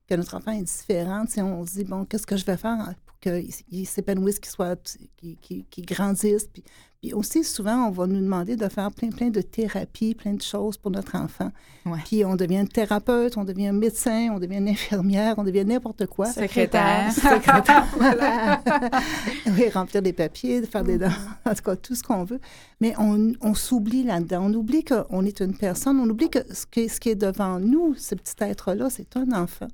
que 0.08 0.14
notre 0.14 0.36
enfant 0.36 0.52
est 0.52 0.62
différent, 0.62 1.24
on 1.38 1.66
se 1.66 1.72
dit, 1.72 1.84
bon, 1.84 2.04
qu'est-ce 2.04 2.26
que 2.26 2.36
je 2.36 2.44
vais 2.44 2.56
faire 2.56 2.94
pour 3.06 3.18
qu'il 3.20 3.48
il 3.70 3.86
s'épanouisse, 3.86 4.38
qu'il 4.38 4.50
soit, 4.50 4.98
qu'il 5.16 5.36
qu'il- 5.38 5.64
qu'il 5.66 5.84
grandisse. 5.86 6.46
Puis, 6.52 6.62
puis 7.00 7.12
aussi, 7.12 7.44
souvent, 7.44 7.86
on 7.88 7.90
va 7.90 8.06
nous 8.06 8.20
demander 8.20 8.56
de 8.56 8.68
faire 8.68 8.90
plein, 8.92 9.10
plein 9.10 9.28
de 9.30 9.40
thérapies, 9.40 10.14
plein 10.14 10.34
de 10.34 10.42
choses 10.42 10.76
pour 10.76 10.90
notre 10.90 11.14
enfant. 11.16 11.50
Ouais. 11.84 11.98
Puis 12.04 12.24
on 12.24 12.36
devient 12.36 12.64
thérapeute, 12.72 13.36
on 13.36 13.44
devient 13.44 13.72
médecin, 13.72 14.28
on 14.32 14.38
devient 14.38 14.66
infirmière, 14.68 15.34
on 15.38 15.44
devient 15.44 15.64
n'importe 15.64 16.06
quoi. 16.06 16.26
Secrétaire. 16.26 17.12
Secrétaire, 17.12 17.86
voilà. 17.96 18.62
oui, 19.46 19.68
remplir 19.70 20.02
des 20.02 20.12
papiers, 20.12 20.62
faire 20.62 20.84
des 20.84 20.98
dents, 20.98 21.08
en 21.44 21.54
tout 21.54 21.62
cas, 21.62 21.76
tout 21.76 21.94
ce 21.94 22.02
qu'on 22.02 22.24
veut. 22.24 22.40
Mais 22.80 22.94
on, 22.98 23.32
on 23.40 23.54
s'oublie 23.54 24.02
là-dedans. 24.04 24.44
On 24.46 24.54
oublie 24.54 24.84
qu'on 24.84 25.24
est 25.24 25.40
une 25.40 25.56
personne. 25.56 25.98
On 26.00 26.08
oublie 26.08 26.30
que 26.30 26.38
ce 26.52 26.64
qui, 26.66 26.88
ce 26.88 27.00
qui 27.00 27.10
est 27.10 27.14
devant 27.16 27.58
nous, 27.60 27.94
ce 27.96 28.14
petit 28.14 28.34
être-là, 28.40 28.88
c'est 28.90 29.16
un 29.16 29.32
enfant. 29.32 29.68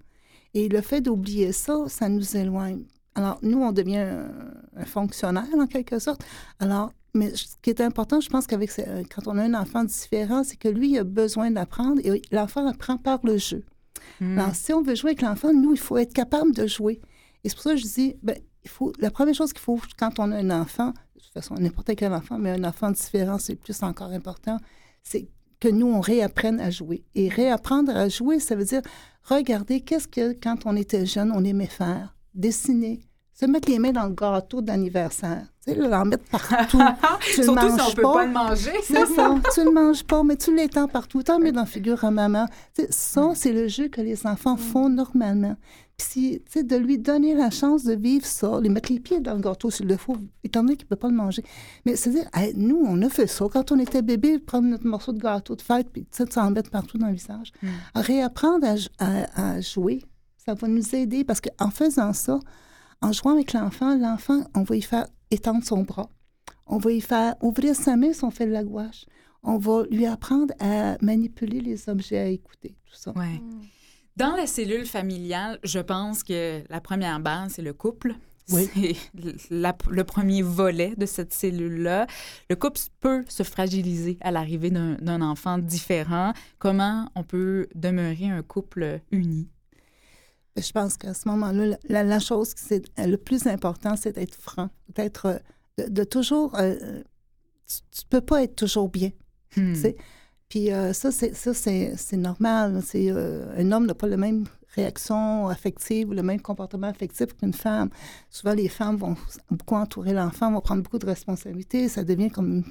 Et 0.54 0.68
le 0.68 0.80
fait 0.80 1.00
d'oublier 1.00 1.52
ça, 1.52 1.84
ça 1.88 2.08
nous 2.08 2.36
éloigne. 2.36 2.84
Alors, 3.14 3.38
nous, 3.42 3.58
on 3.58 3.72
devient 3.72 3.98
un, 3.98 4.30
un 4.76 4.84
fonctionnaire, 4.84 5.46
en 5.58 5.66
quelque 5.66 5.98
sorte. 5.98 6.22
Alors, 6.60 6.92
mais 7.14 7.34
ce 7.34 7.56
qui 7.60 7.70
est 7.70 7.80
important, 7.80 8.20
je 8.20 8.28
pense 8.28 8.46
qu'avec 8.46 8.70
euh, 8.78 9.02
quand 9.14 9.28
on 9.28 9.36
a 9.36 9.42
un 9.42 9.54
enfant 9.54 9.84
différent, 9.84 10.44
c'est 10.44 10.56
que 10.56 10.68
lui, 10.68 10.92
il 10.92 10.98
a 10.98 11.04
besoin 11.04 11.50
d'apprendre 11.50 12.00
et 12.04 12.22
l'enfant 12.30 12.66
apprend 12.66 12.96
par 12.96 13.20
le 13.24 13.36
jeu. 13.36 13.64
Hmm. 14.20 14.38
Alors, 14.38 14.54
si 14.54 14.72
on 14.72 14.82
veut 14.82 14.94
jouer 14.94 15.10
avec 15.10 15.22
l'enfant, 15.22 15.52
nous, 15.52 15.72
il 15.72 15.78
faut 15.78 15.98
être 15.98 16.14
capable 16.14 16.54
de 16.54 16.66
jouer. 16.66 17.00
Et 17.44 17.48
c'est 17.48 17.54
pour 17.54 17.64
ça 17.64 17.72
que 17.72 17.76
je 17.76 17.86
dis, 17.86 18.16
ben, 18.22 18.36
il 18.64 18.70
faut, 18.70 18.92
la 18.98 19.10
première 19.10 19.34
chose 19.34 19.52
qu'il 19.52 19.60
faut 19.60 19.78
quand 19.98 20.18
on 20.20 20.32
a 20.32 20.36
un 20.36 20.50
enfant, 20.50 20.88
de 20.88 21.20
toute 21.20 21.32
façon, 21.34 21.54
n'importe 21.54 21.94
quel 21.96 22.14
enfant, 22.14 22.38
mais 22.38 22.50
un 22.50 22.64
enfant 22.64 22.90
différent, 22.90 23.38
c'est 23.38 23.56
plus 23.56 23.82
encore 23.82 24.10
important, 24.10 24.58
c'est 25.02 25.28
que 25.62 25.68
nous, 25.68 25.86
on 25.86 26.00
réapprenne 26.00 26.58
à 26.58 26.70
jouer. 26.70 27.04
Et 27.14 27.28
réapprendre 27.28 27.96
à 27.96 28.08
jouer, 28.08 28.40
ça 28.40 28.56
veut 28.56 28.64
dire 28.64 28.82
regarder 29.22 29.80
qu'est-ce 29.80 30.08
que, 30.08 30.32
quand 30.32 30.66
on 30.66 30.74
était 30.74 31.06
jeune, 31.06 31.30
on 31.30 31.44
aimait 31.44 31.66
faire. 31.66 32.16
Dessiner, 32.34 33.06
se 33.34 33.46
mettre 33.46 33.70
les 33.70 33.78
mains 33.78 33.92
dans 33.92 34.06
le 34.06 34.14
gâteau 34.14 34.60
d'anniversaire. 34.60 35.46
Tu 35.64 35.72
sais, 35.72 35.78
l'en 35.78 36.04
mettre 36.04 36.24
partout. 36.24 36.78
Tu 37.20 37.38
le 37.38 37.44
Surtout 37.44 37.60
si 37.68 37.72
on 37.72 37.76
manges 37.76 37.94
peut 37.94 38.02
pas 38.02 38.26
le 38.26 38.32
manger. 38.32 38.72
c'est 38.84 39.06
ça. 39.06 39.34
Tu 39.54 39.60
ne 39.60 39.70
manges 39.70 40.04
pas, 40.04 40.22
mais 40.22 40.36
tu 40.36 40.54
l'étends 40.54 40.88
partout. 40.88 41.22
T'en 41.22 41.38
mets 41.38 41.52
dans 41.52 41.60
la 41.60 41.66
figure 41.66 42.04
à 42.04 42.10
maman. 42.10 42.46
Tu 42.74 42.82
sais, 42.82 42.88
ça, 42.90 43.30
c'est 43.34 43.52
le 43.52 43.68
jeu 43.68 43.88
que 43.88 44.00
les 44.00 44.26
enfants 44.26 44.56
font 44.56 44.88
normalement. 44.88 45.56
Puis, 45.96 46.06
si, 46.08 46.42
tu 46.46 46.52
sais, 46.52 46.62
de 46.64 46.76
lui 46.76 46.98
donner 46.98 47.34
la 47.34 47.50
chance 47.50 47.84
de 47.84 47.94
vivre 47.94 48.26
ça, 48.26 48.58
lui 48.60 48.68
mettre 48.70 48.92
les 48.92 48.98
pieds 49.00 49.20
dans 49.20 49.34
le 49.34 49.40
gâteau 49.40 49.70
s'il 49.70 49.86
le 49.86 49.96
faut, 49.96 50.16
étant 50.42 50.62
donné 50.62 50.76
qu'il 50.76 50.86
ne 50.86 50.88
peut 50.90 50.96
pas 50.96 51.08
le 51.08 51.14
manger. 51.14 51.44
Mais 51.86 51.96
c'est-à-dire, 51.96 52.28
hey, 52.34 52.52
nous, 52.56 52.82
on 52.84 53.00
a 53.02 53.08
fait 53.08 53.26
ça. 53.28 53.44
Quand 53.52 53.70
on 53.72 53.78
était 53.78 54.02
bébé, 54.02 54.38
prendre 54.40 54.66
notre 54.68 54.86
morceau 54.86 55.12
de 55.12 55.20
gâteau 55.20 55.54
de 55.54 55.62
fête, 55.62 55.88
puis 55.92 56.02
tu 56.02 56.08
sais, 56.24 56.30
s'en 56.30 56.50
mettre 56.50 56.70
partout 56.70 56.98
dans 56.98 57.06
le 57.08 57.14
visage. 57.14 57.52
Mm. 57.62 57.68
Réapprendre 57.94 58.66
à, 58.66 59.04
à- 59.04 59.52
à 59.56 59.60
jouer, 59.60 60.02
ça 60.44 60.54
va 60.54 60.66
nous 60.68 60.94
aider 60.96 61.22
parce 61.24 61.40
qu'en 61.40 61.70
faisant 61.70 62.12
ça, 62.12 62.40
en 63.02 63.12
jouant 63.12 63.32
avec 63.32 63.52
l'enfant, 63.52 63.96
l'enfant, 63.96 64.42
on 64.54 64.62
va 64.62 64.76
y 64.76 64.82
faire 64.82 65.06
étendre 65.30 65.64
son 65.64 65.82
bras. 65.82 66.08
On 66.66 66.78
va 66.78 66.92
y 66.92 67.00
faire 67.00 67.34
ouvrir 67.42 67.74
sa 67.74 67.96
main 67.96 68.12
si 68.12 68.24
on 68.24 68.30
fait 68.30 68.46
de 68.46 68.52
la 68.52 68.64
gouache. 68.64 69.06
On 69.42 69.58
va 69.58 69.82
lui 69.90 70.06
apprendre 70.06 70.54
à 70.60 70.96
manipuler 71.02 71.60
les 71.60 71.88
objets, 71.88 72.18
à 72.18 72.26
écouter, 72.26 72.76
tout 72.86 72.94
ça. 72.94 73.12
Ouais. 73.16 73.40
Dans 74.16 74.36
la 74.36 74.46
cellule 74.46 74.86
familiale, 74.86 75.58
je 75.64 75.80
pense 75.80 76.22
que 76.22 76.62
la 76.70 76.80
première 76.80 77.18
base, 77.18 77.52
c'est 77.54 77.62
le 77.62 77.72
couple. 77.72 78.14
Oui. 78.50 78.68
C'est 79.14 79.50
la- 79.50 79.76
le 79.90 80.04
premier 80.04 80.42
volet 80.42 80.94
de 80.96 81.06
cette 81.06 81.32
cellule-là. 81.32 82.06
Le 82.50 82.56
couple 82.56 82.80
peut 83.00 83.24
se 83.28 83.42
fragiliser 83.44 84.18
à 84.20 84.30
l'arrivée 84.30 84.70
d'un 84.70 84.94
d'un 84.96 85.22
enfant 85.22 85.58
différent. 85.58 86.32
Comment 86.58 87.08
on 87.14 87.22
peut 87.22 87.68
demeurer 87.74 88.28
un 88.28 88.42
couple 88.42 89.00
uni? 89.12 89.48
Je 90.56 90.70
pense 90.72 90.96
qu'à 90.98 91.14
ce 91.14 91.28
moment-là, 91.28 91.78
la, 91.88 92.02
la 92.04 92.18
chose 92.20 92.52
qui 92.54 92.62
c'est 92.64 92.82
le 93.06 93.16
plus 93.16 93.46
important, 93.46 93.96
c'est 93.96 94.12
d'être 94.12 94.34
franc, 94.34 94.68
d'être, 94.94 95.26
euh, 95.26 95.38
de, 95.78 95.88
de 95.90 96.04
toujours, 96.04 96.54
euh, 96.58 97.02
tu, 97.66 97.76
tu 97.90 98.02
peux 98.10 98.20
pas 98.20 98.42
être 98.42 98.56
toujours 98.56 98.88
bien. 98.90 99.10
Hmm. 99.56 99.72
Tu 99.72 99.80
sais, 99.80 99.96
Puis 100.48 100.70
euh, 100.72 100.92
ça, 100.92 101.10
c'est 101.10 101.34
ça, 101.34 101.54
c'est, 101.54 101.94
c'est 101.96 102.18
normal. 102.18 102.82
C'est, 102.84 103.10
euh, 103.10 103.46
un 103.56 103.72
homme 103.72 103.86
n'a 103.86 103.94
pas 103.94 104.06
la 104.08 104.18
même 104.18 104.44
réaction 104.74 105.48
affective 105.48 106.08
ou 106.10 106.12
le 106.12 106.22
même 106.22 106.40
comportement 106.40 106.86
affectif 106.88 107.34
qu'une 107.34 107.52
femme. 107.54 107.88
Souvent, 108.30 108.54
les 108.54 108.68
femmes 108.68 108.96
vont 108.96 109.16
beaucoup 109.50 109.74
entourer 109.76 110.12
l'enfant, 110.12 110.50
vont 110.52 110.60
prendre 110.60 110.82
beaucoup 110.82 110.98
de 110.98 111.06
responsabilités. 111.06 111.88
Ça 111.88 112.04
devient 112.04 112.30
comme, 112.30 112.64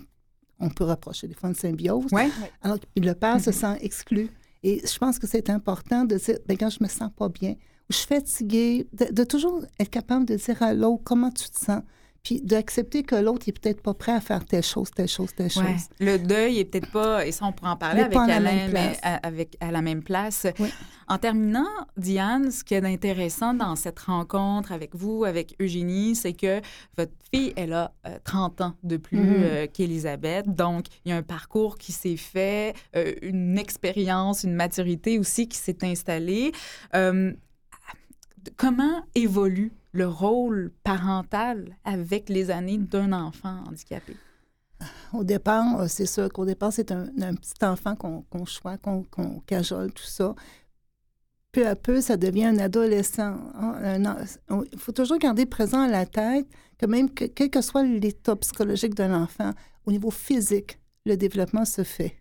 on 0.60 0.70
peut 0.70 0.84
rapprocher 0.84 1.28
des 1.28 1.34
fois 1.34 1.50
une 1.50 1.56
symbiose. 1.56 2.12
Ouais. 2.12 2.30
Alors 2.62 2.80
que 2.80 2.86
le 3.00 3.14
père 3.14 3.40
se 3.42 3.50
Mhm. 3.50 3.56
sent 3.56 3.78
exclu. 3.82 4.30
Et 4.64 4.82
je 4.88 4.98
pense 5.00 5.18
que 5.18 5.26
c'est 5.26 5.50
important 5.50 6.06
de 6.06 6.18
dire, 6.18 6.38
ben, 6.48 6.56
quand 6.58 6.70
je 6.70 6.84
me 6.84 6.88
sens 6.88 7.10
pas 7.16 7.30
bien, 7.30 7.56
je 7.92 7.98
suis 7.98 8.08
fatiguée, 8.08 8.88
de, 8.94 9.14
de 9.14 9.24
toujours 9.24 9.62
être 9.80 9.90
capable 9.90 10.26
de 10.26 10.36
dire 10.36 10.62
à 10.64 10.74
l'autre 10.74 11.04
comment 11.04 11.32
tu 11.32 11.50
te 11.50 11.60
sens, 11.60 11.82
puis 12.24 12.40
d'accepter 12.40 13.02
que 13.02 13.16
l'autre 13.16 13.46
n'est 13.48 13.54
peut-être 13.54 13.82
pas 13.82 13.96
prêt 13.96 14.12
à 14.12 14.22
faire 14.22 14.46
telle 14.46 14.62
chose, 14.64 14.92
telle 14.92 15.08
chose, 15.08 15.32
telle 15.36 15.48
Ouais. 15.56 15.74
chose. 15.74 15.88
Le 16.00 16.18
deuil 16.20 16.60
est 16.60 16.66
peut-être 16.66 16.92
pas, 16.92 17.26
et 17.26 17.32
ça 17.32 17.46
on 17.46 17.52
pourra 17.52 17.72
en 17.74 17.78
parler 17.78 18.02
avec 18.02 18.14
pas 18.14 18.26
à 18.26 18.28
la 18.28 18.36
Alain, 18.36 18.52
même 18.54 18.72
mais 18.72 18.90
place. 18.92 19.00
à, 19.02 19.16
avec, 19.28 19.58
à 19.60 19.72
la 19.72 19.82
même 19.82 20.04
place. 20.04 20.46
Oui. 20.60 20.70
En 21.08 21.18
terminant, 21.18 21.66
Diane, 21.98 22.52
ce 22.52 22.64
qui 22.64 22.76
est 22.76 22.86
intéressant 22.86 23.56
dans 23.56 23.76
cette 23.76 23.98
rencontre 24.00 24.72
avec 24.72 24.96
vous, 24.96 25.26
avec 25.26 25.56
Eugénie, 25.60 26.16
c'est 26.16 26.34
que 26.34 26.62
votre 26.96 27.12
fille, 27.34 27.54
elle 27.58 27.74
a 27.74 27.92
euh, 28.08 28.18
30 28.24 28.62
ans 28.62 28.74
de 28.84 28.98
plus 28.98 29.18
euh, 29.20 29.66
qu'Élisabeth. 29.66 30.46
Donc, 30.56 30.86
il 31.04 31.10
y 31.10 31.12
a 31.12 31.18
un 31.18 31.24
parcours 31.24 31.78
qui 31.80 31.92
s'est 31.92 32.18
fait, 32.18 32.76
euh, 32.96 33.14
une 33.24 33.58
expérience, 33.58 34.44
une 34.44 34.54
maturité 34.54 35.18
aussi 35.18 35.48
qui 35.50 35.58
s'est 35.58 35.84
installée. 35.84 36.52
Euh, 36.96 37.34
comment 38.58 39.04
évolue 39.16 39.72
le 39.92 40.08
rôle 40.08 40.72
parental 40.84 41.78
avec 41.84 42.30
les 42.30 42.50
années 42.52 42.78
d'un 42.78 43.12
enfant 43.14 43.64
handicapé? 43.68 44.16
Au 45.14 45.24
départ, 45.24 45.82
euh, 45.82 45.88
c'est 45.88 46.06
sûr 46.06 46.32
qu'au 46.32 46.46
départ, 46.46 46.74
c'est 46.74 46.92
un, 46.92 47.06
petit 47.36 47.64
enfant 47.64 47.96
qu'on 47.96 48.46
choisit, 48.46 48.82
qu'on 48.82 49.40
cajole, 49.46 49.92
tout 49.92 50.04
ça. 50.04 50.34
peu 51.52 51.68
à 51.68 51.76
peu, 51.76 52.02
ça 52.02 52.18
devient 52.18 52.46
un 52.46 52.58
adolescent. 52.58 53.38
Il 54.50 54.80
faut 54.80 54.92
toujours 54.92 55.18
garder 55.18 55.46
présent 55.46 55.82
à 55.82 55.88
la 55.88 56.06
tête 56.06 56.48
que 56.78 56.86
même 56.86 57.10
que, 57.10 57.26
quel 57.26 57.50
que 57.50 57.62
soit 57.62 57.84
l'état 57.84 58.36
psychologique 58.38 58.96
d'un 58.96 59.14
enfant, 59.14 59.52
au 59.86 59.92
niveau 59.92 60.12
physique, 60.12 60.80
le 61.06 61.16
développement 61.16 61.66
se 61.66 61.84
fait, 61.84 62.16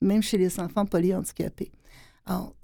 même 0.00 0.22
chez 0.22 0.38
les 0.38 0.58
enfants 0.58 0.86
polyhandicapés. 0.86 1.72
Alors, 2.26 2.54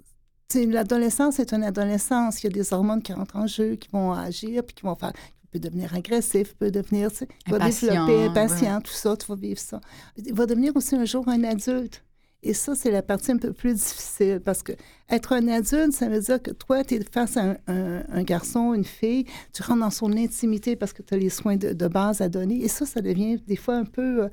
l'adolescence 0.55 1.39
est 1.39 1.53
une 1.53 1.63
adolescence. 1.63 2.41
Il 2.41 2.45
y 2.45 2.47
a 2.47 2.51
des 2.51 2.73
hormones 2.73 3.01
qui 3.01 3.13
rentrent 3.13 3.35
en 3.35 3.47
jeu, 3.47 3.75
qui 3.75 3.89
vont 3.91 4.11
agir, 4.13 4.63
puis 4.63 4.75
qui 4.75 4.83
vont 4.83 4.95
faire 4.95 5.13
peut 5.51 5.59
devenir 5.59 5.93
agressif, 5.95 6.53
peut 6.55 6.71
devenir, 6.71 7.11
tu 7.11 7.25
va 7.47 7.59
développer 7.59 8.25
impatient, 8.25 8.81
tout 8.81 8.91
ça, 8.91 9.15
tu 9.15 9.27
vas 9.27 9.35
vivre 9.35 9.59
ça. 9.59 9.79
Il 10.17 10.33
va 10.33 10.45
devenir 10.45 10.75
aussi 10.75 10.95
un 10.95 11.05
jour 11.05 11.27
un 11.27 11.43
adulte. 11.43 12.03
Et 12.43 12.53
ça, 12.53 12.75
c'est 12.75 12.91
la 12.91 13.01
partie 13.01 13.31
un 13.31 13.37
peu 13.37 13.51
plus 13.51 13.73
difficile 13.73 14.39
parce 14.43 14.61
que 14.61 14.73
être 15.09 15.33
un 15.33 15.47
adulte, 15.47 15.93
ça 15.93 16.07
veut 16.07 16.19
dire 16.19 16.41
que 16.41 16.51
toi, 16.51 16.83
tu 16.83 16.95
es 16.95 17.03
face 17.03 17.35
à 17.35 17.57
un, 17.67 18.23
garçon, 18.23 18.73
une 18.73 18.85
fille, 18.85 19.25
tu 19.53 19.63
rentres 19.63 19.79
dans 19.79 19.89
son 19.89 20.15
intimité 20.15 20.75
parce 20.75 20.93
que 20.93 21.01
tu 21.01 21.13
as 21.13 21.17
les 21.17 21.29
soins 21.29 21.55
de, 21.55 21.87
base 21.87 22.21
à 22.21 22.29
donner. 22.29 22.63
Et 22.63 22.67
ça, 22.67 22.85
ça 22.85 23.01
devient 23.01 23.37
des 23.47 23.55
fois 23.55 23.75
un 23.75 23.85
peu. 23.85 24.23
Euh, 24.23 24.29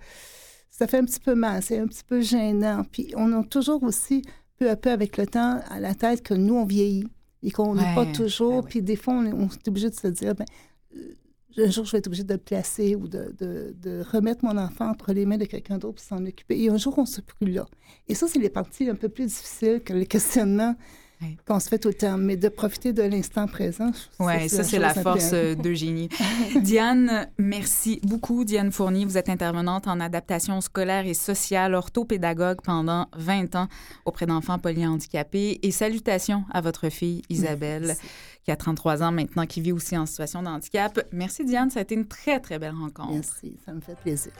ça 0.70 0.86
fait 0.86 0.98
un 0.98 1.04
petit 1.04 1.20
peu 1.20 1.34
mal, 1.34 1.62
c'est 1.62 1.78
un 1.78 1.86
petit 1.86 2.02
peu 2.04 2.20
gênant. 2.20 2.84
Puis 2.90 3.14
on 3.16 3.32
a 3.32 3.44
toujours 3.44 3.82
aussi, 3.84 4.22
peu 4.58 4.70
à 4.70 4.76
peu 4.76 4.90
avec 4.90 5.16
le 5.16 5.26
temps, 5.26 5.60
à 5.68 5.80
la 5.80 5.94
tête 5.94 6.22
que 6.22 6.34
nous, 6.34 6.54
on 6.54 6.64
vieillit 6.64 7.08
et 7.42 7.50
qu'on 7.50 7.74
n'est 7.74 7.94
pas 7.94 8.06
toujours. 8.06 8.62
Ben 8.62 8.68
puis 8.68 8.82
des 8.82 8.96
fois, 8.96 9.14
on, 9.14 9.26
on 9.26 9.48
est 9.48 9.68
obligé 9.68 9.90
de 9.90 9.94
se 9.94 10.08
dire, 10.08 10.34
ben, 10.34 10.46
un 11.58 11.70
jour, 11.70 11.84
je 11.84 11.92
vais 11.92 11.98
être 11.98 12.06
obligée 12.06 12.24
de 12.24 12.32
le 12.32 12.38
placer 12.38 12.96
ou 12.96 13.06
de, 13.06 13.34
de, 13.38 14.02
remettre 14.10 14.44
mon 14.44 14.56
enfant 14.56 14.90
entre 14.90 15.12
les 15.12 15.26
mains 15.26 15.38
de 15.38 15.44
quelqu'un 15.44 15.78
d'autre 15.78 15.96
pour 15.96 16.04
s'en 16.04 16.24
occuper. 16.24 16.60
Et 16.60 16.68
un 16.68 16.76
jour, 16.76 16.98
on 16.98 17.06
se 17.06 17.20
plus 17.20 17.52
là. 17.52 17.66
Et 18.08 18.14
ça, 18.14 18.26
c'est 18.26 18.38
les 18.38 18.50
parties 18.50 18.88
un 18.88 18.94
peu 18.94 19.08
plus 19.08 19.26
difficiles 19.26 19.80
que 19.84 19.92
le 19.92 20.04
questionnement 20.04 20.74
qu'on 21.46 21.60
se 21.60 21.68
fait 21.68 21.78
tout 21.78 21.88
le 21.88 21.94
temps, 21.94 22.18
mais 22.18 22.36
de 22.36 22.48
profiter 22.48 22.92
de 22.92 23.02
l'instant 23.02 23.46
présent. 23.46 23.90
Oui, 24.20 24.48
ça, 24.48 24.64
c'est 24.64 24.78
la 24.78 24.94
force 24.94 25.30
euh, 25.32 25.54
d'Eugénie. 25.54 26.08
Diane, 26.56 27.28
merci 27.38 28.00
beaucoup. 28.02 28.44
Diane 28.44 28.72
Fournier, 28.72 29.04
vous 29.04 29.18
êtes 29.18 29.28
intervenante 29.28 29.86
en 29.86 30.00
adaptation 30.00 30.60
scolaire 30.60 31.06
et 31.06 31.14
sociale, 31.14 31.74
orthopédagogue 31.74 32.60
pendant 32.62 33.06
20 33.16 33.54
ans 33.56 33.68
auprès 34.04 34.26
d'enfants 34.26 34.58
polyhandicapés. 34.58 35.60
Et 35.62 35.70
salutations 35.70 36.44
à 36.52 36.60
votre 36.60 36.88
fille 36.88 37.22
Isabelle 37.28 37.96
qui 38.44 38.50
a 38.50 38.56
33 38.56 39.02
ans 39.02 39.12
maintenant, 39.12 39.46
qui 39.46 39.60
vit 39.60 39.72
aussi 39.72 39.96
en 39.96 40.06
situation 40.06 40.42
de 40.42 40.48
handicap. 40.48 41.00
Merci 41.12 41.44
Diane, 41.44 41.70
ça 41.70 41.80
a 41.80 41.82
été 41.82 41.94
une 41.94 42.06
très, 42.06 42.40
très 42.40 42.58
belle 42.58 42.74
rencontre. 42.74 43.12
Merci, 43.12 43.56
ça 43.64 43.72
me 43.72 43.80
fait 43.80 43.96
plaisir. 43.96 44.32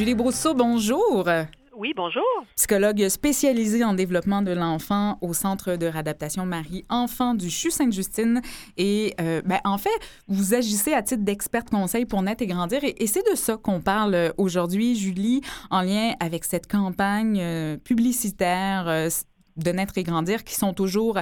Julie 0.00 0.14
Brousseau, 0.14 0.54
bonjour. 0.54 1.28
Oui, 1.76 1.92
bonjour. 1.94 2.24
Psychologue 2.56 3.06
spécialisée 3.10 3.84
en 3.84 3.92
développement 3.92 4.40
de 4.40 4.52
l'enfant 4.52 5.18
au 5.20 5.34
Centre 5.34 5.76
de 5.76 5.84
réadaptation 5.84 6.46
Marie-Enfant 6.46 7.34
du 7.34 7.50
CHU 7.50 7.70
Sainte-Justine. 7.70 8.40
Et 8.78 9.14
euh, 9.20 9.42
ben, 9.44 9.58
en 9.64 9.76
fait, 9.76 9.90
vous 10.26 10.54
agissez 10.54 10.94
à 10.94 11.02
titre 11.02 11.22
d'expert 11.22 11.66
conseil 11.66 12.06
pour 12.06 12.22
naître 12.22 12.42
et 12.42 12.46
grandir. 12.46 12.80
Et, 12.82 13.06
c'est 13.06 13.30
de 13.30 13.36
ça 13.36 13.58
qu'on 13.58 13.82
parle 13.82 14.32
aujourd'hui, 14.38 14.96
Julie, 14.96 15.42
en 15.68 15.82
lien 15.82 16.14
avec 16.18 16.46
cette 16.46 16.66
campagne 16.66 17.38
euh, 17.38 17.76
publicitaire 17.76 18.88
euh, 18.88 19.10
de 19.58 19.70
naître 19.70 19.98
et 19.98 20.02
grandir 20.02 20.44
qui 20.44 20.54
sont 20.54 20.72
toujours 20.72 21.18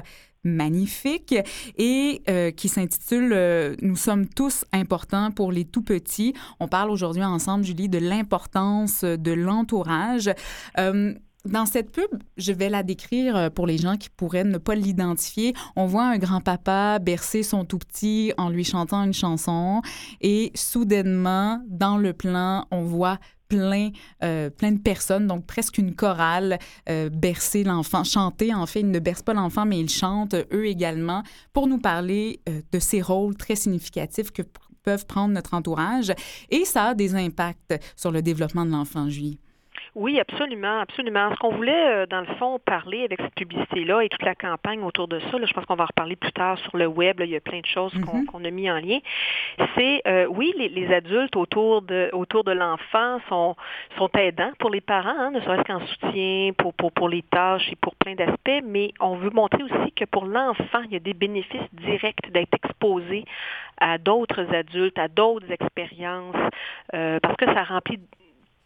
magnifiques 0.49 1.35
et 1.77 2.23
euh, 2.29 2.51
qui 2.51 2.69
s'intitule 2.69 3.33
euh, 3.33 3.75
Nous 3.83 3.97
sommes 3.97 4.27
tous 4.27 4.65
importants 4.73 5.31
pour 5.31 5.53
les 5.53 5.65
tout 5.65 5.83
petits. 5.83 6.35
On 6.61 6.69
parle 6.69 6.91
aujourd'hui 6.91 7.25
ensemble, 7.25 7.65
Julie, 7.65 7.89
de 7.89 7.99
l'importance 7.99 9.05
de 9.05 9.33
l'entourage. 9.33 10.31
Euh, 10.79 11.15
dans 11.49 11.67
cette 11.67 11.91
pub, 11.91 12.09
je 12.37 12.53
vais 12.53 12.69
la 12.69 12.83
décrire 12.83 13.51
pour 13.53 13.67
les 13.67 13.79
gens 13.79 13.97
qui 13.97 14.09
pourraient 14.11 14.45
ne 14.45 14.59
pas 14.59 14.75
l'identifier. 14.75 15.55
On 15.77 15.87
voit 15.87 16.05
un 16.05 16.19
grand-papa 16.19 16.99
bercer 16.99 17.43
son 17.43 17.65
tout 17.65 17.79
petit 17.79 18.33
en 18.37 18.49
lui 18.49 18.65
chantant 18.65 19.05
une 19.05 19.15
chanson 19.15 19.83
et 20.21 20.53
soudainement, 20.55 21.63
dans 21.69 21.97
le 21.97 22.13
plan, 22.13 22.67
on 22.71 22.83
voit 22.83 23.19
plein, 23.49 23.91
euh, 24.23 24.51
plein 24.51 24.73
de 24.73 24.81
personnes, 24.81 25.27
donc 25.27 25.47
presque 25.47 25.79
une 25.79 25.95
chorale, 25.95 26.59
euh, 26.89 27.09
bercer 27.09 27.65
l'enfant, 27.65 28.05
chanter 28.05 28.55
en 28.55 28.67
fait. 28.67 28.81
Ils 28.81 28.91
ne 28.91 28.99
bercent 28.99 29.23
pas 29.23 29.35
l'enfant, 29.35 29.65
mais 29.65 29.81
ils 29.81 29.89
chantent 29.89 30.37
eux 30.53 30.67
également 30.67 31.23
pour 31.53 31.67
nous 31.67 31.79
parler 31.79 32.41
euh, 32.49 32.61
de 32.71 32.79
ces 32.79 33.01
rôles 33.01 33.37
très 33.37 33.57
significatifs 33.57 34.31
que 34.31 34.43
peuvent 34.83 35.07
prendre 35.07 35.35
notre 35.35 35.55
entourage. 35.55 36.13
Et 36.51 36.65
ça 36.65 36.89
a 36.89 36.95
des 36.95 37.15
impacts 37.15 37.75
sur 37.97 38.11
le 38.11 38.23
développement 38.23 38.65
de 38.65 38.71
l'enfant, 38.71 39.09
Julie. 39.09 39.39
Oui, 39.95 40.21
absolument, 40.21 40.81
absolument. 40.81 41.31
Ce 41.33 41.37
qu'on 41.39 41.55
voulait, 41.55 41.89
euh, 41.89 42.07
dans 42.07 42.21
le 42.21 42.35
fond, 42.37 42.59
parler 42.65 43.05
avec 43.05 43.21
cette 43.21 43.35
publicité-là 43.35 44.03
et 44.03 44.09
toute 44.09 44.23
la 44.23 44.35
campagne 44.35 44.83
autour 44.83 45.09
de 45.09 45.19
ça, 45.21 45.39
je 45.43 45.53
pense 45.53 45.65
qu'on 45.67 45.77
va 45.77 45.85
en 45.85 45.87
reparler 45.87 46.17
plus 46.17 46.33
tard 46.33 46.59
sur 46.59 46.77
le 46.77 46.87
web, 46.87 47.21
il 47.21 47.31
y 47.31 47.37
a 47.37 47.41
plein 47.41 47.61
de 47.61 47.67
choses 47.67 47.93
qu'on 48.05 48.41
mm-hmm. 48.41 48.47
a 48.47 48.51
mis 48.51 48.71
en 48.71 48.79
lien, 48.79 48.99
c'est, 49.77 50.03
euh, 50.07 50.27
oui, 50.27 50.53
les, 50.57 50.93
adultes 50.93 51.37
autour 51.37 51.83
de, 51.83 52.09
autour 52.13 52.45
de 52.45 52.53
l'enfant 52.53 53.19
sont, 53.29 53.57
sont 53.97 54.09
aidants 54.19 54.53
pour 54.59 54.71
les 54.71 54.81
parents, 54.81 55.15
hein, 55.19 55.31
ne 55.31 55.41
serait-ce 55.41 55.63
qu'en 55.65 55.81
soutien, 55.87 56.53
pour, 56.57 56.73
pour, 56.75 56.93
pour 56.93 57.09
les 57.09 57.23
tâches 57.23 57.69
et 57.71 57.77
pour 57.77 57.95
plein 57.97 58.15
d'aspects, 58.15 58.63
mais 58.65 58.93
on 59.01 59.17
veut 59.17 59.31
montrer 59.31 59.63
aussi 59.63 59.93
que 59.93 60.05
pour 60.05 60.25
l'enfant, 60.25 60.83
il 60.85 60.93
y 60.93 60.97
a 60.97 61.01
des 61.01 61.15
bénéfices 61.15 61.61
directs 61.73 62.31
d'être 62.33 62.55
exposé 62.55 63.25
à 63.81 63.99
d'autres 63.99 64.55
adultes, 64.55 64.99
à 64.99 65.09
d'autres 65.09 65.51
expériences, 65.51 66.37
euh, 66.95 67.19
parce 67.21 67.37
que 67.37 67.47
ça 67.47 67.65
remplit 67.65 68.01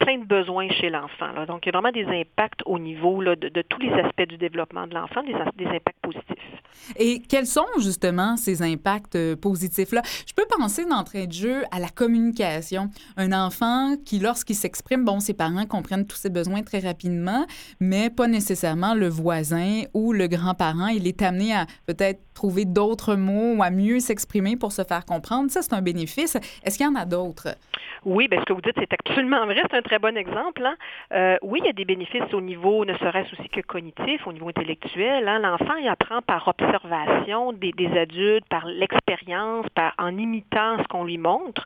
plein 0.03 0.19
de 0.19 0.25
besoins 0.25 0.69
chez 0.71 0.91
l'enfant. 0.91 1.29
Donc, 1.47 1.65
il 1.65 1.73
y 1.73 1.77
a 1.77 1.81
vraiment 1.81 1.93
des 1.93 2.07
impacts 2.07 2.63
au 2.67 2.79
niveau 2.79 3.23
de, 3.23 3.63
tous 3.63 3.81
les 3.81 3.93
aspects 3.93 4.29
du 4.29 4.37
développement 4.37 4.87
de 4.87 4.95
l'enfant, 4.95 5.23
des, 5.23 5.35
des, 5.57 5.67
impacts 5.67 6.01
positifs. 6.03 6.62
Et 6.97 7.21
quels 7.21 7.47
sont 7.47 7.67
justement 7.79 8.37
ces 8.37 8.63
impacts 8.63 9.17
euh, 9.17 9.37
positifs-là? 9.37 10.03
Je 10.27 10.33
peux 10.35 10.47
penser 10.59 10.85
d'entrée 10.85 11.27
de 11.27 11.33
jeu 11.33 11.63
à 11.71 11.79
la 11.79 11.89
communication. 11.89 12.91
Un 13.17 13.33
enfant 13.33 13.95
qui, 14.05 14.19
lorsqu'il 14.19 14.57
s'exprime, 14.57 15.05
bon, 15.05 15.21
ses 15.21 15.35
parents 15.35 15.67
comprennent 15.67 16.07
tous 16.07 16.17
ses 16.17 16.31
besoins 16.31 16.63
très 16.63 16.81
rapidement, 16.81 17.47
mais 17.81 18.11
pas 18.11 18.27
nécessairement 18.27 18.95
le 18.95 19.09
voisin 19.09 19.83
ou 19.95 20.13
le 20.13 20.27
grand-parent. 20.27 20.89
Il 20.89 21.07
est 21.07 21.23
amené 21.23 21.55
à 21.55 21.67
peut-être 21.87 22.21
trouver 22.35 22.65
d'autres 22.65 23.15
mots 23.15 23.55
ou 23.57 23.63
à 23.63 23.71
mieux 23.71 24.01
s'exprimer 24.01 24.57
pour 24.57 24.73
se 24.73 24.83
faire 24.83 25.05
comprendre. 25.05 25.51
Ça, 25.51 25.63
c'est 25.63 25.75
un 25.75 25.83
bénéfice. 25.83 26.37
Est-ce 26.65 26.79
qu'il 26.79 26.87
y 26.87 26.89
en 26.89 26.95
a 26.95 27.05
d'autres? 27.05 27.49
Oui, 28.05 28.27
bien, 28.27 28.41
ce 28.41 28.47
que 28.47 28.53
vous 28.53 28.61
dites, 28.61 28.75
c'est 28.77 28.93
absolument 28.93 29.45
vrai. 29.47 29.63
C'est 29.71 29.77
un 29.77 29.83
très 29.83 30.01
bon 30.01 30.17
exemple. 30.17 30.65
Hein. 30.65 30.75
Euh, 31.13 31.37
oui, 31.43 31.61
il 31.63 31.67
y 31.67 31.71
a 31.71 31.73
des 31.73 31.85
bénéfices 31.85 32.33
au 32.33 32.41
niveau, 32.41 32.85
ne 32.85 32.95
serait-ce 32.95 33.33
aussi 33.39 33.49
que 33.49 33.61
cognitif, 33.61 34.27
au 34.27 34.33
niveau 34.33 34.49
intellectuel. 34.49 35.29
Hein. 35.29 35.39
L'enfant, 35.39 35.77
il 35.81 35.87
apprend 35.87 36.21
par 36.23 36.49
observation 36.49 36.62
des, 37.53 37.99
adultes, 37.99 38.47
par 38.49 38.67
l'expérience, 38.67 39.67
par 39.75 39.95
en 39.99 40.17
imitant 40.17 40.79
ce 40.79 40.89
qu'on 40.89 41.05
lui 41.05 41.19
montre. 41.19 41.65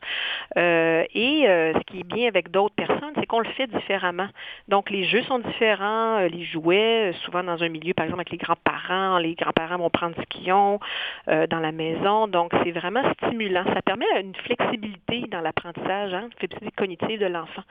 Euh, 0.57 1.03
et 1.13 1.47
euh, 1.47 1.73
ce 1.73 1.79
qui 1.85 1.99
est 1.99 2.03
bien 2.03 2.27
avec 2.27 2.51
d'autres 2.51 2.75
personnes, 2.75 3.13
c'est 3.15 3.25
qu'on 3.25 3.39
le 3.39 3.49
fait 3.51 3.67
différemment. 3.67 4.27
Donc, 4.67 4.89
les 4.89 5.05
jeux 5.05 5.23
sont 5.23 5.39
différents, 5.39 6.19
les 6.19 6.45
jouets, 6.45 7.13
souvent 7.23 7.43
dans 7.43 7.61
un 7.63 7.69
milieu, 7.69 7.93
par 7.93 8.05
exemple, 8.05 8.21
avec 8.21 8.31
les 8.31 8.37
grands-parents, 8.37 9.17
les 9.17 9.35
grands-parents 9.35 9.77
vont 9.77 9.89
prendre 9.89 10.15
ce 10.15 10.25
qu'ils 10.25 10.51
ont 10.51 10.79
dans 11.27 11.59
la 11.59 11.71
maison. 11.71 12.27
Donc, 12.27 12.51
c'est 12.63 12.71
vraiment 12.71 13.03
stimulant. 13.13 13.63
Ça 13.73 13.81
permet 13.81 14.05
une 14.19 14.35
flexibilité 14.35 15.25
dans 15.31 15.41
l'apprentissage. 15.41 16.13
Hein 16.13 16.29
flexibilité 16.37 16.75
cognitive 16.75 17.19
de 17.19 17.25
l'enfant. 17.25 17.63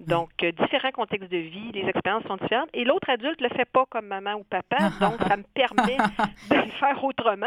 Donc, 0.00 0.30
euh, 0.42 0.52
différents 0.52 0.90
contextes 0.90 1.30
de 1.30 1.38
vie, 1.38 1.72
les 1.72 1.88
expériences 1.88 2.24
sont 2.24 2.36
différentes. 2.36 2.68
Et 2.74 2.84
l'autre 2.84 3.10
adulte 3.10 3.40
le 3.40 3.48
fait 3.50 3.64
pas 3.64 3.84
comme 3.90 4.06
maman 4.06 4.34
ou 4.34 4.44
papa, 4.44 4.90
donc 5.00 5.20
ça 5.26 5.36
me 5.36 5.44
permet 5.54 5.96
faire 6.72 7.02
autrement. 7.04 7.46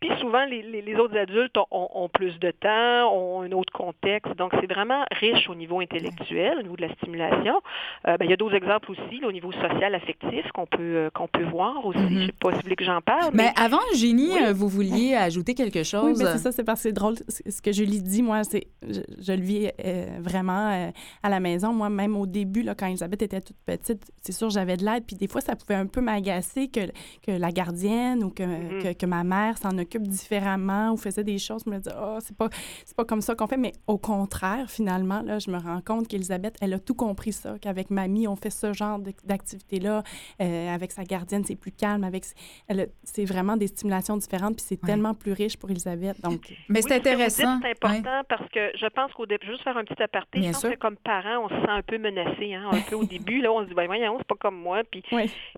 Puis 0.00 0.10
souvent, 0.20 0.44
les, 0.46 0.96
autres 0.96 1.16
adultes 1.16 1.56
ont, 1.70 2.08
plus 2.12 2.38
de 2.38 2.50
temps, 2.50 3.14
ont 3.14 3.42
un 3.42 3.52
autre 3.52 3.72
contexte. 3.72 4.34
Donc, 4.36 4.52
c'est 4.60 4.72
vraiment 4.72 5.04
riche 5.12 5.48
au 5.48 5.54
niveau 5.54 5.80
intellectuel, 5.80 6.58
au 6.58 6.62
niveau 6.62 6.76
de 6.76 6.82
la 6.82 6.94
stimulation. 6.94 7.60
Euh, 8.08 8.16
ben, 8.16 8.24
il 8.24 8.30
y 8.30 8.32
a 8.32 8.36
d'autres 8.36 8.54
exemples 8.54 8.90
aussi, 8.92 9.24
au 9.24 9.32
niveau 9.32 9.52
social, 9.52 9.94
affectif, 9.94 10.50
qu'on 10.54 10.66
peut, 10.66 10.78
euh, 10.80 11.10
qu'on 11.10 11.28
peut 11.28 11.44
voir 11.44 11.84
aussi. 11.84 11.98
Mm-hmm. 11.98 12.08
Je 12.08 12.20
ne 12.20 12.26
sais 12.26 12.32
pas 12.40 12.50
si 12.50 12.56
vous 12.56 12.62
voulez 12.62 12.76
que 12.76 12.84
j'en 12.84 13.00
parle. 13.00 13.30
Mais, 13.34 13.52
avant, 13.56 13.78
Génie, 13.94 14.38
vous 14.54 14.68
vouliez 14.68 15.14
ajouter 15.14 15.54
quelque 15.54 15.82
chose. 15.82 16.18
Oui, 16.18 16.24
mais 16.24 16.30
c'est 16.32 16.38
ça, 16.38 16.52
c'est 16.52 16.64
parce 16.64 16.80
que 16.80 16.88
c'est 16.88 16.92
drôle. 16.92 17.16
Ce 17.28 17.60
que 17.60 17.72
Julie 17.72 18.02
dit, 18.02 18.22
moi, 18.22 18.42
c'est 18.44 18.68
je, 18.82 19.32
le 19.32 19.40
vis 19.40 19.70
vraiment 20.18 20.70
euh, 20.70 20.90
à 21.22 21.28
la 21.28 21.40
maison. 21.40 21.72
Moi, 21.72 21.88
même 21.90 22.16
au 22.16 22.26
début, 22.26 22.62
là, 22.62 22.74
quand 22.74 22.86
Elisabeth 22.86 23.22
était 23.22 23.40
toute 23.40 23.56
petite, 23.66 24.10
c'est 24.22 24.32
sûr, 24.32 24.50
j'avais 24.50 24.76
de 24.76 24.84
l'aide. 24.84 25.04
Puis 25.06 25.16
des 25.16 25.28
fois, 25.28 25.40
ça 25.40 25.56
pouvait 25.56 25.74
un 25.74 25.86
peu 25.86 26.00
m'agacer 26.00 26.68
que, 26.68 26.86
que 27.26 27.32
la 27.32 27.50
gardienne 27.50 28.24
ou 28.24 28.30
que, 28.30 28.42
mm-hmm. 28.42 28.96
que, 28.96 29.06
ma 29.06 29.24
mère 29.24 29.58
s'en 29.58 29.76
occupe 29.78 29.89
différemment 29.98 30.92
ou 30.92 30.96
faisait 30.96 31.24
des 31.24 31.38
choses, 31.38 31.62
je 31.66 31.70
me 31.70 31.78
disais, 31.78 31.94
oh, 32.00 32.18
c'est 32.20 32.36
pas, 32.36 32.48
c'est 32.84 32.96
pas 32.96 33.04
comme 33.04 33.20
ça 33.20 33.34
qu'on 33.34 33.46
fait. 33.46 33.56
Mais 33.56 33.72
au 33.86 33.98
contraire, 33.98 34.70
finalement, 34.70 35.22
là, 35.22 35.38
je 35.38 35.50
me 35.50 35.58
rends 35.58 35.80
compte 35.80 36.08
qu'Elisabeth, 36.08 36.56
elle 36.60 36.74
a 36.74 36.78
tout 36.78 36.94
compris 36.94 37.32
ça, 37.32 37.58
qu'avec 37.60 37.90
mamie, 37.90 38.26
on 38.28 38.36
fait 38.36 38.50
ce 38.50 38.72
genre 38.72 38.98
d'activité-là. 39.24 40.02
Euh, 40.40 40.74
avec 40.74 40.92
sa 40.92 41.04
gardienne, 41.04 41.44
c'est 41.44 41.56
plus 41.56 41.72
calme. 41.72 42.04
Avec, 42.04 42.24
c'est 43.02 43.24
vraiment 43.24 43.56
des 43.56 43.66
stimulations 43.66 44.16
différentes, 44.16 44.56
puis 44.56 44.64
c'est 44.66 44.80
tellement 44.80 45.14
plus 45.14 45.32
riche 45.32 45.56
pour 45.56 45.70
Elisabeth. 45.70 46.20
Donc, 46.22 46.52
mais 46.68 46.82
c'est 46.82 46.94
intéressant. 46.94 47.58
C'est 47.62 47.70
important 47.70 48.22
parce 48.28 48.48
que 48.50 48.70
je 48.74 48.86
pense 48.86 49.12
qu'au 49.12 49.26
début, 49.26 49.46
juste 49.46 49.62
faire 49.62 49.76
un 49.76 49.84
petit 49.84 50.02
aparté, 50.02 50.42
je 50.42 50.52
pense 50.52 50.62
que 50.62 50.76
comme 50.76 50.96
parents, 50.96 51.44
on 51.44 51.48
se 51.48 51.54
sent 51.54 51.70
un 51.70 51.82
peu 51.82 51.98
menacé, 51.98 52.54
hein, 52.54 52.70
un 52.72 52.80
peu 52.80 52.96
au 52.96 53.04
début. 53.16 53.40
Là, 53.40 53.52
on 53.52 53.62
se 53.62 53.68
dit, 53.68 53.74
ben 53.74 53.86
voyons, 53.86 54.16
c'est 54.18 54.26
pas 54.26 54.36
comme 54.36 54.56
moi. 54.56 54.82
Puis, 54.90 55.02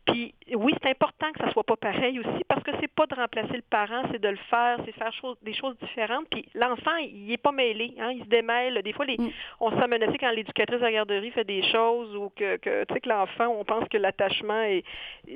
puis 0.07 0.35
oui, 0.55 0.73
c'est 0.83 0.91
important 0.91 1.31
que 1.33 1.45
ça 1.45 1.51
soit 1.53 1.65
pas 1.65 1.77
pareil 1.77 2.19
aussi 2.19 2.45
parce 2.49 2.63
que 2.63 2.71
c'est 2.81 2.93
pas 2.93 3.07
de 3.07 3.15
remplacer 3.15 3.55
le 3.55 3.63
parent, 3.69 4.03
c'est 4.11 4.21
de 4.23 4.29
le 4.29 4.39
faire, 4.49 4.79
c'est 4.85 4.93
faire 4.93 5.13
des 5.43 5.55
choses 5.55 5.77
différentes. 5.83 6.27
Puis 6.31 6.47
l'enfant, 6.55 6.97
il 6.97 7.31
est 7.31 7.43
pas 7.43 7.53
mêlé, 7.53 7.95
hein, 7.99 8.13
il 8.15 8.25
se 8.25 8.29
démêle. 8.29 8.81
Des 8.83 8.93
fois, 8.93 9.05
les, 9.05 9.19
mm. 9.19 9.31
on 9.61 9.71
se 9.71 9.77
sent 9.77 9.89
menacé 9.89 10.17
quand 10.19 10.31
l'éducatrice 10.31 10.79
de 10.81 10.85
la 10.85 10.93
garderie 10.93 11.31
fait 11.33 11.45
des 11.45 11.63
choses 11.71 12.15
ou 12.17 12.31
que, 12.35 12.57
que 12.57 12.85
tu 12.85 12.95
sais 12.95 13.01
que 13.01 13.09
l'enfant, 13.09 13.49
on 13.59 13.65
pense 13.65 13.89
que 13.89 13.99
l'attachement 13.99 14.63
est 14.63 14.85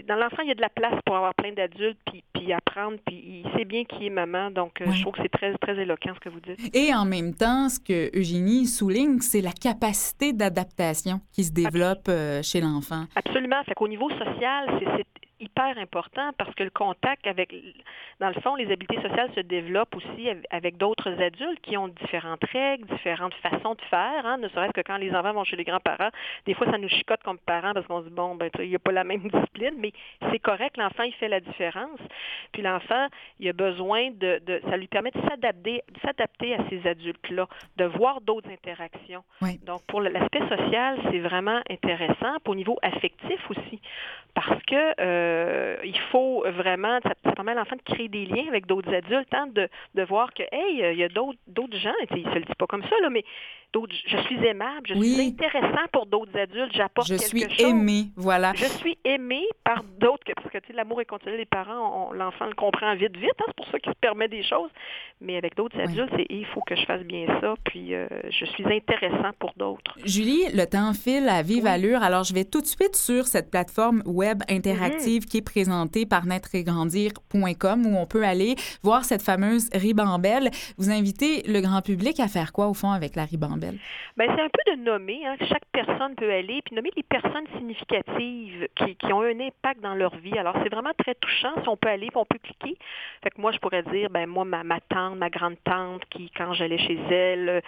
dans 0.07 0.17
l'enfant, 0.17 0.43
il 0.43 0.49
y 0.49 0.53
a 0.53 0.55
de 0.55 0.61
la 0.61 0.69
place 0.69 0.95
pour 1.05 1.17
avoir 1.17 1.35
plein 1.35 1.53
d'adultes 1.53 1.99
puis, 2.07 2.25
puis 2.33 2.53
apprendre 2.53 2.99
puis 3.07 3.45
il 3.45 3.51
sait 3.57 3.65
bien 3.65 3.85
qui 3.85 4.07
est 4.07 4.11
maman. 4.11 4.51
Donc 4.51 4.81
euh, 4.81 4.87
je 4.91 5.03
trouve 5.03 5.15
que 5.15 5.23
c'est 5.23 5.29
très 5.29 5.57
très 5.59 5.77
éloquent 5.79 6.15
ce 6.15 6.21
que 6.21 6.29
vous 6.29 6.41
dites. 6.41 6.75
Et 6.75 6.95
en 6.95 7.05
même 7.05 7.35
temps, 7.35 7.69
ce 7.69 7.81
que 7.81 8.17
Eugénie 8.17 8.67
souligne, 8.67 9.21
c'est 9.21 9.41
la 9.41 9.53
capacité 9.53 10.33
d'adaptation 10.33 11.21
qui 11.33 11.45
se 11.45 11.53
développe 11.53 12.09
euh, 12.09 12.43
chez 12.43 12.61
l'enfant. 12.61 13.05
Absolument. 13.15 13.63
Fait 13.65 13.75
qu'au 13.75 13.89
niveau 13.89 14.11
social, 14.11 14.79
c'est 14.79 15.05
hyper 15.41 15.79
important 15.79 16.33
parce 16.39 16.55
que 16.55 16.65
le 16.65 16.71
contact 16.71 17.27
avec, 17.27 17.55
dans 18.21 18.29
le 18.29 18.41
fond, 18.41 18.55
les 18.57 18.71
habiletés 18.71 19.01
sociales 19.01 19.31
se 19.35 19.41
développent 19.41 19.95
aussi 19.97 20.29
avec 20.51 20.77
d'autres 20.77 21.11
adultes 21.23 21.61
qui 21.63 21.77
ont 21.77 21.89
différentes 21.89 22.45
règles, 22.53 22.87
différentes 22.87 23.35
façons 23.35 23.75
de 23.75 23.81
faire. 23.91 24.27
Hein, 24.27 24.39
ne 24.39 24.49
serait-ce 24.49 24.73
que 24.73 24.81
quand 24.81 24.97
les 24.97 25.15
enfants 25.15 25.33
vont 25.33 25.45
chez 25.45 25.57
les 25.57 25.65
grands-parents, 25.65 26.11
des 26.47 26.55
fois 26.55 26.71
ça 26.71 26.79
nous 26.79 26.89
chicote 26.89 27.23
comme 27.23 27.39
parents 27.39 27.73
parce 27.73 27.87
qu'on 27.87 28.01
se 28.03 28.09
dit 28.09 28.15
bon, 28.15 28.35
ben 28.35 28.51
il 28.59 28.69
n'y 28.69 28.77
a 28.77 28.81
pas 28.81 28.93
la 28.93 29.05
même 29.05 29.21
discipline, 29.29 29.75
mais 29.79 29.93
c'est 30.31 30.39
correct. 30.39 30.77
L'enfant 30.77 31.05
il 31.05 31.15
fait 31.15 31.29
la 31.29 31.41
différence. 31.41 32.01
Puis 32.53 32.63
l'enfant, 32.63 33.07
il 33.39 33.49
a 33.49 33.53
besoin 33.53 34.11
de, 34.11 34.41
de 34.45 34.61
ça 34.69 34.77
lui 34.77 34.89
permet 34.89 35.11
de 35.11 35.21
s'adapter, 35.29 35.83
s'adapter 36.05 36.55
à 36.55 36.59
ces 36.69 36.87
adultes-là, 36.87 37.47
de 37.77 37.85
voir 37.85 38.21
d'autres 38.21 38.51
interactions. 38.51 39.25
Donc 39.65 39.83
pour 39.87 40.01
l'aspect 40.01 40.47
social, 40.49 40.99
c'est 41.11 41.21
vraiment 41.21 41.61
intéressant. 41.71 42.39
Pour 42.43 42.53
au 42.53 42.55
niveau 42.57 42.79
affectif 42.83 43.39
aussi, 43.51 43.81
parce 44.35 44.63
que 44.65 45.01
euh, 45.01 45.26
il 45.85 45.99
faut 46.11 46.45
vraiment, 46.51 46.99
ça, 47.03 47.33
permet 47.33 47.53
à 47.53 47.57
l'enfant 47.57 47.77
de 47.77 47.95
créer 47.95 48.09
des 48.09 48.27
liens 48.27 48.49
avec 48.49 48.67
d'autres 48.67 48.93
adultes, 48.93 49.33
hein, 49.33 49.47
de, 49.49 49.69
de 49.95 50.03
voir 50.03 50.33
que, 50.35 50.43
hey, 50.53 50.93
il 50.93 50.99
y 50.99 51.05
a 51.05 51.09
d'autres 51.09 51.79
gens, 51.79 51.95
il 52.11 52.27
ne 52.27 52.31
se 52.31 52.39
le 52.39 52.45
dit 52.45 52.55
pas 52.59 52.67
comme 52.67 52.83
ça, 52.83 52.97
là, 53.03 53.11
mais 53.11 53.25
je 54.07 54.17
suis 54.19 54.45
aimable, 54.45 54.87
je 54.87 54.95
suis 54.95 55.21
intéressant 55.21 55.87
pour 55.93 56.07
d'autres 56.07 56.37
adultes, 56.39 56.73
j'apporte 56.75 57.09
quelque 57.09 57.23
chose. 57.23 57.47
Je 57.49 57.55
suis 57.55 57.63
aimée, 57.63 58.07
voilà. 58.17 58.53
Je 58.55 58.65
suis 58.65 58.99
aimée 59.05 59.47
par 59.65 59.83
d'autres, 59.99 60.25
parce 60.35 60.51
que 60.51 60.73
l'amour 60.73 61.01
est 61.01 61.05
continuel, 61.05 61.39
les 61.39 61.47
parents, 61.47 62.13
l'enfant 62.13 62.47
le 62.47 62.55
comprend 62.55 62.95
vite, 62.95 63.17
vite, 63.17 63.31
hein, 63.41 63.45
c'est 63.47 63.57
pour 63.57 63.67
ça 63.67 63.79
qu'il 63.79 63.93
se 63.93 63.99
permet 63.99 64.29
des 64.29 64.43
choses. 64.43 64.71
Mais 65.21 65.37
avec 65.37 65.57
d'autres 65.57 65.79
adultes, 65.81 66.13
c'est 66.17 66.27
il 66.29 66.47
faut 66.47 66.61
que 66.61 66.77
je 66.77 66.85
fasse 66.85 67.03
bien 67.03 67.27
ça, 67.41 67.55
puis 67.65 67.95
euh, 67.95 68.07
je 68.29 68.45
suis 68.45 68.65
intéressant 68.65 69.31
pour 69.39 69.53
d'autres. 69.57 69.97
Julie, 70.05 70.45
le 70.55 70.67
temps 70.67 70.93
file 70.93 71.29
à 71.29 71.43
vive 71.43 71.67
allure, 71.67 72.03
alors 72.03 72.25
je 72.25 72.35
vais 72.35 72.45
tout 72.45 72.61
de 72.61 72.67
suite 72.67 72.97
sur 72.97 73.27
cette 73.27 73.51
plateforme 73.51 74.03
web 74.05 74.43
interactive 74.49 75.23
mm-hmm. 75.23 75.27
qui 75.27 75.39
est 75.39 75.43
présentée 75.43 76.07
par 76.07 76.27
naîtregrandir.com 76.27 77.87
où 77.87 77.97
on 77.97 78.07
peut 78.07 78.25
aller 78.25 78.57
voir 78.83 79.05
cette 79.05 79.23
fameuse 79.23 79.69
ribambelle. 79.73 80.51
Vous 80.79 80.91
invitez 80.91 81.43
le 81.47 81.61
grand 81.61 81.83
public 81.83 82.21
à 82.21 82.29
faire 82.29 82.53
quoi 82.53 82.69
au 82.69 82.75
fond 82.75 82.91
avec 82.91 83.17
la 83.17 83.25
ribambelle? 83.25 83.66
Ben, 84.17 84.31
c'est 84.35 84.43
un 84.43 84.49
peu 84.49 84.77
de 84.77 84.83
nommer. 84.83 85.27
Hein, 85.27 85.37
chaque 85.49 85.65
personne 85.73 86.15
peut 86.15 86.31
aller, 86.31 86.63
puis 86.63 86.75
nommer 86.75 86.91
les 86.97 87.03
personnes 87.03 87.47
significatives 87.57 88.69
qui, 88.77 88.97
qui, 88.97 89.13
ont 89.13 89.23
un 89.23 89.41
impact 89.41 89.81
dans 89.81 89.95
leur 89.95 90.17
vie. 90.17 90.39
Alors, 90.39 90.57
c'est 90.63 90.73
vraiment 90.73 90.93
très 90.99 91.15
touchant. 91.15 91.55
Si 91.63 91.69
on 91.69 91.77
peut 91.77 91.89
aller, 91.89 92.09
puis 92.09 92.17
on 92.17 92.25
peut 92.25 92.39
cliquer. 92.43 92.77
Fait 93.23 93.31
que 93.31 93.41
moi, 93.41 93.53
je 93.53 93.59
pourrais 93.59 93.83
dire, 93.83 94.11
ben 94.11 94.27
moi, 94.27 94.45
ma, 94.45 94.65
ma 94.65 94.81
tante, 94.81 95.17
ma 95.17 95.31
grande-tante, 95.31 96.03
qui, 96.11 96.31
quand 96.37 96.53
j'allais 96.55 96.79
chez 96.79 96.99
elle, 97.11 97.63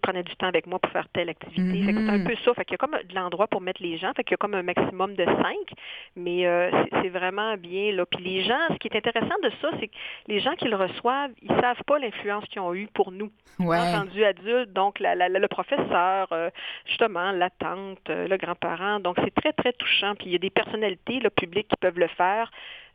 prenait 0.00 0.22
du 0.22 0.34
temps 0.36 0.46
avec 0.46 0.66
moi 0.66 0.78
pour 0.78 0.90
faire 0.92 1.08
telle 1.12 1.28
activité. 1.28 1.82
Fait 1.82 1.92
que 1.92 1.98
c'est 1.98 2.08
un 2.08 2.18
mm-hmm. 2.18 2.26
peu 2.26 2.36
ça. 2.44 2.54
Fait 2.54 2.64
qu'il 2.64 2.72
y 2.72 2.74
a 2.74 2.78
comme 2.78 2.98
de 3.08 3.14
l'endroit 3.14 3.46
pour 3.46 3.60
mettre 3.60 3.82
les 3.82 3.98
gens. 3.98 4.12
Fait 4.14 4.24
qu'il 4.24 4.32
y 4.32 4.34
a 4.34 4.38
comme 4.38 4.54
un 4.54 4.62
maximum 4.62 5.14
de 5.14 5.24
cinq. 5.24 5.78
Mais 6.16 6.46
euh, 6.46 6.70
c'est 7.02 7.08
vraiment 7.08 7.56
bien, 7.56 7.92
là. 7.92 8.04
Puis 8.06 8.22
les 8.24 8.42
gens, 8.42 8.58
ce 8.70 8.78
qui 8.78 8.88
est 8.88 8.96
intéressant 8.96 9.34
de 9.42 9.50
ça, 9.60 9.70
c'est 9.78 9.88
que 9.88 9.94
les 10.28 10.40
gens 10.40 10.54
qui 10.54 10.66
le 10.66 10.76
reçoivent, 10.76 11.30
ils 11.42 11.60
savent 11.60 11.82
pas 11.86 11.98
l'influence 11.98 12.44
qu'ils 12.46 12.60
ont 12.60 12.74
eue 12.74 12.88
pour 12.92 13.12
nous. 13.12 13.30
Ouais. 13.58 13.78
Entendu 13.78 14.24
adulte, 14.24 14.72
donc 14.72 14.98
la, 15.00 15.14
la, 15.14 15.28
le 15.38 15.48
professeur, 15.48 16.28
euh, 16.32 16.50
justement, 16.86 17.32
la 17.32 17.50
tante, 17.50 18.10
euh, 18.10 18.26
le 18.28 18.36
grand-parent. 18.36 19.00
Donc, 19.00 19.16
c'est 19.22 19.34
très, 19.34 19.52
très 19.52 19.72
touchant. 19.72 20.14
Puis, 20.14 20.26
il 20.26 20.32
y 20.32 20.36
a 20.36 20.38
des 20.38 20.50
personnalités 20.50 21.20
le 21.20 21.30
public 21.30 21.68
qui 21.68 21.76
peuvent 21.76 21.98
le 21.98 22.08
faire. 22.08 22.50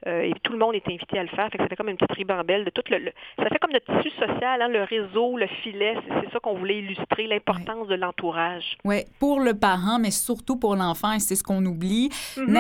Euh, 0.08 0.22
et 0.22 0.34
tout 0.44 0.54
le 0.54 0.60
monde 0.60 0.76
est 0.76 0.88
invité 0.88 1.18
à 1.20 1.24
le 1.24 1.30
faire. 1.30 1.50
Fait 1.50 1.58
que 1.58 1.64
ça 1.64 1.70
fait 1.70 1.76
comme 1.76 1.90
une 1.90 1.98
petite 1.98 2.16
ribambelle 2.16 2.66
de 2.66 2.70
tout 2.70 2.84
le, 2.90 3.12
ça 3.38 3.50
fait 3.50 3.58
comme 3.60 3.72
notre 3.72 4.02
tissu 4.02 4.16
social, 4.18 4.62
hein, 4.62 4.68
le 4.68 4.84
réseau, 4.84 5.38
le 5.38 5.48
filet. 5.64 5.96
C'est 6.22 6.32
ça 6.32 6.40
qu'on 6.40 6.56
voulait 6.56 6.80
illustrer, 6.80 7.28
l'importance 7.28 7.88
de 7.88 7.96
l'entourage. 7.96 8.78
Oui, 8.84 9.04
pour 9.20 9.40
le 9.40 9.54
parent, 9.54 10.00
mais 10.00 10.12
surtout 10.12 10.58
pour 10.58 10.76
l'enfant, 10.76 11.14
et 11.14 11.20
c'est 11.20 11.36
ce 11.36 11.44
qu'on 11.44 11.66
oublie. 11.66 12.10
Mm 12.38 12.56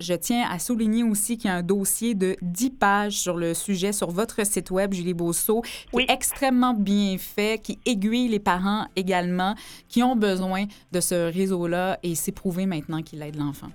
je 0.00 0.14
tiens 0.14 0.46
à 0.50 0.58
souligner 0.58 1.02
aussi 1.02 1.36
qu'il 1.36 1.50
y 1.50 1.52
a 1.52 1.56
un 1.56 1.62
dossier 1.62 2.14
de 2.14 2.36
10 2.42 2.70
pages 2.70 3.12
sur 3.12 3.36
le 3.36 3.54
sujet 3.54 3.92
sur 3.92 4.10
votre 4.10 4.44
site 4.44 4.70
web, 4.70 4.92
Julie 4.92 5.14
Bosso, 5.14 5.62
qui 5.62 6.00
est 6.00 6.10
extrêmement 6.10 6.74
bien 6.74 7.16
fait, 7.18 7.60
qui 7.62 7.78
aiguille 7.86 8.28
les 8.28 8.40
parents 8.40 8.86
également, 8.96 9.54
qui 9.88 10.02
ont 10.02 10.16
besoin 10.16 10.64
de 10.92 11.00
ce 11.00 11.32
réseau-là, 11.32 11.98
et 12.02 12.14
c'est 12.14 12.32
prouvé 12.32 12.66
maintenant 12.66 13.02
qu'il 13.02 13.22
aide 13.22 13.36
l'enfant. 13.36 13.68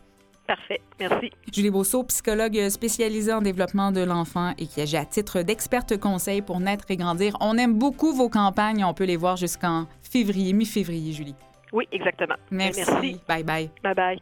Parfait. 0.48 0.80
Merci. 1.00 1.32
Julie 1.54 1.70
Bosso, 1.70 2.04
psychologue 2.06 2.70
spécialisée 2.70 3.34
en 3.34 3.42
développement 3.42 3.92
de 3.92 4.02
l'enfant 4.02 4.54
et 4.58 4.66
qui 4.66 4.80
agit 4.80 4.96
à 4.96 5.06
titre 5.06 5.42
d'experte 5.42 5.98
conseil 5.98 6.42
pour 6.42 6.62
naître 6.62 6.86
et 6.90 6.96
grandir. 6.96 7.36
On 7.42 7.58
aime 7.58 7.78
beaucoup 7.78 8.14
vos 8.14 8.30
campagnes. 8.30 8.86
On 8.86 8.94
peut 8.94 9.04
les 9.04 9.18
voir 9.18 9.36
jusqu'en 9.36 9.88
février, 10.02 10.54
mi-février, 10.54 11.12
Julie. 11.12 11.36
Oui, 11.74 11.86
exactement. 11.92 12.36
Merci. 12.50 12.84
Merci. 12.88 13.22
Bye 13.28 13.44
bye. 13.44 13.70
Bye 13.84 13.94
bye. 13.94 14.22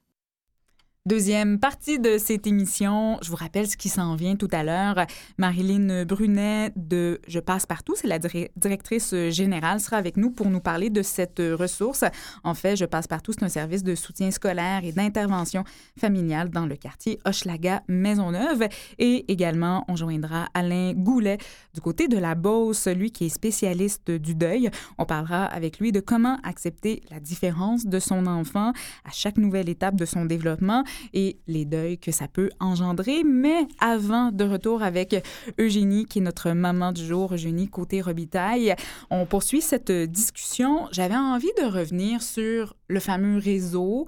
Deuxième 1.07 1.57
partie 1.57 1.97
de 1.97 2.19
cette 2.19 2.45
émission, 2.45 3.17
je 3.23 3.31
vous 3.31 3.35
rappelle 3.35 3.67
ce 3.67 3.75
qui 3.75 3.89
s'en 3.89 4.15
vient 4.15 4.35
tout 4.35 4.47
à 4.51 4.61
l'heure. 4.61 5.07
Marilyn 5.39 6.05
Brunet 6.05 6.73
de 6.75 7.19
Je 7.27 7.39
passe 7.39 7.65
partout, 7.65 7.95
c'est 7.95 8.05
la 8.05 8.19
directrice 8.19 9.15
générale, 9.29 9.79
sera 9.79 9.97
avec 9.97 10.15
nous 10.15 10.29
pour 10.29 10.51
nous 10.51 10.59
parler 10.59 10.91
de 10.91 11.01
cette 11.01 11.39
ressource. 11.39 12.03
En 12.43 12.53
fait, 12.53 12.75
Je 12.75 12.85
passe 12.85 13.07
partout, 13.07 13.31
c'est 13.31 13.43
un 13.43 13.49
service 13.49 13.81
de 13.81 13.95
soutien 13.95 14.29
scolaire 14.29 14.81
et 14.83 14.91
d'intervention 14.91 15.63
familiale 15.99 16.51
dans 16.51 16.67
le 16.67 16.75
quartier 16.75 17.17
Hochelaga 17.25 17.81
Maisonneuve. 17.87 18.67
Et 18.99 19.25
également, 19.31 19.83
on 19.87 19.95
joindra 19.95 20.49
Alain 20.53 20.93
Goulet 20.93 21.39
du 21.73 21.81
côté 21.81 22.09
de 22.09 22.19
la 22.19 22.35
Beauce, 22.35 22.85
lui 22.85 23.11
qui 23.11 23.25
est 23.25 23.29
spécialiste 23.29 24.11
du 24.11 24.35
deuil. 24.35 24.69
On 24.99 25.05
parlera 25.05 25.45
avec 25.45 25.79
lui 25.79 25.91
de 25.91 25.99
comment 25.99 26.37
accepter 26.43 27.01
la 27.09 27.19
différence 27.19 27.87
de 27.87 27.97
son 27.97 28.27
enfant 28.27 28.71
à 29.03 29.11
chaque 29.11 29.37
nouvelle 29.39 29.67
étape 29.67 29.95
de 29.95 30.05
son 30.05 30.25
développement 30.25 30.83
et 31.13 31.39
les 31.47 31.65
deuils 31.65 31.97
que 31.97 32.11
ça 32.11 32.27
peut 32.27 32.49
engendrer. 32.59 33.23
Mais 33.23 33.67
avant 33.79 34.31
de 34.31 34.43
retour 34.43 34.83
avec 34.83 35.15
Eugénie, 35.59 36.05
qui 36.05 36.19
est 36.19 36.21
notre 36.21 36.51
maman 36.51 36.91
du 36.91 37.05
jour, 37.05 37.33
Eugénie 37.33 37.69
Côté-Robitaille, 37.69 38.75
on 39.09 39.25
poursuit 39.25 39.61
cette 39.61 39.91
discussion. 39.91 40.87
J'avais 40.91 41.15
envie 41.15 41.51
de 41.57 41.65
revenir 41.65 42.21
sur 42.21 42.75
le 42.87 42.99
fameux 42.99 43.37
réseau 43.37 44.05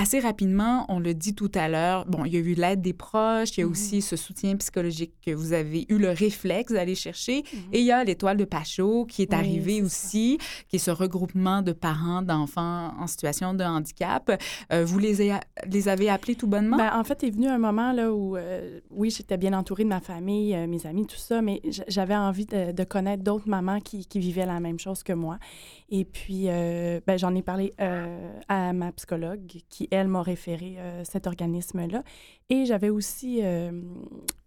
assez 0.00 0.18
rapidement, 0.18 0.86
on 0.88 0.98
le 0.98 1.12
dit 1.12 1.34
tout 1.34 1.52
à 1.54 1.68
l'heure, 1.68 2.06
bon, 2.06 2.24
il 2.24 2.32
y 2.32 2.36
a 2.36 2.40
eu 2.40 2.54
l'aide 2.54 2.80
des 2.80 2.94
proches, 2.94 3.56
il 3.56 3.60
y 3.60 3.62
a 3.62 3.66
mhm. 3.66 3.72
aussi 3.72 4.00
ce 4.00 4.16
soutien 4.16 4.56
psychologique 4.56 5.12
que 5.24 5.30
vous 5.30 5.52
avez 5.52 5.84
eu 5.90 5.98
le 5.98 6.08
réflexe 6.08 6.72
d'aller 6.72 6.94
chercher. 6.94 7.42
Mhm. 7.52 7.60
Et 7.72 7.80
il 7.80 7.84
y 7.84 7.92
a 7.92 8.02
l'étoile 8.02 8.38
de 8.38 8.46
Pachot 8.46 9.04
qui 9.04 9.20
est 9.20 9.34
arrivée 9.34 9.82
aussi, 9.82 10.38
qui 10.68 10.76
est 10.76 10.80
ce 10.80 10.90
regroupement 10.90 11.60
de 11.60 11.72
parents 11.72 12.22
d'enfants 12.22 12.94
en 12.98 13.06
situation 13.06 13.52
de 13.52 13.62
handicap. 13.62 14.40
Euh, 14.72 14.84
vous 14.86 14.98
les, 14.98 15.38
les 15.66 15.88
avez 15.88 16.08
appelés 16.08 16.34
tout 16.34 16.46
bonnement? 16.46 16.78
Ben, 16.78 16.92
en 16.94 17.04
fait, 17.04 17.22
il 17.22 17.28
est 17.28 17.32
venu 17.32 17.48
un 17.48 17.58
moment 17.58 17.92
là 17.92 18.10
où, 18.10 18.36
euh, 18.36 18.80
oui, 18.90 19.10
j'étais 19.10 19.36
bien 19.36 19.52
entourée 19.52 19.84
de 19.84 19.90
ma 19.90 20.00
famille, 20.00 20.54
euh, 20.54 20.66
mes 20.66 20.86
amis, 20.86 21.06
tout 21.06 21.16
ça, 21.16 21.42
mais 21.42 21.60
j'avais 21.88 22.16
envie 22.16 22.46
de, 22.46 22.72
de 22.72 22.84
connaître 22.84 23.22
d'autres 23.22 23.48
mamans 23.48 23.80
qui, 23.80 24.06
qui, 24.06 24.18
vivaient 24.18 24.46
la 24.46 24.60
même 24.60 24.78
chose 24.78 25.02
que 25.02 25.12
moi. 25.12 25.38
Et 25.90 26.04
puis, 26.04 26.46
ben, 26.46 27.18
j'en 27.18 27.34
ai 27.34 27.42
parlé 27.42 27.74
à 28.48 28.72
ma 28.72 28.92
psychologue 28.92 29.40
qui, 29.68 29.89
elle 29.90 30.08
m'a 30.08 30.22
référé 30.22 30.76
euh, 30.78 31.04
cet 31.04 31.26
organisme-là. 31.26 32.02
Et 32.48 32.64
j'avais 32.64 32.90
aussi 32.90 33.40
euh, 33.42 33.70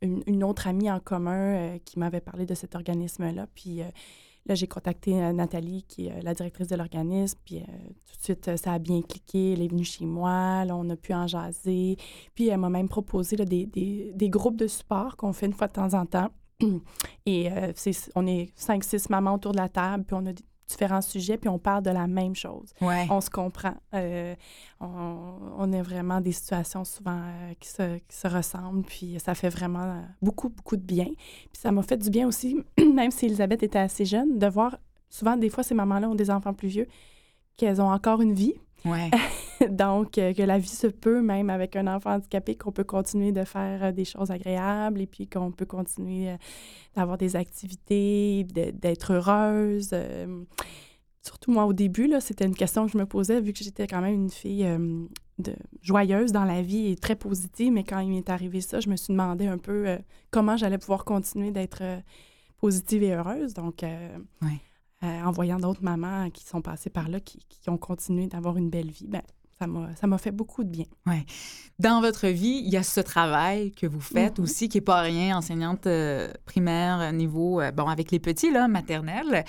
une, 0.01 0.43
autre 0.43 0.67
amie 0.67 0.89
en 0.89 0.99
commun 0.99 1.55
euh, 1.55 1.77
qui 1.85 1.99
m'avait 1.99 2.21
parlé 2.21 2.45
de 2.45 2.53
cet 2.53 2.75
organisme-là. 2.75 3.47
Puis 3.53 3.81
là, 4.45 4.55
j'ai 4.55 4.67
contacté 4.67 5.13
Nathalie, 5.33 5.83
qui 5.83 6.07
est 6.07 6.21
la 6.21 6.33
directrice 6.33 6.67
de 6.67 6.75
l'organisme. 6.75 7.39
Puis 7.45 7.59
tout 7.59 8.17
de 8.17 8.23
suite, 8.23 8.57
ça 8.57 8.73
a 8.73 8.79
bien 8.79 9.01
cliqué. 9.01 9.53
Elle 9.53 9.61
est 9.61 9.67
venue 9.67 9.85
chez 9.85 10.05
moi. 10.05 10.65
Là, 10.65 10.75
on 10.75 10.89
a 10.89 10.95
pu 10.95 11.13
en 11.13 11.27
jaser. 11.27 11.97
Puis 12.35 12.49
elle 12.49 12.59
m'a 12.59 12.69
même 12.69 12.89
proposé 12.89 13.37
des, 13.37 14.29
groupes 14.29 14.57
de 14.57 14.67
support 14.67 15.15
qu'on 15.15 15.33
fait 15.33 15.45
une 15.45 15.53
fois 15.53 15.67
de 15.67 15.73
temps 15.73 15.93
en 15.93 16.05
temps. 16.05 16.29
Et 17.25 17.49
on 18.15 18.27
est 18.27 18.51
cinq, 18.55 18.83
six 18.83 19.09
mamans 19.09 19.35
autour 19.35 19.53
de 19.53 19.57
la 19.57 19.69
table, 19.69 20.03
puis 20.03 20.15
on 20.19 20.25
a 20.25 20.33
différents 20.67 21.01
sujets, 21.01 21.37
puis 21.37 21.49
on 21.49 21.59
parle 21.59 21.83
de 21.83 21.89
la 21.89 22.07
même 22.07 22.35
chose. 22.35 22.73
Ouais. 22.81 23.07
On 23.09 23.21
se 23.21 23.29
comprend. 23.29 23.75
Euh, 23.93 24.35
on, 24.79 25.37
on 25.57 25.73
a 25.73 25.81
vraiment 25.81 26.21
des 26.21 26.31
situations 26.31 26.83
souvent 26.83 27.19
euh, 27.19 27.53
qui, 27.59 27.69
se, 27.69 27.97
qui, 27.97 28.15
se, 28.15 28.27
ressemblent, 28.27 28.83
puis 28.83 29.17
ça 29.19 29.35
fait 29.35 29.49
vraiment 29.49 30.03
beaucoup, 30.21 30.49
beaucoup 30.49 30.77
de 30.77 30.83
bien. 30.83 31.05
Puis 31.05 31.61
ça 31.61 31.71
m'a 31.71 31.83
fait 31.83 31.97
du 31.97 32.09
bien 32.09 32.27
aussi, 32.27 32.63
même 32.93 33.11
si 33.11 33.25
Elisabeth 33.25 33.63
était 33.63 33.79
assez 33.79 34.05
jeune, 34.05 34.39
de 34.39 34.47
voir, 34.47 34.77
souvent, 35.09 35.37
des 35.37 35.49
fois, 35.49 35.63
ces 35.63 35.75
mamans-là 35.75 36.09
ont 36.09 36.15
des 36.15 36.31
enfants 36.31 36.53
plus 36.53 36.69
vieux, 36.69 36.87
qu'elles 37.57 37.81
ont 37.81 37.91
encore 37.91 38.21
une 38.21 38.33
vie. 38.33 38.55
Ouais. 38.85 39.09
Donc, 39.69 40.17
euh, 40.17 40.33
que 40.33 40.41
la 40.41 40.57
vie 40.57 40.67
se 40.67 40.87
peut, 40.87 41.21
même 41.21 41.49
avec 41.49 41.75
un 41.75 41.87
enfant 41.87 42.11
handicapé, 42.11 42.55
qu'on 42.55 42.71
peut 42.71 42.83
continuer 42.83 43.31
de 43.31 43.43
faire 43.43 43.83
euh, 43.83 43.91
des 43.91 44.05
choses 44.05 44.31
agréables 44.31 45.01
et 45.01 45.07
puis 45.07 45.27
qu'on 45.27 45.51
peut 45.51 45.65
continuer 45.65 46.29
euh, 46.29 46.37
d'avoir 46.95 47.17
des 47.17 47.35
activités, 47.35 48.43
d'être 48.43 49.13
heureuse. 49.13 49.95
Surtout 51.21 51.51
moi, 51.51 51.65
au 51.65 51.73
début, 51.73 52.11
c'était 52.19 52.45
une 52.45 52.55
question 52.55 52.85
que 52.85 52.91
je 52.91 52.97
me 52.97 53.05
posais, 53.05 53.39
vu 53.39 53.53
que 53.53 53.63
j'étais 53.63 53.87
quand 53.87 54.01
même 54.01 54.13
une 54.13 54.29
fille 54.29 54.67
de, 55.39 55.55
joyeuse 55.81 56.33
dans 56.33 56.43
la 56.43 56.61
vie 56.61 56.91
et 56.91 56.95
très 56.97 57.15
positive. 57.15 57.71
Mais 57.71 57.85
quand 57.85 57.99
il 57.99 58.09
m'est 58.09 58.29
arrivé 58.29 58.59
ça, 58.59 58.81
je 58.81 58.89
me 58.89 58.97
suis 58.97 59.13
demandé 59.13 59.47
un 59.47 59.57
peu 59.57 59.97
comment 60.31 60.57
j'allais 60.57 60.77
pouvoir 60.77 61.05
continuer 61.05 61.51
d'être 61.51 61.81
positive 62.57 63.03
et 63.03 63.13
heureuse. 63.13 63.53
Donc, 63.53 63.83
ouais. 63.83 64.59
En 65.03 65.31
voyant 65.31 65.59
d'autres 65.59 65.83
mamans 65.83 66.29
qui 66.29 66.45
sont 66.45 66.61
passées 66.61 66.89
par 66.89 67.09
là, 67.09 67.19
qui, 67.19 67.39
qui 67.49 67.69
ont 67.69 67.77
continué 67.77 68.27
d'avoir 68.27 68.57
une 68.57 68.69
belle 68.69 68.89
vie, 68.91 69.07
ben, 69.07 69.21
ça 69.95 70.07
m'a 70.07 70.17
fait 70.17 70.31
beaucoup 70.31 70.63
de 70.65 70.69
bien. 70.69 70.85
Oui. 71.07 71.25
Dans 71.79 72.01
votre 72.01 72.27
vie, 72.27 72.61
il 72.65 72.69
y 72.69 72.75
a 72.75 72.83
ce 72.83 72.99
travail 72.99 73.71
que 73.71 73.87
vous 73.87 74.01
faites 74.01 74.37
Mhm. 74.39 74.43
aussi, 74.43 74.67
qui 74.67 74.77
n'est 74.77 74.81
pas 74.81 74.99
rien, 75.01 75.37
enseignante 75.37 75.87
euh, 75.87 76.31
primaire, 76.45 76.99
euh, 76.99 77.11
niveau, 77.13 77.61
euh, 77.61 77.71
bon, 77.71 77.87
avec 77.87 78.11
les 78.11 78.19
petits, 78.19 78.51
là, 78.51 78.67
maternelle, 78.67 79.45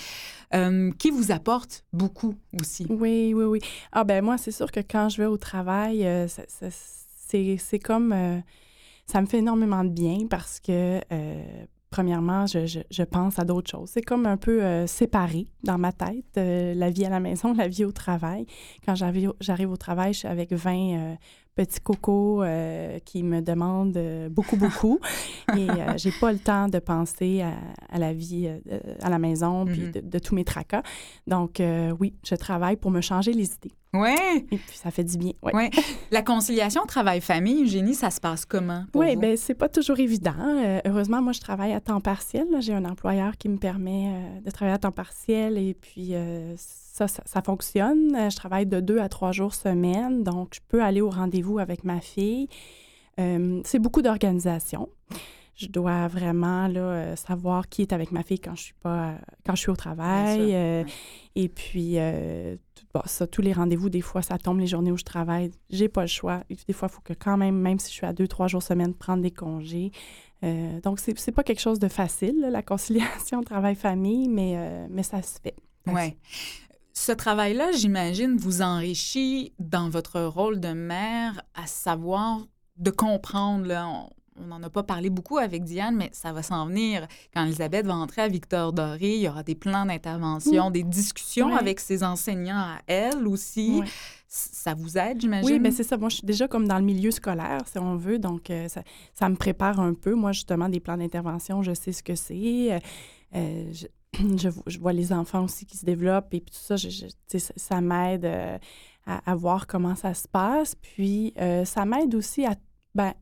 euh, 0.54 0.92
qui 1.00 1.10
vous 1.10 1.32
apporte 1.32 1.84
beaucoup 1.92 2.34
aussi? 2.60 2.86
Oui, 2.88 3.32
oui, 3.34 3.44
oui. 3.44 3.58
Ah 3.90 4.04
ben 4.04 4.24
moi, 4.24 4.38
c'est 4.38 4.52
sûr 4.52 4.70
que 4.70 4.80
quand 4.80 5.08
je 5.08 5.16
vais 5.22 5.26
au 5.26 5.36
travail, 5.38 6.06
euh, 6.06 6.28
c'est 6.28 7.58
c'est 7.58 7.78
comme... 7.80 8.12
euh, 8.12 8.38
ça 9.06 9.20
me 9.20 9.26
fait 9.26 9.38
énormément 9.38 9.82
de 9.82 9.90
bien 9.90 10.26
parce 10.30 10.60
que, 10.60 11.00
euh, 11.12 11.64
premièrement, 11.94 12.44
je, 12.46 12.66
je- 12.66 13.02
pense 13.04 13.38
à 13.38 13.44
d'autres 13.44 13.70
choses. 13.70 13.88
C'est 13.90 14.02
comme 14.02 14.26
un 14.26 14.36
peu 14.36 14.64
euh, 14.64 14.88
séparé 14.88 15.46
dans 15.62 15.78
ma 15.78 15.92
tête, 15.92 16.24
euh, 16.38 16.74
la 16.74 16.90
vie 16.90 17.04
à 17.04 17.08
la 17.08 17.20
maison, 17.20 17.54
la 17.56 17.68
vie 17.68 17.84
au 17.84 17.92
travail. 17.92 18.46
Quand 18.84 18.96
j'arrive 18.96 19.28
au- 19.30 19.36
j'arrive 19.40 19.70
au 19.70 19.76
travail, 19.76 20.12
je 20.12 20.18
suis 20.20 20.28
avec 20.28 20.52
20 20.52 21.16
petits 21.54 21.80
cocos 21.80 22.42
euh, 22.42 22.98
qui 23.04 23.22
me 23.22 23.40
demandent 23.40 23.96
euh, 23.96 24.28
beaucoup, 24.28 24.56
beaucoup. 24.56 24.98
Et 25.56 25.70
euh, 25.70 25.94
j'ai 25.96 26.10
pas 26.20 26.32
le 26.32 26.38
temps 26.38 26.68
de 26.68 26.78
penser 26.78 27.42
à, 27.42 27.52
à 27.94 27.98
la 27.98 28.12
vie 28.12 28.48
euh, 28.48 28.78
à 29.02 29.08
la 29.10 29.18
maison, 29.18 29.64
puis 29.64 29.82
Mhm. 29.82 29.90
de, 29.92 30.00
de 30.00 30.18
tous 30.18 30.34
mes 30.34 30.44
tracas. 30.44 30.82
Donc, 31.26 31.60
oui, 32.00 32.14
je 32.26 32.34
travaille 32.34 32.76
pour 32.76 32.90
me 32.90 33.00
changer 33.00 33.32
les 33.32 33.44
idées. 33.54 33.72
Oui. 33.92 34.10
Et 34.50 34.56
puis, 34.58 34.76
ça 34.76 34.90
fait 34.90 35.04
du 35.04 35.16
bien. 35.16 35.30
Ouais. 35.42 35.54
Ouais. 35.54 35.70
La 36.10 36.22
conciliation 36.22 36.82
travail-famille, 36.86 37.62
Eugénie, 37.62 37.94
ça 37.94 38.10
se 38.10 38.20
passe 38.20 38.44
comment? 38.44 38.84
Oui, 38.94 39.14
bien, 39.16 39.34
c'est 39.36 39.54
pas 39.54 39.68
toujours 39.68 40.00
évident. 40.00 40.34
Heureusement, 40.84 41.22
moi, 41.22 41.32
je 41.32 41.40
travaille 41.40 41.72
à 41.72 41.80
temps 41.80 42.00
partiel. 42.00 42.46
J'ai 42.60 42.74
un 42.74 42.84
employeur 42.84 43.36
qui 43.36 43.48
me 43.48 43.56
permet 43.58 44.40
de 44.44 44.50
travailler 44.50 44.74
à 44.74 44.78
temps 44.78 44.90
partiel 44.90 45.56
et 45.58 45.74
puis 45.74 46.12
ça, 46.94 47.08
ça, 47.08 47.24
ça 47.26 47.42
fonctionne. 47.42 48.14
Euh, 48.14 48.30
je 48.30 48.36
travaille 48.36 48.66
de 48.66 48.78
deux 48.78 49.00
à 49.00 49.08
trois 49.08 49.32
jours 49.32 49.52
semaine, 49.52 50.22
donc 50.22 50.54
je 50.54 50.60
peux 50.68 50.80
aller 50.80 51.00
au 51.00 51.10
rendez-vous 51.10 51.58
avec 51.58 51.82
ma 51.82 52.00
fille. 52.00 52.46
Euh, 53.18 53.60
c'est 53.64 53.80
beaucoup 53.80 54.00
d'organisation. 54.00 54.88
Je 55.56 55.66
dois 55.66 56.06
vraiment 56.06 56.68
là, 56.68 56.80
euh, 56.80 57.16
savoir 57.16 57.68
qui 57.68 57.82
est 57.82 57.92
avec 57.92 58.12
ma 58.12 58.22
fille 58.22 58.38
quand 58.38 58.54
je 58.54 58.62
suis 58.62 58.74
pas 58.80 59.14
quand 59.44 59.56
je 59.56 59.60
suis 59.62 59.70
au 59.70 59.76
travail. 59.76 60.36
Bien 60.38 60.46
sûr, 60.46 60.54
euh, 60.54 60.82
ouais. 60.84 60.90
Et 61.34 61.48
puis 61.48 61.94
euh, 61.98 62.56
tout- 62.76 62.84
bon, 62.94 63.02
ça, 63.06 63.26
tous 63.26 63.42
les 63.42 63.52
rendez-vous, 63.52 63.88
des 63.90 64.00
fois, 64.00 64.22
ça 64.22 64.38
tombe 64.38 64.60
les 64.60 64.66
journées 64.68 64.92
où 64.92 64.96
je 64.96 65.04
travaille. 65.04 65.50
J'ai 65.70 65.88
pas 65.88 66.02
le 66.02 66.06
choix. 66.08 66.42
Des 66.68 66.72
fois, 66.72 66.88
il 66.90 66.94
faut 66.94 67.02
que 67.02 67.12
quand 67.12 67.36
même, 67.36 67.56
même 67.56 67.80
si 67.80 67.88
je 67.90 67.94
suis 67.94 68.06
à 68.06 68.12
deux, 68.12 68.28
trois 68.28 68.46
jours 68.46 68.62
semaine, 68.62 68.94
prendre 68.94 69.22
des 69.22 69.32
congés. 69.32 69.90
Donc, 70.82 70.98
c'est 71.00 71.18
c'est 71.18 71.32
pas 71.32 71.42
quelque 71.42 71.60
chose 71.60 71.78
de 71.80 71.88
facile, 71.88 72.38
là, 72.40 72.50
la 72.50 72.62
conciliation 72.72 73.42
travail-famille, 73.42 74.28
mais, 74.28 74.86
mais 74.90 75.02
ça 75.02 75.22
se 75.22 75.40
fait. 75.40 75.54
Ouais. 75.86 76.16
Ce 76.96 77.10
travail-là, 77.10 77.72
j'imagine, 77.72 78.36
vous 78.36 78.62
enrichit 78.62 79.52
dans 79.58 79.88
votre 79.90 80.20
rôle 80.20 80.60
de 80.60 80.72
mère 80.72 81.42
à 81.54 81.66
savoir 81.66 82.46
de 82.76 82.90
comprendre. 82.92 83.66
Là, 83.66 83.88
on 84.36 84.46
n'en 84.46 84.62
a 84.62 84.70
pas 84.70 84.84
parlé 84.84 85.10
beaucoup 85.10 85.38
avec 85.38 85.64
Diane, 85.64 85.96
mais 85.96 86.10
ça 86.12 86.32
va 86.32 86.44
s'en 86.44 86.66
venir. 86.66 87.06
Quand 87.34 87.44
Elisabeth 87.44 87.84
va 87.84 87.96
entrer 87.96 88.22
à 88.22 88.28
Victor 88.28 88.72
Doré, 88.72 89.16
il 89.16 89.22
y 89.22 89.28
aura 89.28 89.42
des 89.42 89.56
plans 89.56 89.86
d'intervention, 89.86 90.70
des 90.70 90.84
discussions 90.84 91.54
avec 91.56 91.80
ses 91.80 92.04
enseignants 92.04 92.58
à 92.58 92.78
elle 92.86 93.26
aussi. 93.26 93.82
Ça 94.28 94.74
vous 94.74 94.96
aide, 94.96 95.20
j'imagine? 95.20 95.50
Oui, 95.50 95.58
mais 95.58 95.72
c'est 95.72 95.84
ça. 95.84 95.96
Moi, 95.96 96.08
je 96.08 96.16
suis 96.16 96.26
déjà 96.26 96.46
comme 96.46 96.66
dans 96.66 96.78
le 96.78 96.84
milieu 96.84 97.10
scolaire, 97.10 97.62
si 97.70 97.78
on 97.78 97.96
veut. 97.96 98.18
Donc, 98.18 98.50
euh, 98.50 98.68
ça, 98.68 98.82
ça 99.14 99.28
me 99.28 99.36
prépare 99.36 99.78
un 99.78 99.94
peu. 99.94 100.14
Moi, 100.14 100.32
justement, 100.32 100.68
des 100.68 100.80
plans 100.80 100.96
d'intervention, 100.96 101.62
je 101.62 101.74
sais 101.74 101.92
ce 101.92 102.02
que 102.02 102.14
c'est. 102.14 102.72
Euh, 102.72 102.78
euh, 103.36 103.72
je, 103.72 103.86
je, 104.38 104.48
je 104.66 104.78
vois 104.78 104.92
les 104.92 105.12
enfants 105.12 105.44
aussi 105.44 105.66
qui 105.66 105.76
se 105.76 105.84
développent 105.84 106.32
et 106.34 106.40
puis 106.40 106.50
tout 106.52 106.60
ça, 106.62 106.76
je, 106.76 106.88
je- 106.88 107.38
ça, 107.38 107.52
ça 107.56 107.80
m'aide 107.80 108.24
euh, 108.24 108.58
à, 109.06 109.30
à 109.30 109.34
voir 109.34 109.66
comment 109.66 109.94
ça 109.94 110.14
se 110.14 110.28
passe. 110.28 110.74
Puis, 110.76 111.32
euh, 111.38 111.64
ça 111.64 111.84
m'aide 111.84 112.14
aussi 112.14 112.44
à, 112.46 112.54
ben, 112.94 113.12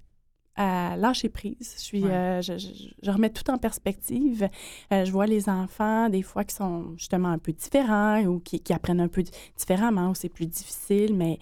à 0.55 0.96
lâcher 0.96 1.28
prise. 1.31 1.74
Je, 1.76 1.83
suis, 1.83 2.02
Ouais. 2.05 2.11
euh, 2.11 2.42
je, 2.42 3.11
remets 3.11 3.31
tout 3.31 3.50
en 3.50 3.57
perspective. 3.59 4.48
Je 4.90 5.11
vois 5.11 5.26
les 5.26 5.48
enfants, 5.48 6.09
des 6.11 6.22
fois, 6.22 6.44
qui 6.44 6.55
sont 6.55 6.94
justement 6.96 7.28
un 7.31 7.38
peu 7.38 7.52
différents 7.52 8.22
ou 8.24 8.38
qui, 8.40 8.61
qui 8.61 8.72
apprennent 8.74 9.00
un 9.00 9.09
peu 9.09 9.22
différemment 9.57 10.11
ou 10.11 10.14
c'est 10.14 10.28
plus 10.28 10.46
difficile, 10.46 11.14
mais 11.16 11.38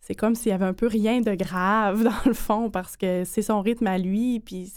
c'est 0.00 0.14
comme 0.14 0.34
s'il 0.34 0.48
y 0.48 0.54
avait 0.54 0.64
un 0.64 0.72
peu 0.72 0.86
rien 0.86 1.20
de 1.20 1.34
grave 1.34 2.02
dans 2.04 2.22
le 2.24 2.32
fond 2.32 2.70
parce 2.70 2.96
que 2.96 3.24
c'est 3.24 3.42
son 3.42 3.60
rythme 3.60 3.86
à 3.86 3.98
lui. 3.98 4.40
Puis 4.40 4.72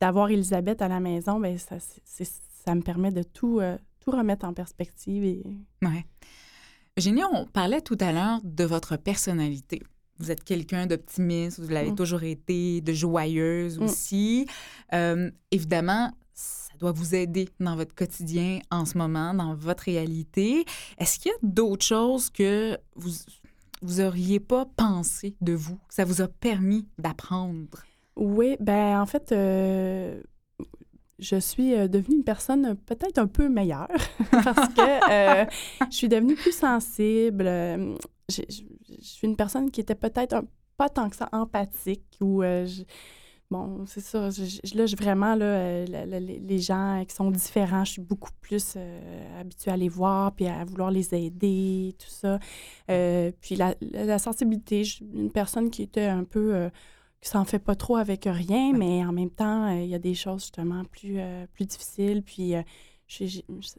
d'avoir 0.00 0.30
Elisabeth 0.30 0.80
à 0.80 0.86
la 0.86 1.00
maison, 1.00 1.40
ben 1.40 1.58
ça, 1.58 1.76
c'est- 2.04 2.40
ça 2.68 2.74
me 2.74 2.82
permet 2.82 3.10
de 3.10 3.22
tout, 3.22 3.60
euh, 3.60 3.78
tout 4.00 4.10
remettre 4.10 4.44
en 4.44 4.52
perspective. 4.52 5.24
Et... 5.24 5.42
Ouais. 5.80 6.04
Eugénie, 6.98 7.22
on 7.32 7.46
parlait 7.46 7.80
tout 7.80 7.96
à 8.00 8.12
l'heure 8.12 8.40
de 8.44 8.64
votre 8.64 8.96
personnalité. 8.98 9.82
Vous 10.18 10.30
êtes 10.30 10.44
quelqu'un 10.44 10.86
d'optimiste, 10.86 11.60
vous 11.60 11.68
l'avez 11.70 11.92
Mm. 11.92 11.96
toujours 11.96 12.24
été, 12.24 12.82
de 12.82 12.92
joyeuse 12.92 13.78
Mm. 13.78 13.82
aussi. 13.84 14.46
Euh, 14.92 15.30
évidemment, 15.50 16.12
ça 16.34 16.74
doit 16.78 16.92
vous 16.92 17.14
aider 17.14 17.48
dans 17.58 17.74
votre 17.74 17.94
quotidien 17.94 18.58
en 18.70 18.84
ce 18.84 18.98
moment, 18.98 19.32
dans 19.32 19.54
votre 19.54 19.84
réalité. 19.84 20.66
Est-ce 20.98 21.18
qu'il 21.18 21.30
y 21.30 21.34
a 21.34 21.38
d'autres 21.42 21.86
choses 21.86 22.28
que 22.28 22.76
vous 22.96 23.12
vous 23.80 24.00
auriez 24.00 24.40
pas 24.40 24.66
pensé 24.76 25.36
de 25.40 25.54
vous, 25.54 25.76
que 25.88 25.94
ça 25.94 26.04
vous 26.04 26.20
a 26.20 26.28
permis 26.28 26.86
d'apprendre? 26.98 27.78
Oui, 28.16 28.56
ben 28.60 29.00
en 29.00 29.06
fait, 29.06 29.30
euh, 29.32 30.20
je 31.18 31.36
suis 31.36 31.74
euh, 31.74 31.88
devenue 31.88 32.16
une 32.18 32.24
personne 32.24 32.76
peut-être 32.86 33.18
un 33.18 33.26
peu 33.26 33.48
meilleure 33.48 33.88
parce 34.30 34.68
que 34.74 35.10
euh, 35.10 35.44
je 35.90 35.96
suis 35.96 36.08
devenue 36.08 36.34
plus 36.34 36.52
sensible. 36.56 37.46
euh, 37.46 37.94
Je 38.28 38.42
suis 39.00 39.26
une 39.26 39.36
personne 39.36 39.70
qui 39.70 39.80
était 39.80 39.94
peut-être 39.94 40.42
pas 40.76 40.88
tant 40.88 41.08
que 41.10 41.16
ça 41.16 41.28
empathique 41.32 42.04
ou 42.20 42.42
je- 42.42 42.82
bon, 43.50 43.84
c'est 43.86 44.00
ça. 44.00 44.28
là, 44.74 44.84
vraiment 44.96 45.34
là, 45.34 45.84
les 45.86 46.58
gens 46.60 47.02
qui 47.08 47.14
sont 47.16 47.30
différents, 47.32 47.84
je 47.84 47.92
suis 47.92 48.02
beaucoup 48.02 48.30
plus 48.40 48.76
habituée 49.40 49.70
à 49.72 49.76
les 49.76 49.88
voir 49.88 50.32
puis 50.36 50.46
à 50.46 50.64
vouloir 50.64 50.90
les 50.92 51.12
aider, 51.14 51.96
tout 51.98 52.10
ça. 52.10 52.38
Puis 53.40 53.56
la, 53.56 53.74
la- 53.80 54.18
sensibilité, 54.20 54.84
je 54.84 54.94
suis 54.96 55.06
une 55.14 55.32
personne 55.32 55.70
qui 55.70 55.82
était 55.82 56.06
un 56.06 56.22
peu 56.24 56.68
qui 57.20 57.28
s'en 57.28 57.44
fait 57.44 57.58
pas 57.58 57.74
trop 57.74 57.96
avec 57.96 58.24
rien, 58.26 58.72
mais 58.72 59.04
en 59.04 59.12
même 59.12 59.30
temps, 59.30 59.68
euh, 59.68 59.82
il 59.82 59.88
y 59.88 59.94
a 59.94 59.98
des 59.98 60.14
choses 60.14 60.42
justement 60.42 60.84
plus, 60.84 61.18
euh, 61.18 61.46
plus 61.52 61.66
difficiles. 61.66 62.22
Puis 62.22 62.54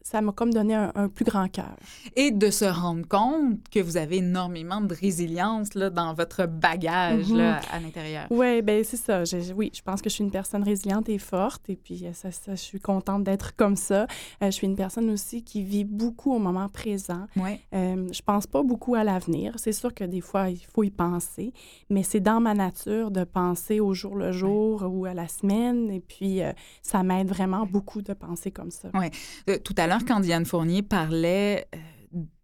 ça 0.03 0.21
m'a 0.21 0.31
comme 0.31 0.51
donné 0.51 0.75
un, 0.75 1.07
plus 1.07 1.25
grand 1.25 1.47
cœur. 1.47 1.75
Et 2.15 2.31
de 2.31 2.49
se 2.49 2.65
rendre 2.65 3.07
compte 3.07 3.57
que 3.69 3.79
vous 3.79 3.97
avez 3.97 4.17
énormément 4.17 4.81
de 4.81 4.93
résilience 4.93 5.75
là, 5.75 5.89
dans 5.89 6.13
votre 6.13 6.45
bagage 6.45 7.31
là, 7.31 7.59
mm-hmm. 7.59 7.71
à 7.71 7.79
l'intérieur. 7.79 8.27
Oui, 8.29 8.61
ben 8.61 8.83
c'est 8.83 8.97
ça. 8.97 9.23
oui, 9.55 9.71
je 9.73 9.81
pense 9.81 10.01
que 10.01 10.09
je 10.09 10.15
suis 10.15 10.23
une 10.23 10.31
personne 10.31 10.63
résiliente 10.63 11.09
et 11.09 11.19
forte 11.19 11.69
et 11.69 11.75
puis 11.75 12.05
euh, 12.05 12.13
ça, 12.13 12.31
ça 12.31 12.55
je 12.55 12.61
suis 12.61 12.79
contente 12.79 13.23
d'être 13.23 13.55
comme 13.55 13.75
ça. 13.75 14.03
Euh, 14.41 14.47
je 14.47 14.51
suis 14.51 14.67
une 14.67 14.75
personne 14.75 15.09
aussi 15.09 15.43
qui 15.43 15.63
vit 15.63 15.85
beaucoup 15.85 16.33
au 16.33 16.39
moment 16.39 16.67
présent. 16.69 17.27
Ouais. 17.35 17.59
Euh, 17.73 18.07
je 18.11 18.21
pense 18.21 18.47
pas 18.47 18.63
beaucoup 18.63 18.95
à 18.95 19.03
l'avenir. 19.03 19.53
C'est 19.57 19.71
sûr 19.71 19.93
que 19.93 20.03
des 20.03 20.21
fois, 20.21 20.49
il 20.49 20.59
faut 20.59 20.83
y 20.83 20.91
penser, 20.91 21.53
mais 21.89 22.03
c'est 22.03 22.19
dans 22.19 22.39
ma 22.39 22.53
nature 22.53 23.11
de 23.11 23.23
penser 23.23 23.79
au 23.79 23.93
jour 23.93 24.15
le 24.15 24.31
jour 24.31 24.83
ou 24.89 25.05
à 25.05 25.13
la 25.13 25.27
semaine 25.27 25.89
et 25.91 25.99
puis 25.99 26.41
euh, 26.41 26.51
ça 26.81 27.03
m'aide 27.03 27.27
vraiment 27.27 27.65
beaucoup 27.65 28.01
de 28.01 28.13
penser 28.13 28.51
comme 28.51 28.71
ça. 28.71 28.89
Oui. 28.93 29.07
Euh, 29.49 29.57
tout 29.63 29.75
à 29.77 29.87
l'heure, 29.87 30.05
quand 30.07 30.19
Diane 30.19 30.45
Fournier 30.45 30.81
parlait 30.81 31.67
euh, 31.73 31.77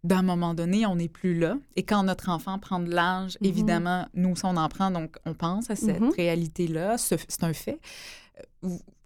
d'un 0.04 0.22
moment 0.22 0.54
donné, 0.54 0.86
on 0.86 0.96
n'est 0.96 1.08
plus 1.08 1.38
là. 1.38 1.56
Et 1.76 1.82
quand 1.82 2.02
notre 2.02 2.28
enfant 2.28 2.58
prend 2.58 2.80
de 2.80 2.90
l'âge, 2.90 3.36
mhm. 3.40 3.48
évidemment, 3.48 4.06
nous, 4.14 4.34
on 4.44 4.56
en 4.56 4.68
prend, 4.68 4.90
donc 4.90 5.16
on 5.24 5.34
pense 5.34 5.70
à 5.70 5.76
cette 5.76 6.00
mhm. 6.00 6.10
réalité-là. 6.10 6.96
C'est 6.98 7.42
un 7.42 7.52
fait. 7.52 7.80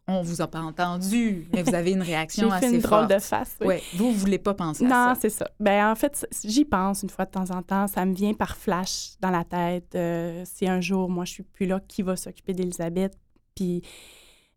On 0.06 0.22
vous 0.22 0.42
a 0.42 0.48
pas 0.48 0.60
entendu, 0.60 1.46
mais 1.52 1.62
vous 1.62 1.74
avez 1.74 1.92
une 1.92 2.02
réaction 2.02 2.50
assez 2.52 2.68
fait 2.68 2.74
une 2.74 2.80
drôle 2.80 3.06
de 3.06 3.18
face. 3.18 3.56
Oui. 3.60 3.66
Ouais. 3.66 3.82
Vous, 3.94 4.10
voulez 4.10 4.38
pas 4.38 4.54
penser 4.54 4.84
à 4.86 4.88
ça. 4.88 5.06
Non, 5.06 5.14
c'est 5.20 5.30
ça. 5.30 5.48
Ben 5.60 5.88
en 5.88 5.94
fait, 5.94 6.26
j'y 6.44 6.64
pense 6.64 7.04
une 7.04 7.10
fois 7.10 7.26
de 7.26 7.30
temps 7.30 7.50
en 7.50 7.62
temps. 7.62 7.86
Ça 7.86 8.04
me 8.04 8.12
vient 8.12 8.34
par 8.34 8.56
flash 8.56 9.12
dans 9.20 9.30
la 9.30 9.44
tête. 9.44 9.96
si 10.48 10.68
un 10.68 10.80
jour, 10.80 11.08
moi, 11.08 11.24
je 11.24 11.32
suis 11.32 11.42
plus 11.44 11.66
là, 11.66 11.80
qui 11.86 12.02
va 12.02 12.16
s'occuper 12.16 12.54
d'Elisabeth? 12.54 13.16
Puis 13.54 13.82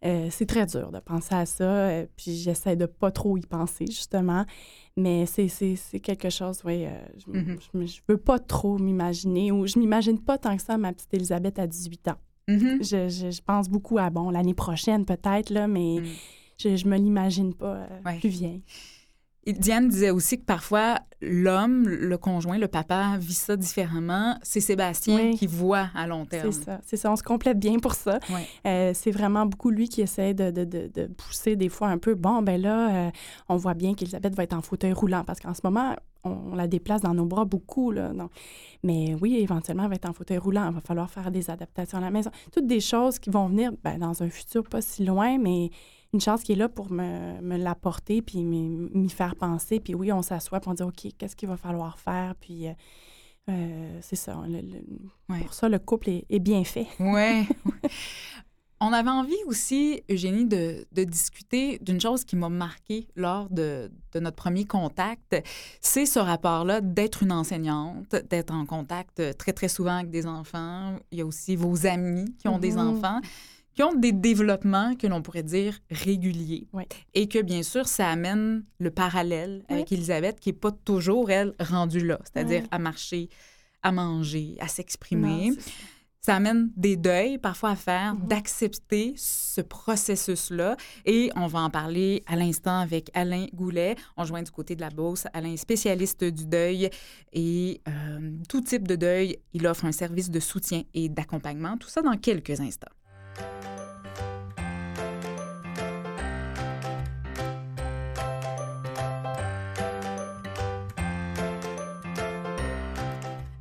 euh, 0.06 0.28
c'est 0.30 0.46
très 0.46 0.66
dur 0.66 0.92
de 0.92 1.00
penser 1.00 1.34
à 1.34 1.46
ça, 1.46 1.64
euh, 1.64 2.06
puis 2.18 2.36
j'essaie 2.36 2.76
de 2.76 2.86
pas 2.86 3.12
trop 3.12 3.38
y 3.38 3.42
penser, 3.42 3.86
justement. 3.88 4.46
Mais 4.98 5.26
c'est 5.26 5.50
quelque 6.02 6.30
chose, 6.30 6.62
oui, 6.66 6.86
euh, 6.86 6.90
je, 7.18 7.86
je, 7.86 8.02
veux 8.08 8.18
pas 8.18 8.38
trop 8.38 8.78
m'imaginer, 8.78 9.52
ou 9.52 9.66
je 9.66 9.80
m'imagine 9.80 10.20
pas 10.20 10.38
tant 10.38 10.56
que 10.56 10.62
ça 10.62 10.78
ma 10.78 10.94
petite 10.94 11.14
Elisabeth 11.14 11.58
à 11.58 11.68
18 11.68 12.10
ans. 12.10 12.18
Mm-hmm. 12.50 13.10
je, 13.10 13.32
je, 13.32 13.42
pense 13.42 13.70
beaucoup 13.70 13.98
à, 13.98 14.10
bon, 14.10 14.30
l'année 14.30 14.54
prochaine 14.54 15.06
peut-être, 15.06 15.50
là, 15.50 15.68
mais 15.68 16.00
mm. 16.02 16.06
je, 16.58 16.76
je 16.76 16.88
me 16.88 16.98
l'imagine 16.98 17.54
pas 17.54 17.88
plus 18.20 18.30
vieille. 18.30 18.62
Diane 19.46 19.90
disait 19.90 20.10
aussi 20.10 20.40
que 20.40 20.46
parfois, 20.46 21.00
l'homme, 21.22 21.88
le 21.88 22.18
conjoint, 22.18 22.58
le 22.58 22.70
papa 22.70 23.18
vit 23.20 23.34
ça 23.34 23.58
différemment. 23.58 24.38
C'est 24.42 24.62
Sébastien 24.62 25.34
qui 25.34 25.48
voit 25.48 25.90
à 25.96 26.08
long 26.08 26.26
terme. 26.26 26.52
C'est 26.52 26.64
ça. 26.64 26.80
C'est 26.86 26.98
ça. 26.98 27.12
On 27.12 27.16
se 27.18 27.24
complète 27.24 27.60
bien 27.60 27.80
pour 27.80 27.94
ça. 27.94 28.20
Euh, 28.66 28.92
c'est 28.94 29.12
vraiment 29.12 29.46
beaucoup 29.46 29.70
lui 29.70 29.90
qui 29.90 30.02
essaie 30.02 30.34
de, 30.34 30.50
de, 30.50 30.64
de, 30.64 31.08
pousser 31.08 31.56
des 31.56 31.70
fois 31.70 31.90
un 31.90 31.98
peu. 31.98 32.16
Bon, 32.16 32.42
ben 32.42 32.62
là, 32.62 33.08
euh, 33.08 33.12
on 33.50 33.58
voit 33.58 33.74
bien 33.74 33.94
qu'Elisabeth 33.96 34.34
va 34.36 34.44
être 34.44 34.54
en 34.54 34.62
fauteuil 34.62 34.94
roulant 34.94 35.24
parce 35.26 35.40
qu'en 35.42 35.54
ce 35.54 35.62
moment, 35.64 35.96
on, 36.24 36.56
la 36.56 36.68
déplace 36.68 37.02
dans 37.02 37.14
nos 37.14 37.26
bras 37.26 37.44
beaucoup. 37.44 37.92
Là, 37.92 38.12
Mais 38.84 39.16
oui, 39.22 39.36
éventuellement, 39.36 39.84
elle 39.84 39.90
va 39.90 39.96
être 39.96 40.10
en 40.10 40.14
fauteuil 40.14 40.38
roulant. 40.38 40.70
Il 40.70 40.76
va 40.76 40.82
falloir 40.82 41.10
faire 41.10 41.32
des 41.32 41.50
adaptations 41.50 41.98
à 41.98 42.02
la 42.02 42.12
maison. 42.12 42.32
Toutes 42.54 42.68
des 42.68 42.80
choses 42.80 43.20
qui 43.20 43.30
vont 43.30 43.48
venir 43.48 43.72
ben, 43.84 43.98
dans 43.98 44.24
un 44.24 44.30
futur 44.30 44.64
pas 44.64 44.82
si 44.82 45.04
loin, 45.04 45.38
mais 45.38 45.70
une 46.14 46.22
chance 46.22 46.44
qui 46.44 46.54
est 46.54 46.56
là 46.56 46.70
pour 46.70 46.92
me, 46.92 47.42
me 47.42 47.58
l'apporter, 47.58 48.22
puis 48.22 48.44
m'y 48.44 49.10
faire 49.10 49.36
penser. 49.36 49.80
Puis 49.80 49.96
oui, 49.96 50.12
on 50.12 50.22
s'assoit, 50.22 50.60
puis 50.60 50.70
on 50.70 50.74
dit, 50.74 50.84
OK, 50.84 51.08
qu'est-ce 51.18 51.36
qu'il 51.36 51.50
va 51.50 51.58
falloir 51.58 52.00
faire? 52.00 52.36
Puis 52.40 52.68
euh, 52.68 52.74
euh, 53.50 54.00
c'est 54.02 54.16
ça. 54.16 54.38
Pour 55.28 55.54
ça, 55.54 55.70
le 55.70 55.80
couple 55.80 56.10
est, 56.30 56.40
bien 56.40 56.64
fait. 56.64 56.88
Oui. 57.00 57.48
On 58.86 58.92
avait 58.92 59.10
envie 59.10 59.38
aussi, 59.46 60.04
Eugénie, 60.12 60.46
de, 60.46 60.86
de 60.92 61.06
discuter 61.06 61.80
d'une 61.80 62.02
chose 62.02 62.26
qui 62.26 62.36
m'a 62.36 62.50
marqué 62.50 63.08
lors 63.16 63.50
de, 63.50 63.90
de, 64.12 64.20
notre 64.20 64.36
premier 64.36 64.66
contact. 64.66 65.38
C'est 65.80 66.06
ce 66.06 66.20
rapport-là 66.20 66.82
d'être 66.82 67.24
une 67.24 67.32
enseignante, 67.32 68.14
d'être 68.30 68.54
en 68.54 68.66
contact 68.66 69.38
très, 69.38 69.54
très 69.54 69.70
souvent 69.70 70.00
avec 70.00 70.10
des 70.10 70.28
enfants. 70.28 70.98
Il 71.14 71.20
y 71.20 71.22
a 71.22 71.26
aussi 71.26 71.56
vos 71.56 71.88
amis 71.88 72.36
qui 72.40 72.50
ont 72.50 72.60
des 72.60 72.74
mm-hmm. 72.74 72.98
enfants 72.98 73.22
qui 73.74 73.84
ont 73.84 73.94
des 73.94 74.12
développements 74.12 74.96
que 74.96 75.08
l'on 75.08 75.22
pourrait 75.22 75.44
dire 75.44 75.80
réguliers. 75.90 76.68
Et 77.14 77.28
que, 77.28 77.42
bien 77.42 77.64
sûr, 77.64 77.88
ça 77.88 78.10
amène 78.10 78.64
le 78.80 78.92
parallèle 78.92 79.64
avec 79.70 79.92
Elisabeth, 79.92 80.40
qui 80.40 80.50
n'est 80.50 80.54
pas 80.58 80.72
toujours, 80.72 81.32
elle, 81.32 81.54
rendue 81.60 82.06
là, 82.06 82.20
c'est-à-dire 82.24 82.64
à 82.72 82.80
marcher, 82.80 83.30
à 83.82 83.92
manger, 83.92 84.56
à 84.60 84.68
s'exprimer. 84.68 85.52
Ça 86.26 86.38
amène 86.38 86.72
des 86.78 86.96
deuils 86.96 87.38
parfois 87.38 87.72
à 87.72 87.76
faire, 87.76 88.16
mm-hmm. 88.16 88.28
d'accepter 88.28 89.14
ce 89.18 89.60
processus-là. 89.60 90.78
Et 91.06 91.30
on 91.36 91.48
va 91.48 91.60
en 91.60 91.70
parler 91.70 92.24
à 92.28 92.38
l'instant 92.38 92.80
avec 92.80 93.12
Alain 93.14 93.48
Goulet. 93.54 93.98
On 94.16 94.24
joint 94.24 94.42
du 94.42 94.50
côté 94.50 94.78
de 94.78 94.80
la 94.80 94.90
Beauce. 94.90 95.28
Alain 95.34 95.58
spécialiste 95.58 96.24
du 96.24 96.46
deuil 96.46 96.90
et 97.34 97.82
euh, 97.90 98.32
tout 98.48 98.62
type 98.62 98.88
de 98.88 98.96
deuil. 98.96 99.38
Il 99.52 99.68
offre 99.68 99.84
un 99.84 99.92
service 99.92 100.32
de 100.32 100.40
soutien 100.40 100.84
et 100.94 101.10
d'accompagnement. 101.10 101.78
Tout 101.78 101.90
ça 101.90 102.02
dans 102.02 102.16
quelques 102.16 102.62
instants. 102.62 102.88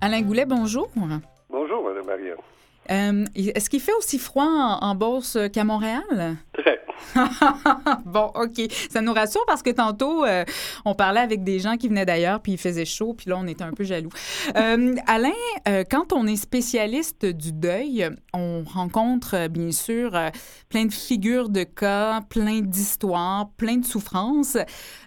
Alain 0.04 0.22
Goulet, 0.22 0.44
bonjour. 0.46 0.90
Bonjour, 1.48 1.84
Mme 1.84 2.04
Marianne. 2.04 2.36
Euh, 2.90 3.24
est-ce 3.36 3.70
qu'il 3.70 3.78
fait 3.78 3.92
aussi 3.92 4.18
froid 4.18 4.44
en, 4.80 4.96
Beauce 4.96 5.38
qu'à 5.52 5.62
Montréal? 5.62 6.02
Très. 6.52 6.81
bon, 8.04 8.30
OK. 8.34 8.70
Ça 8.90 9.00
nous 9.00 9.12
rassure 9.12 9.44
parce 9.46 9.62
que 9.62 9.70
tantôt, 9.70 10.24
euh, 10.24 10.44
on 10.84 10.94
parlait 10.94 11.20
avec 11.20 11.44
des 11.44 11.58
gens 11.58 11.76
qui 11.76 11.88
venaient 11.88 12.06
d'ailleurs, 12.06 12.40
puis 12.40 12.52
il 12.52 12.58
faisait 12.58 12.84
chaud, 12.84 13.14
puis 13.14 13.30
là, 13.30 13.36
on 13.38 13.46
était 13.46 13.64
un 13.64 13.72
peu 13.72 13.84
jaloux. 13.84 14.10
Euh, 14.56 14.94
Alain, 15.06 15.30
quand 15.90 16.12
on 16.12 16.26
est 16.26 16.36
spécialiste 16.36 17.26
du 17.26 17.52
deuil, 17.52 18.08
on 18.32 18.62
rencontre, 18.64 19.48
bien 19.48 19.72
sûr, 19.72 20.18
plein 20.68 20.86
de 20.86 20.92
figures 20.92 21.48
de 21.48 21.64
cas, 21.64 22.20
plein 22.28 22.60
d'histoires, 22.60 23.50
plein 23.56 23.76
de 23.76 23.84
souffrances. 23.84 24.56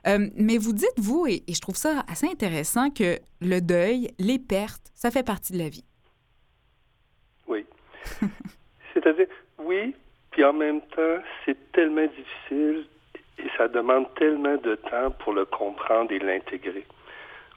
mais 0.06 0.58
vous 0.58 0.74
dites, 0.74 0.98
vous, 0.98 1.26
et 1.28 1.44
je 1.48 1.60
trouve 1.60 1.76
ça 1.76 2.04
assez 2.08 2.28
intéressant, 2.28 2.90
que 2.90 3.20
le 3.42 3.60
deuil, 3.62 4.12
les 4.20 4.40
pertes, 4.40 4.92
ça 4.94 5.12
fait 5.12 5.24
partie 5.24 5.54
de 5.54 5.60
la 5.60 5.70
vie. 5.70 5.84
C'est-à-dire, 8.94 9.28
oui, 9.60 9.96
puis 10.36 10.44
en 10.44 10.52
même 10.52 10.82
temps, 10.82 11.20
c'est 11.46 11.72
tellement 11.72 12.08
difficile 12.08 12.84
et 13.40 13.48
ça 13.58 13.70
demande 13.70 14.14
tellement 14.16 14.58
de 14.58 14.76
temps 14.76 15.12
pour 15.20 15.32
le 15.32 15.46
comprendre 15.46 16.12
et 16.12 16.20
l'intégrer. 16.20 16.86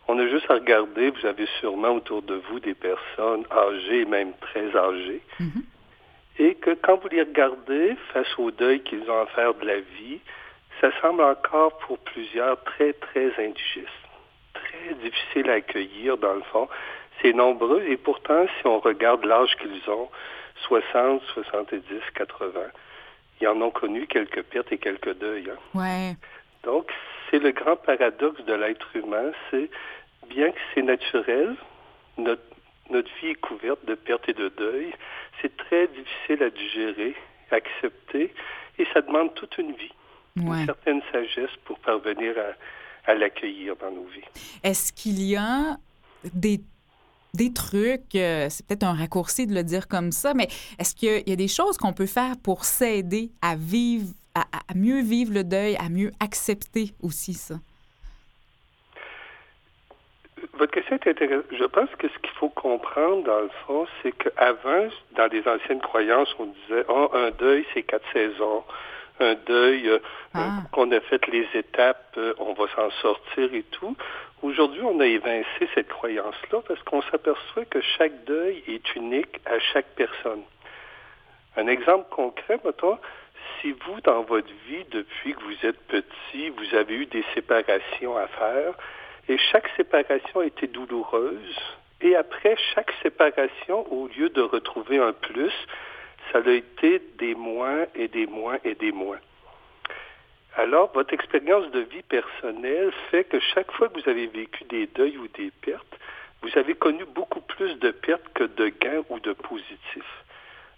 On 0.07 0.17
a 0.17 0.29
juste 0.29 0.49
à 0.49 0.55
regarder, 0.55 1.11
vous 1.11 1.27
avez 1.27 1.47
sûrement 1.59 1.97
autour 1.97 2.23
de 2.23 2.37
vous 2.37 2.61
des 2.61 2.75
personnes 2.75 3.45
âgées, 3.51 4.05
même 4.05 4.33
très 4.41 4.77
âgées, 4.77 5.21
mm-hmm. 5.41 5.63
et 6.39 6.55
que 6.55 6.71
quand 6.81 7.03
vous 7.03 7.09
les 7.09 7.23
regardez 7.23 7.97
face 8.13 8.39
au 8.39 8.53
deuil 8.53 8.81
qu'ils 8.85 9.11
ont 9.11 9.23
à 9.23 9.27
faire 9.27 9.55
de 9.55 9.67
la 9.67 9.81
vie, 9.81 10.21
ça 10.81 10.93
semble 11.01 11.23
encore 11.23 11.79
pour 11.79 11.99
plusieurs 11.99 12.63
très, 12.63 12.93
très 12.93 13.33
indigeste, 13.45 13.89
très 14.55 14.95
difficile 15.03 15.51
à 15.51 15.55
accueillir 15.55 16.17
dans 16.17 16.35
le 16.35 16.43
fond. 16.53 16.69
C'est 17.21 17.33
nombreux 17.33 17.83
et 17.89 17.97
pourtant, 17.97 18.47
si 18.47 18.67
on 18.69 18.79
regarde 18.79 19.25
l'âge 19.25 19.57
qu'ils 19.57 19.91
ont, 19.91 20.09
60, 20.67 21.23
70, 21.35 21.83
80, 22.15 22.61
ils 23.41 23.49
en 23.49 23.61
ont 23.61 23.71
connu 23.71 24.07
quelques 24.07 24.43
pertes 24.43 24.73
et 24.73 24.79
quelques 24.79 25.17
deuils. 25.19 25.51
Hein. 25.51 25.79
Ouais. 25.79 26.17
Donc, 26.65 26.91
c'est 27.31 27.39
le 27.39 27.53
grand 27.53 27.77
paradoxe 27.77 28.43
de 28.45 28.55
l'être 28.55 28.95
humain, 28.97 29.31
c'est 29.51 29.71
bien 30.29 30.51
que 30.51 30.59
c'est 30.75 30.83
naturel, 30.83 31.55
notre, 32.17 32.43
notre 32.91 33.09
vie 33.21 33.29
est 33.29 33.41
couverte 33.41 33.85
de 33.87 33.95
pertes 33.95 34.29
et 34.29 34.35
de 34.35 34.49
deuils, 34.49 34.93
c'est 35.41 35.57
très 35.57 35.87
difficile 35.89 36.43
à 36.43 36.51
digérer, 36.51 37.15
à 37.51 37.57
accepter, 37.57 38.35
et 38.79 38.87
ça 38.93 39.03
demande 39.03 39.35
toute 39.35 39.57
une 39.59 39.73
vie, 39.73 39.93
une 40.37 40.67
certaine 40.67 41.03
sagesse 41.11 41.51
pour 41.65 41.79
parvenir 41.81 42.35
à, 42.39 43.11
à 43.11 43.15
l'accueillir 43.15 43.75
dans 43.77 43.91
nos 43.91 44.05
vies. 44.05 44.25
Est-ce 44.63 44.93
qu'il 44.93 45.21
y 45.23 45.37
a 45.37 45.79
des 46.25 46.61
des 47.35 47.53
trucs, 47.53 48.15
euh, 48.15 48.47
c'est 48.49 48.67
peut-être 48.67 48.85
un 48.85 48.95
raccourci 48.95 49.47
de 49.47 49.55
le 49.55 49.63
dire 49.63 49.89
comme 49.89 50.13
ça, 50.13 50.35
mais 50.35 50.49
est-ce 50.79 50.95
qu'il 50.95 51.29
y 51.29 51.33
a 51.33 51.37
des 51.37 51.49
choses 51.49 51.77
qu'on 51.77 51.93
peut 51.93 52.07
faire 52.07 52.35
pour 52.43 52.65
s'aider 52.65 53.31
à 53.43 53.57
vivre, 53.57 54.09
à, 54.35 54.45
mieux 54.75 55.03
vivre 55.03 55.33
le 55.33 55.45
deuil, 55.45 55.77
à 55.77 55.89
mieux 55.89 56.11
accepter 56.21 56.93
aussi 57.03 57.35
ça? 57.35 57.57
Votre 60.55 60.73
question 60.73 60.97
est 60.97 61.09
intéressante. 61.09 61.45
Je 61.53 61.65
pense 61.65 61.91
que 61.99 62.09
ce 62.09 62.19
qu'il 62.19 62.35
faut 62.39 62.49
comprendre, 62.49 63.25
dans 63.25 63.41
le 63.41 63.51
fond, 63.67 63.87
c'est 64.03 64.13
qu'avant, 64.13 64.89
dans 65.17 65.29
des 65.29 65.43
anciennes 65.47 65.81
croyances, 65.81 66.29
on 66.39 66.47
disait, 66.47 66.85
oh, 66.89 67.11
un 67.13 67.31
deuil, 67.33 67.65
c'est 67.75 67.83
quatre 67.83 68.07
saisons 68.13 68.65
un 69.21 69.35
deuil, 69.47 69.89
euh, 69.89 69.99
ah. 70.35 70.63
qu'on 70.73 70.91
a 70.93 71.01
fait 71.01 71.27
les 71.29 71.47
étapes, 71.55 72.15
euh, 72.17 72.35
on 72.39 72.53
va 72.55 72.67
s'en 72.75 72.91
sortir 73.03 73.53
et 73.55 73.65
tout. 73.71 73.97
Aujourd'hui, 74.41 74.83
on 74.83 75.01
a 75.01 75.07
évincé 75.07 75.69
cette 75.75 75.89
croyance-là 75.89 76.61
parce 76.69 76.81
qu'on 76.85 77.03
s'aperçoit 77.03 77.65
que 77.65 77.81
chaque 77.81 78.25
deuil 78.25 78.63
est 78.69 78.95
unique 78.95 79.41
à 79.45 79.59
chaque 79.59 79.89
personne. 79.97 80.43
Un 81.57 81.67
exemple 81.67 82.07
concret, 82.11 82.61
mettons, 82.65 82.99
si 83.61 83.73
vous, 83.73 84.01
dans 84.03 84.23
votre 84.23 84.53
vie, 84.69 84.85
depuis 84.93 85.35
que 85.35 85.43
vous 85.43 85.67
êtes 85.67 85.81
petit, 85.89 86.51
vous 86.51 86.77
avez 86.77 86.95
eu 86.95 87.07
des 87.07 87.25
séparations 87.35 88.17
à 88.17 88.29
faire, 88.29 88.75
et 89.29 89.39
chaque 89.39 89.69
séparation 89.77 90.43
été 90.43 90.69
douloureuse, 90.69 91.59
et 92.01 92.15
après 92.15 92.57
chaque 92.75 92.93
séparation, 93.03 93.93
au 93.93 94.07
lieu 94.07 94.29
de 94.29 94.41
retrouver 94.41 94.99
un 94.99 95.13
plus, 95.13 95.53
ça 96.33 96.39
a 96.39 96.51
été 96.51 97.03
des 97.19 97.35
moins 97.35 97.87
et 97.97 98.07
des 98.07 98.27
moins 98.27 98.59
et 98.65 98.77
des 98.77 98.93
moins. 98.93 99.19
Alors, 100.59 100.91
votre 100.93 101.15
expérience 101.15 101.71
de 101.71 101.79
vie 101.79 102.03
personnelle 102.03 102.91
fait 103.13 103.23
que 103.23 103.39
chaque 103.39 103.71
fois 103.71 103.89
que 103.89 104.01
vous 104.01 104.09
avez 104.09 104.27
vécu 104.27 104.65
des 104.65 104.89
deuils 104.89 105.17
ou 105.17 105.29
des 105.29 105.53
pertes, 105.63 105.97
vous 106.43 106.51
avez 106.59 106.75
connu 106.75 107.05
beaucoup 107.15 107.41
plus 107.41 107.77
de 107.77 107.93
pertes 107.93 108.29
que 108.35 108.43
de 108.43 108.67
gains 108.69 109.05
ou 109.09 109.21
de 109.21 109.35
positifs. 109.35 110.25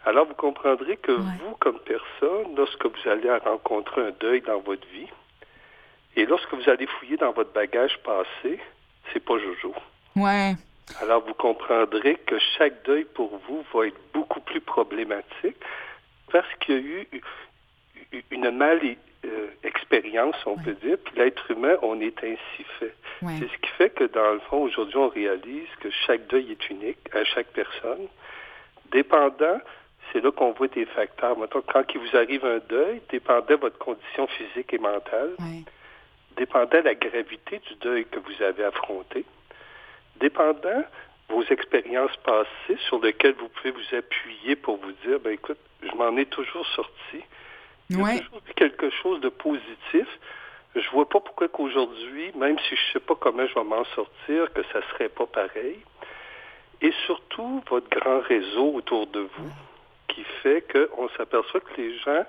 Alors, 0.05 0.27
vous 0.27 0.35
comprendrez 0.35 0.99
que 0.99 1.13
vous, 1.13 1.55
comme 1.61 1.79
personne, 1.81 2.55
lorsque 2.59 2.85
vous 2.85 3.09
allez 3.09 3.31
rencontrer 3.39 4.03
un 4.09 4.11
deuil 4.21 4.43
dans 4.43 4.61
votre 4.61 4.87
vie, 4.89 5.09
et 6.15 6.27
lorsque 6.27 6.53
vous 6.53 6.69
allez 6.69 6.87
fouiller 6.87 7.17
dans 7.17 7.33
votre 7.33 7.53
bagage 7.55 7.97
passé, 8.03 8.61
c'est 9.13 9.25
pas 9.25 9.39
Jojo. 9.39 9.75
Ouais. 10.15 10.57
Alors, 11.01 11.25
vous 11.27 11.33
comprendrez 11.33 12.17
que 12.27 12.39
chaque 12.59 12.83
deuil 12.85 13.05
pour 13.05 13.41
vous 13.49 13.65
va 13.73 13.87
être 13.87 14.01
beaucoup 14.13 14.41
plus 14.41 14.61
problématique 14.61 15.57
parce 16.31 16.53
qu'il 16.61 16.75
y 16.75 16.79
a 16.79 16.81
eu 16.81 17.09
une 18.31 18.51
mal 18.51 18.81
euh, 19.25 19.49
expérience, 19.63 20.37
on 20.47 20.57
peut 20.57 20.75
dire, 20.75 20.97
puis 21.05 21.15
l'être 21.17 21.51
humain, 21.51 21.77
on 21.83 22.01
est 22.01 22.17
ainsi 22.25 22.65
fait. 22.79 22.95
C'est 23.21 23.49
ce 23.49 23.59
qui 23.59 23.71
fait 23.77 23.91
que, 23.91 24.05
dans 24.05 24.33
le 24.33 24.41
fond, 24.41 24.63
aujourd'hui, 24.63 24.97
on 24.97 25.09
réalise 25.09 25.69
que 25.81 25.91
chaque 26.07 26.27
deuil 26.29 26.53
est 26.53 26.71
unique 26.71 26.99
à 27.13 27.25
chaque 27.25 27.49
personne. 27.49 28.07
Dépendant, 28.93 29.61
c'est 30.13 30.23
là 30.23 30.31
qu'on 30.33 30.53
voit 30.53 30.69
des 30.69 30.87
facteurs. 30.87 31.37
Maintenant, 31.39 31.63
quand 31.67 31.85
il 31.95 32.01
vous 32.01 32.17
arrive 32.17 32.45
un 32.45 32.61
deuil, 32.69 33.03
dépendant 33.11 33.47
de 33.47 33.55
votre 33.57 33.79
condition 33.79 34.27
physique 34.27 34.73
et 34.73 34.79
mentale, 34.79 35.35
dépendant 36.37 36.79
de 36.79 36.85
la 36.85 36.95
gravité 36.95 37.61
du 37.69 37.75
deuil 37.77 38.07
que 38.07 38.19
vous 38.19 38.43
avez 38.43 38.65
affronté, 38.65 39.25
dépendant 40.19 40.83
vos 41.29 41.45
expériences 41.45 42.17
passées 42.25 42.79
sur 42.89 43.01
lesquelles 43.01 43.35
vous 43.35 43.49
pouvez 43.49 43.71
vous 43.71 43.97
appuyer 43.97 44.57
pour 44.57 44.79
vous 44.79 44.93
dire, 45.05 45.21
ben 45.21 45.33
écoute, 45.33 45.59
je 45.83 45.95
m'en 45.95 46.17
ai 46.17 46.27
toujours 46.27 46.67
sorti. 46.69 47.23
Il 47.91 47.99
y 47.99 48.03
a 48.03 48.19
toujours 48.21 48.43
quelque 48.55 48.91
chose 48.91 49.21
de 49.21 49.29
positif. 49.29 50.07
Je 50.77 50.89
vois 50.91 51.09
pas 51.09 51.19
pourquoi 51.19 51.49
qu'aujourd'hui, 51.49 52.31
même 52.37 52.57
si 52.61 52.77
je 52.77 52.93
sais 52.93 53.01
pas 53.01 53.17
comment 53.17 53.45
je 53.47 53.55
vais 53.55 53.65
m'en 53.65 53.85
sortir, 53.97 54.53
que 54.53 54.63
ça 54.73 54.81
serait 54.93 55.09
pas 55.09 55.27
pareil. 55.27 55.81
Et 56.81 56.93
surtout, 57.05 57.63
votre 57.69 57.89
grand 57.91 58.21
réseau 58.21 58.75
autour 58.75 59.09
de 59.09 59.21
vous, 59.21 59.51
qui 60.09 60.23
fait 60.43 60.65
qu'on 60.73 61.09
s'aperçoit 61.17 61.61
que 61.61 61.81
les 61.81 61.99
gens 61.99 62.25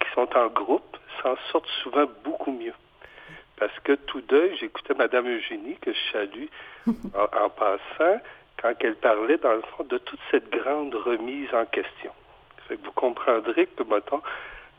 qui 0.00 0.08
sont 0.14 0.28
en 0.36 0.46
groupe 0.46 0.96
s'en 1.22 1.36
sortent 1.50 1.68
souvent 1.82 2.06
beaucoup 2.24 2.52
mieux. 2.52 2.74
Parce 3.56 3.76
que 3.80 3.92
tout 3.92 4.20
deuil, 4.22 4.56
j'écoutais 4.58 4.94
Mme 4.94 5.36
Eugénie, 5.36 5.76
que 5.80 5.92
je 5.92 6.12
salue 6.12 6.46
en, 7.14 7.50
passant, 7.50 8.20
quand 8.60 8.72
elle 8.80 8.96
parlait, 8.96 9.38
dans 9.38 9.54
le 9.54 9.62
fond, 9.62 9.84
de 9.84 9.98
toute 9.98 10.20
cette 10.30 10.50
grande 10.50 10.94
remise 10.94 11.52
en 11.52 11.66
question. 11.66 12.12
vous 12.70 12.92
comprendrez 12.92 13.66
que, 13.66 13.82
mettons, 13.82 14.22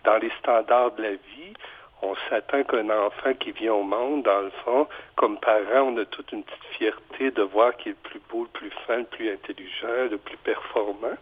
dans 0.04 0.18
les 0.18 0.32
standards 0.40 0.92
de 0.92 1.04
la 1.04 1.12
vie, 1.12 1.54
on 2.02 2.16
s'attend 2.30 2.64
qu'un 2.64 2.90
enfant 2.90 3.34
qui 3.40 3.52
vient 3.52 3.74
au 3.74 3.84
monde, 3.84 4.24
dans 4.24 4.42
le 4.42 4.52
fond, 4.66 4.88
comme 5.16 5.40
parent, 5.40 5.88
on 5.88 5.98
a 5.98 6.06
toute 6.06 6.32
une 6.34 6.44
petite 6.44 6.66
fierté 6.78 7.32
de 7.32 7.44
voir 7.44 7.76
qu'il 7.78 7.94
est 7.94 7.96
le 8.04 8.10
plus 8.10 8.22
beau, 8.30 8.44
le 8.44 8.50
plus 8.50 8.72
fin, 8.86 8.98
le 8.98 9.06
plus 9.06 9.32
intelligent, 9.32 10.10
le 10.12 10.18
plus 10.18 10.38
performant. 10.38 11.18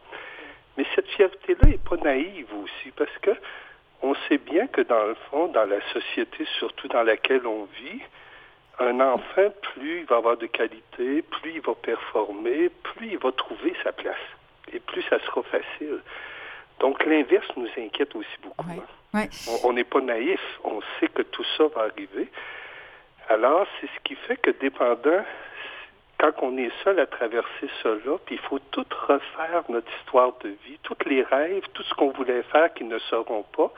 Mais 0.78 0.86
cette 0.96 1.08
fierté-là 1.10 1.68
n'est 1.68 1.78
pas 1.78 1.98
naïve 1.98 2.48
aussi, 2.56 2.92
parce 2.96 3.16
que 3.22 3.32
on 4.02 4.16
sait 4.28 4.40
bien 4.40 4.66
que 4.68 4.82
dans 4.82 5.04
le 5.04 5.14
fond, 5.30 5.48
dans 5.50 5.66
la 5.66 5.80
société, 5.94 6.46
surtout 6.58 6.88
dans 6.88 7.04
laquelle 7.04 7.46
on 7.46 7.66
vit, 7.66 8.02
un 8.80 9.00
enfant, 9.00 9.54
plus 9.62 10.00
il 10.00 10.06
va 10.06 10.18
avoir 10.18 10.38
de 10.38 10.48
qualité, 10.48 11.22
plus 11.22 11.52
il 11.54 11.62
va 11.62 11.76
performer, 11.76 12.70
plus 12.82 13.12
il 13.12 13.18
va 13.20 13.32
trouver 13.32 13.76
sa 13.84 13.92
place. 13.92 14.16
Et 14.74 14.80
plus 14.80 15.04
ça 15.04 15.20
sera 15.20 15.44
facile. 15.44 16.00
Donc 16.82 17.06
l'inverse 17.06 17.48
nous 17.56 17.70
inquiète 17.78 18.16
aussi 18.16 18.38
beaucoup. 18.42 18.66
Hein. 19.14 19.26
On 19.64 19.74
n'est 19.74 19.84
pas 19.84 20.02
naïf, 20.02 20.42
on 20.64 20.82
sait 21.00 21.08
que 21.08 21.22
tout 21.22 21.46
ça 21.58 21.66
va 21.76 21.84
arriver. 21.84 22.28
Alors, 23.30 23.68
c'est 23.80 23.88
ce 23.88 24.00
qui 24.04 24.16
fait 24.16 24.36
que 24.36 24.50
dépendant, 24.50 25.24
quand 26.18 26.32
on 26.42 26.58
est 26.58 26.72
seul 26.84 27.00
à 27.00 27.06
traverser 27.06 27.70
cela, 27.84 28.18
puis 28.26 28.36
il 28.36 28.42
faut 28.42 28.60
tout 28.72 28.86
refaire 29.08 29.64
notre 29.70 29.92
histoire 30.00 30.34
de 30.44 30.50
vie, 30.50 30.80
tous 30.82 30.98
les 31.06 31.22
rêves, 31.22 31.64
tout 31.74 31.84
ce 31.84 31.94
qu'on 31.94 32.10
voulait 32.10 32.44
faire 32.44 32.74
qui 32.74 32.84
ne 32.84 32.98
seront 33.00 33.44
pas. 33.56 33.72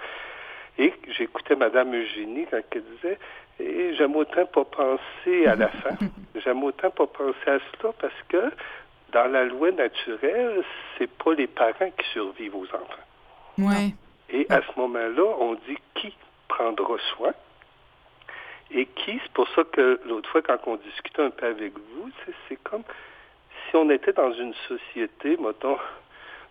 Et 0.78 0.93
j'écoutais 1.10 1.56
Mme 1.56 1.93
Eugénie 1.93 2.47
quand 2.49 2.62
elle 2.72 2.84
disait 2.95 3.20
et 3.60 3.93
j'aime 3.95 4.16
autant 4.16 4.45
pas 4.45 4.66
penser 4.66 5.45
à 5.45 5.56
la 5.56 5.68
fin. 5.68 5.95
J'aime 6.43 6.64
autant 6.64 6.89
pas 6.89 7.06
penser 7.06 7.47
à 7.47 7.60
cela 7.60 7.93
parce 7.99 8.24
que 8.28 8.51
dans 9.14 9.32
la 9.32 9.45
loi 9.45 9.72
naturelle, 9.72 10.64
c'est 10.97 11.09
pas 11.09 11.34
les 11.34 11.47
parents 11.47 11.91
qui 11.97 12.09
survivent 12.11 12.55
aux 12.55 12.66
enfants. 12.66 13.07
Ouais. 13.57 13.93
Et 14.30 14.45
à 14.49 14.61
ce 14.61 14.80
moment-là, 14.80 15.24
on 15.39 15.53
dit 15.53 15.78
qui 15.95 16.14
prendra 16.47 16.97
soin 17.16 17.34
et 18.72 18.88
qui, 18.88 19.20
c'est 19.22 19.34
pour 19.34 19.47
ça 19.49 19.64
que 19.72 19.99
l'autre 20.05 20.30
fois, 20.30 20.41
quand 20.41 20.57
on 20.66 20.76
discutait 20.78 21.22
un 21.22 21.30
peu 21.30 21.45
avec 21.45 21.74
vous, 21.74 22.09
c'est 22.49 22.61
comme 22.64 22.84
si 23.70 23.76
on 23.76 23.89
était 23.91 24.14
dans 24.14 24.34
une 24.34 24.53
société, 24.68 25.38
mettons, 25.38 25.78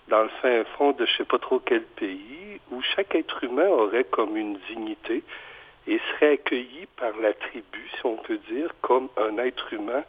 dans 0.08 0.22
le 0.22 0.28
fin 0.40 0.64
fond 0.76 0.92
de 0.92 1.04
je 1.04 1.16
sais 1.16 1.24
pas 1.24 1.38
trop 1.38 1.58
quel 1.58 1.82
pays, 1.82 2.60
où 2.70 2.80
chaque 2.82 3.14
être 3.14 3.42
humain 3.42 3.66
aurait 3.66 4.04
comme 4.04 4.36
une 4.36 4.58
dignité 4.68 5.24
et 5.88 6.00
serait 6.12 6.34
accueilli 6.34 6.86
par 6.96 7.16
la 7.20 7.32
tribu, 7.32 7.88
si 7.96 8.06
on 8.06 8.16
peut 8.16 8.38
dire, 8.48 8.70
comme 8.82 9.08
un 9.16 9.38
être 9.38 9.72
humain 9.72 10.04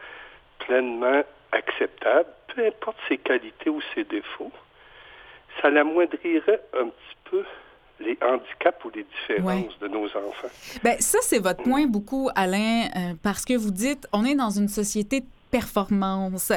pleinement 0.59 1.23
acceptable, 1.51 2.29
peu 2.55 2.65
importe 2.65 2.97
ses 3.07 3.17
qualités 3.17 3.69
ou 3.69 3.79
ses 3.93 4.03
défauts, 4.03 4.51
ça 5.61 5.69
l'amoindrirait 5.69 6.61
un 6.73 6.85
petit 6.85 7.17
peu 7.29 7.43
les 7.99 8.17
handicaps 8.21 8.85
ou 8.85 8.91
les 8.95 9.03
différences 9.03 9.77
de 9.79 9.87
nos 9.87 10.05
enfants. 10.05 10.47
Bien, 10.83 10.95
ça, 10.99 11.19
c'est 11.21 11.39
votre 11.39 11.63
point 11.63 11.85
beaucoup, 11.85 12.29
Alain, 12.35 12.85
euh, 12.95 13.13
parce 13.21 13.45
que 13.45 13.55
vous 13.55 13.71
dites, 13.71 14.07
on 14.11 14.25
est 14.25 14.35
dans 14.35 14.49
une 14.49 14.67
société 14.67 15.21
de 15.21 15.25
performance. 15.51 16.51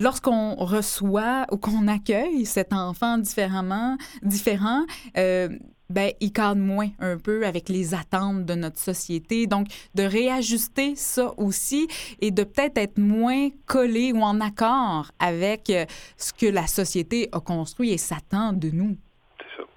Lorsqu'on 0.00 0.56
reçoit 0.56 1.46
ou 1.52 1.56
qu'on 1.56 1.86
accueille 1.86 2.44
cet 2.44 2.72
enfant 2.72 3.18
différemment, 3.18 3.96
différent, 4.22 4.84
euh, 5.16 5.48
ben, 5.90 6.12
il 6.20 6.32
cadre 6.32 6.60
moins 6.60 6.88
un 7.00 7.18
peu 7.18 7.44
avec 7.44 7.68
les 7.68 7.94
attentes 7.94 8.46
de 8.46 8.54
notre 8.54 8.78
société. 8.78 9.46
Donc, 9.46 9.66
de 9.94 10.02
réajuster 10.02 10.94
ça 10.94 11.32
aussi 11.36 11.88
et 12.20 12.30
de 12.30 12.44
peut-être 12.44 12.78
être 12.78 12.98
moins 12.98 13.48
collé 13.66 14.12
ou 14.12 14.22
en 14.22 14.40
accord 14.40 15.10
avec 15.18 15.68
euh, 15.70 15.84
ce 16.16 16.32
que 16.32 16.46
la 16.46 16.66
société 16.66 17.28
a 17.32 17.40
construit 17.40 17.92
et 17.92 17.98
s'attend 17.98 18.52
de 18.52 18.68
nous. 18.72 18.96
C'est 19.38 19.62
ça. 19.62 19.68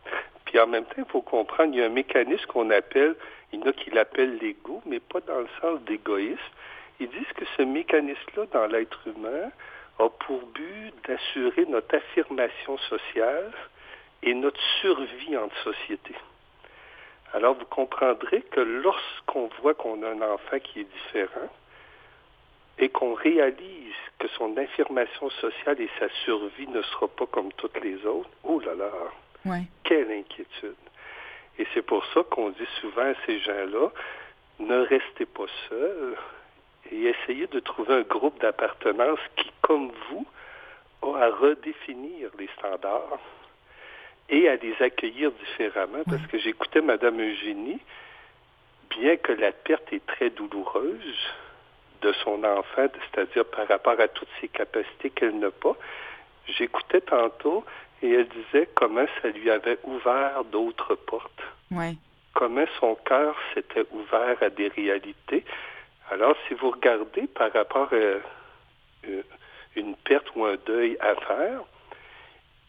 Puis 0.45 0.59
en 0.59 0.67
même 0.67 0.85
temps, 0.85 0.99
il 0.99 1.11
faut 1.11 1.21
comprendre, 1.21 1.73
il 1.73 1.79
y 1.79 1.81
a 1.81 1.87
un 1.87 1.89
mécanisme 1.89 2.45
qu'on 2.45 2.69
appelle, 2.69 3.15
il 3.51 3.59
y 3.59 3.63
en 3.63 3.67
a 3.67 3.73
qui 3.73 3.89
l'appellent 3.89 4.37
l'ego, 4.39 4.81
mais 4.85 4.99
pas 4.99 5.19
dans 5.21 5.39
le 5.39 5.47
sens 5.61 5.81
d'égoïsme. 5.87 6.37
Ils 6.99 7.09
disent 7.09 7.33
que 7.35 7.45
ce 7.57 7.63
mécanisme-là 7.63 8.45
dans 8.53 8.67
l'être 8.67 8.99
humain 9.07 9.49
a 9.99 10.09
pour 10.09 10.41
but 10.53 10.93
d'assurer 11.07 11.65
notre 11.65 11.95
affirmation 11.95 12.77
sociale 12.77 13.51
et 14.23 14.33
notre 14.33 14.61
survie 14.81 15.37
en 15.37 15.49
société. 15.63 16.15
Alors 17.33 17.55
vous 17.55 17.65
comprendrez 17.65 18.41
que 18.41 18.59
lorsqu'on 18.59 19.49
voit 19.61 19.73
qu'on 19.73 20.01
a 20.03 20.09
un 20.09 20.21
enfant 20.21 20.59
qui 20.59 20.81
est 20.81 20.87
différent 21.03 21.49
et 22.77 22.89
qu'on 22.89 23.13
réalise 23.13 23.93
que 24.19 24.27
son 24.29 24.55
affirmation 24.57 25.29
sociale 25.29 25.81
et 25.81 25.89
sa 25.99 26.09
survie 26.25 26.67
ne 26.67 26.81
sera 26.83 27.07
pas 27.07 27.25
comme 27.25 27.51
toutes 27.53 27.79
les 27.83 28.05
autres, 28.05 28.29
oh 28.43 28.59
là 28.59 28.75
là, 28.75 28.91
quelle 29.83 30.11
inquiétude. 30.11 30.75
Et 31.59 31.67
c'est 31.73 31.81
pour 31.81 32.05
ça 32.13 32.21
qu'on 32.23 32.49
dit 32.49 32.67
souvent 32.81 33.11
à 33.11 33.13
ces 33.25 33.39
gens-là, 33.39 33.91
ne 34.59 34.79
restez 34.85 35.25
pas 35.25 35.45
seuls 35.69 36.15
et 36.91 37.03
essayez 37.05 37.47
de 37.47 37.59
trouver 37.59 37.95
un 37.95 38.01
groupe 38.01 38.39
d'appartenance 38.39 39.19
qui, 39.35 39.51
comme 39.61 39.91
vous, 40.09 40.25
a 41.01 41.25
à 41.25 41.29
redéfinir 41.29 42.29
les 42.37 42.49
standards 42.57 43.19
et 44.29 44.47
à 44.49 44.55
les 44.55 44.75
accueillir 44.81 45.31
différemment. 45.31 46.03
Parce 46.05 46.25
que 46.27 46.39
j'écoutais 46.39 46.81
Mme 46.81 47.21
Eugénie, 47.21 47.79
bien 48.89 49.17
que 49.17 49.31
la 49.31 49.51
perte 49.51 49.91
est 49.93 50.05
très 50.05 50.29
douloureuse 50.29 51.17
de 52.01 52.13
son 52.23 52.43
enfant, 52.43 52.87
c'est-à-dire 53.11 53.45
par 53.45 53.67
rapport 53.67 53.99
à 53.99 54.07
toutes 54.07 54.29
ses 54.41 54.49
capacités 54.49 55.09
qu'elle 55.09 55.39
n'a 55.39 55.51
pas, 55.51 55.75
j'écoutais 56.47 57.01
tantôt 57.01 57.63
et 58.01 58.11
elle 58.11 58.27
disait 58.27 58.67
comment 58.75 59.05
ça 59.21 59.29
lui 59.29 59.49
avait 59.49 59.79
ouvert 59.83 60.43
d'autres 60.51 60.95
portes. 60.95 61.41
Comment 62.33 62.65
son 62.79 62.95
cœur 62.95 63.35
s'était 63.53 63.85
ouvert 63.91 64.37
à 64.41 64.49
des 64.49 64.67
réalités. 64.67 65.45
Alors, 66.11 66.35
si 66.47 66.53
vous 66.55 66.71
regardez 66.71 67.27
par 67.27 67.53
rapport 67.53 67.87
à 67.93 67.95
euh, 67.95 69.21
une 69.75 69.95
perte 69.95 70.27
ou 70.35 70.45
un 70.45 70.55
deuil 70.65 70.97
à 70.99 71.15
faire, 71.15 71.61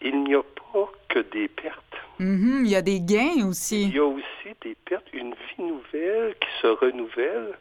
il 0.04 0.22
n'y 0.22 0.34
a 0.34 0.42
pas 0.42 0.92
que 1.08 1.18
des 1.18 1.48
pertes. 1.48 1.80
Mhm, 2.18 2.64
Il 2.64 2.70
y 2.70 2.76
a 2.76 2.82
des 2.82 3.00
gains 3.00 3.48
aussi. 3.48 3.84
Il 3.84 3.94
y 3.94 3.98
a 3.98 4.04
aussi 4.04 4.48
des 4.60 4.76
pertes, 4.84 5.06
une 5.12 5.34
vie 5.34 5.62
nouvelle 5.64 6.34
qui 6.40 6.48
se 6.60 6.66
renouvelle 6.66 7.58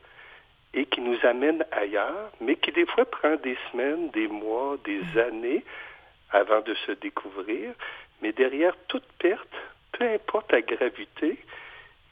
et 0.73 0.85
qui 0.85 1.01
nous 1.01 1.17
amène 1.23 1.65
ailleurs, 1.71 2.31
mais 2.41 2.55
qui 2.57 2.71
des 2.71 2.85
fois 2.85 3.05
prend 3.05 3.35
des 3.37 3.57
semaines, 3.71 4.09
des 4.11 4.27
mois, 4.27 4.77
des 4.83 5.01
années 5.19 5.63
avant 6.31 6.61
de 6.61 6.73
se 6.85 6.91
découvrir. 6.91 7.73
Mais 8.21 8.31
derrière 8.33 8.75
toute 8.87 9.05
perte, 9.19 9.55
peu 9.93 10.05
importe 10.05 10.51
la 10.51 10.61
gravité, 10.61 11.37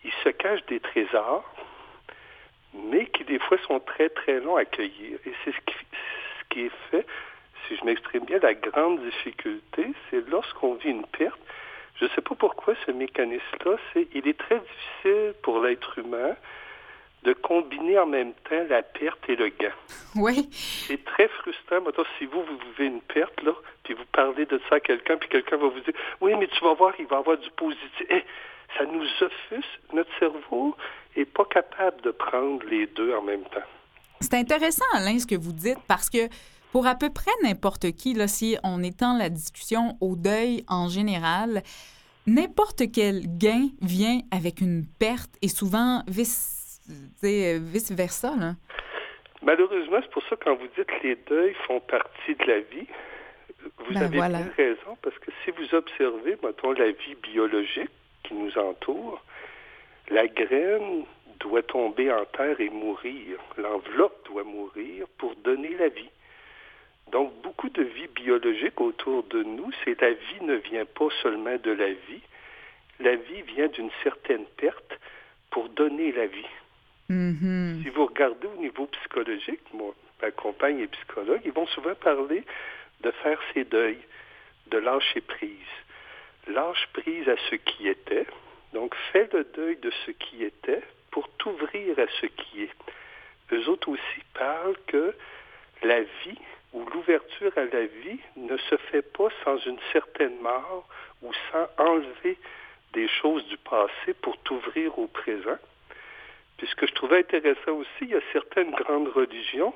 il 0.04 0.12
se 0.24 0.30
cache 0.30 0.66
des 0.68 0.80
trésors, 0.80 1.44
mais 2.74 3.08
qui 3.08 3.24
des 3.26 3.40
fois 3.40 3.58
sont 3.68 3.80
très 3.80 4.10
très 4.10 4.40
longs 4.40 4.56
à 4.56 4.62
accueillir. 4.62 5.20
Et 5.26 5.34
c'est 5.44 5.52
ce 5.52 5.62
qui, 5.66 5.76
ce 6.40 6.44
qui 6.50 6.62
est 6.62 6.72
fait, 6.90 7.06
si 7.68 7.76
je 7.76 7.86
m'exprime 7.86 8.26
bien, 8.26 8.40
la 8.40 8.54
grande 8.54 9.02
difficulté, 9.04 9.94
c'est 10.10 10.28
lorsqu'on 10.30 10.76
vit 10.76 10.90
une 10.90 11.06
perte, 11.06 11.40
je 12.00 12.06
ne 12.06 12.10
sais 12.10 12.22
pas 12.22 12.36
pourquoi 12.36 12.74
ce 12.86 12.92
mécanisme-là, 12.92 13.78
c'est 13.94 14.08
il 14.14 14.28
est 14.28 14.38
très 14.38 14.60
difficile 14.60 15.34
pour 15.44 15.62
l'être 15.62 16.00
humain 16.00 16.36
de 17.24 17.34
combiner 17.34 18.00
en 18.00 18.08
même 18.08 18.34
temps 18.50 18.64
la 18.68 18.82
perte 18.82 19.30
et 19.30 19.36
le 19.36 19.50
gain. 19.50 19.74
Oui. 20.16 20.50
C'est 20.52 21.04
très 21.06 21.28
frustrant. 21.28 21.82
Maintenant, 21.82 22.04
si 22.18 22.26
vous, 22.26 22.42
vous 22.44 22.58
vivez 22.70 22.88
une 22.88 23.02
perte, 23.02 23.42
là, 23.44 23.54
puis 23.84 23.94
vous 23.94 24.06
parlez 24.12 24.46
de 24.46 24.60
ça 24.68 24.76
à 24.76 24.80
quelqu'un, 24.80 25.18
puis 25.18 25.30
quelqu'un 25.30 25.58
va 25.58 25.68
vous 25.68 25.80
dire 25.82 25.94
Oui, 26.20 26.34
mais 26.40 26.48
tu 26.48 26.64
vas 26.64 26.74
voir, 26.74 26.94
il 26.98 27.06
va 27.06 27.18
avoir 27.18 27.38
du 27.38 27.50
positif. 27.52 28.06
Eh, 28.10 28.24
ça 28.78 28.86
nous 28.86 29.06
offusque. 29.22 29.80
Notre 29.94 30.10
cerveau 30.18 30.76
n'est 31.16 31.26
pas 31.26 31.46
capable 31.46 32.02
de 32.02 32.12
prendre 32.12 32.66
les 32.66 32.88
deux 32.88 33.14
en 33.14 33.22
même 33.22 33.44
temps. 33.44 33.68
C'est 34.20 34.36
intéressant, 34.36 34.86
Alain, 34.94 35.20
ce 35.20 35.28
que 35.28 35.36
vous 35.36 35.52
dites, 35.52 35.80
parce 35.88 36.10
que 36.10 36.28
pour 36.72 36.88
à 36.88 36.96
peu 36.96 37.10
près 37.10 37.32
n'importe 37.44 37.92
qui, 37.92 38.14
là, 38.14 38.28
si 38.28 38.58
on 38.64 38.82
étend 38.82 39.18
la 39.18 39.30
discussion 39.30 39.98
au 40.02 40.16
deuil 40.16 40.64
en 40.68 40.88
général, 40.88 41.64
n'importe 42.28 42.84
quel 42.94 43.22
gain 43.38 43.70
vient 43.82 44.20
avec 44.32 44.62
une 44.62 44.86
perte 45.00 45.32
et 45.42 45.48
souvent 45.48 46.04
vice 46.08 46.82
vice-versa. 47.22 48.34
Malheureusement, 49.44 49.98
c'est 50.02 50.12
pour 50.12 50.24
ça 50.24 50.36
que 50.36 50.44
quand 50.44 50.56
vous 50.56 50.68
dites 50.76 50.86
que 50.86 51.08
les 51.08 51.16
deuils 51.28 51.56
font 51.68 51.80
partie 51.80 52.36
de 52.36 52.46
la 52.46 52.60
vie, 52.60 52.88
vous 53.80 53.94
Ben 53.94 54.04
avez 54.04 54.18
voilà. 54.18 54.40
raison, 54.58 54.98
parce 55.02 55.18
que 55.20 55.32
si 55.44 55.52
vous 55.52 55.76
observez, 55.76 56.38
mettons, 56.44 56.72
la 56.72 56.92
vie 56.92 57.16
biologique 57.22 57.90
qui 58.24 58.34
nous 58.34 58.56
entoure, 58.58 59.24
la 60.10 60.28
graine 60.28 61.06
doit 61.40 61.64
tomber 61.64 62.12
en 62.12 62.26
terre 62.26 62.60
et 62.60 62.70
mourir. 62.70 63.40
L'enveloppe 63.58 64.26
doit 64.26 64.44
mourir 64.44 65.08
pour 65.18 65.36
donner 65.38 65.76
la 65.78 65.90
vie. 65.90 66.10
Donc, 67.12 67.34
beaucoup 67.42 67.70
de 67.70 67.84
vie 67.84 68.08
biologique 68.08 68.80
autour 68.80 69.24
de 69.24 69.44
nous, 69.44 69.70
c'est 69.84 70.00
la 70.00 70.12
vie 70.12 70.42
ne 70.42 70.56
vient 70.56 70.86
pas 70.86 71.10
seulement 71.22 71.58
de 71.58 71.72
la 71.72 71.92
vie, 71.92 72.22
la 73.00 73.16
vie 73.16 73.42
vient 73.42 73.68
d'une 73.68 73.92
certaine 74.04 74.46
perte 74.58 75.00
pour 75.50 75.68
donner 75.70 76.14
la 76.14 76.28
vie. 76.28 76.54
Mhm. 77.10 77.82
Si 77.84 77.90
vous 77.90 78.06
regardez 78.06 78.48
au 78.48 78.62
niveau 78.62 78.86
psychologique, 78.88 79.62
moi, 79.74 79.94
ma 80.22 80.32
compagne 80.32 80.80
est 80.80 80.88
psychologue, 80.88 81.42
ils 81.44 81.52
vont 81.52 81.68
souvent 81.68 81.96
parler 81.96 82.44
de 83.02 83.12
faire 83.12 83.40
ses 83.54 83.66
deuils, 83.66 84.00
de 84.68 84.78
lâcher 84.78 85.20
prise. 85.20 85.74
Lâche 86.48 86.88
prise 86.94 87.28
à 87.28 87.36
ce 87.50 87.56
qui 87.56 87.90
était. 87.90 88.26
Donc, 88.74 88.96
fais 89.12 89.28
le 89.34 89.44
deuil 89.56 89.76
de 89.78 89.92
ce 90.06 90.12
qui 90.12 90.44
était 90.44 90.82
pour 91.12 91.28
t'ouvrir 91.38 92.00
à 92.00 92.08
ce 92.22 92.28
qui 92.28 92.64
est. 92.64 92.76
Eux 93.52 93.68
autres 93.68 93.90
aussi 93.90 94.22
parlent 94.34 94.78
que 94.88 95.14
la 95.84 96.02
vie 96.02 96.40
ou 96.74 96.86
l'ouverture 96.86 97.52
à 97.58 97.66
la 97.66 97.86
vie 97.86 98.20
ne 98.36 98.58
se 98.58 98.78
fait 98.78 99.02
pas 99.02 99.30
sans 99.44 99.58
une 99.58 99.80
certaine 99.92 100.40
mort 100.42 100.88
ou 101.22 101.32
sans 101.52 101.68
enlever 101.78 102.38
des 102.94 103.08
choses 103.08 103.46
du 103.48 103.58
passé 103.58 104.14
pour 104.22 104.38
t'ouvrir 104.40 104.98
au 105.00 105.08
présent. 105.08 105.58
Puis 106.58 106.68
ce 106.68 106.76
que 106.76 106.88
je 106.88 106.94
trouvais 106.94 107.20
intéressant 107.20 107.72
aussi, 107.72 107.90
il 108.02 108.10
y 108.10 108.16
a 108.16 108.22
certaines 108.32 108.72
grandes 108.72 109.08
religions, 109.10 109.74